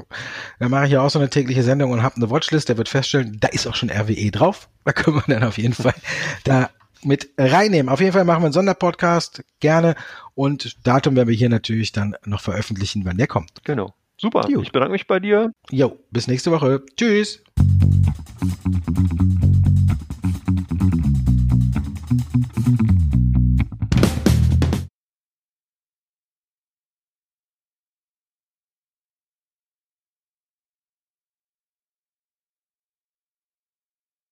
da 0.60 0.70
mache 0.70 0.86
ich 0.86 0.92
ja 0.92 1.02
auch 1.02 1.10
so 1.10 1.20
eine 1.20 1.30
tägliche 1.30 1.64
Sendung 1.64 1.92
und 1.92 2.04
habe 2.04 2.16
eine 2.16 2.30
Watchlist, 2.30 2.70
der 2.70 2.78
wird 2.78 2.90
feststellen, 2.90 3.38
da 3.40 3.50
ist 3.50 3.68
auch 3.68 3.76
schon 3.76 3.90
RWE 3.90 4.32
drauf. 4.32 4.70
Da 4.84 4.94
können 4.94 5.18
wir 5.18 5.24
dann 5.36 5.44
auf 5.44 5.58
jeden 5.58 5.74
Fall 5.74 5.94
da 6.44 6.70
mit 7.04 7.30
reinnehmen. 7.38 7.90
Auf 7.90 8.00
jeden 8.00 8.14
Fall 8.14 8.26
machen 8.26 8.42
wir 8.42 8.48
einen 8.48 8.54
Sonderpodcast 8.54 9.44
gerne 9.60 9.96
und 10.36 10.78
Datum 10.86 11.16
werden 11.16 11.30
wir 11.30 11.36
hier 11.36 11.50
natürlich 11.50 11.92
dann 11.92 12.16
noch 12.26 12.42
veröffentlichen, 12.42 13.06
wann 13.06 13.18
der 13.18 13.28
kommt. 13.28 13.64
Genau. 13.64 13.94
Super. 14.18 14.48
Juh. 14.48 14.62
Ich 14.62 14.72
bedanke 14.72 14.92
mich 14.92 15.08
bei 15.08 15.20
dir. 15.20 15.52
Jo, 15.72 15.98
bis 16.12 16.28
nächste 16.28 16.52
Woche. 16.52 16.84
Tschüss. 16.96 17.42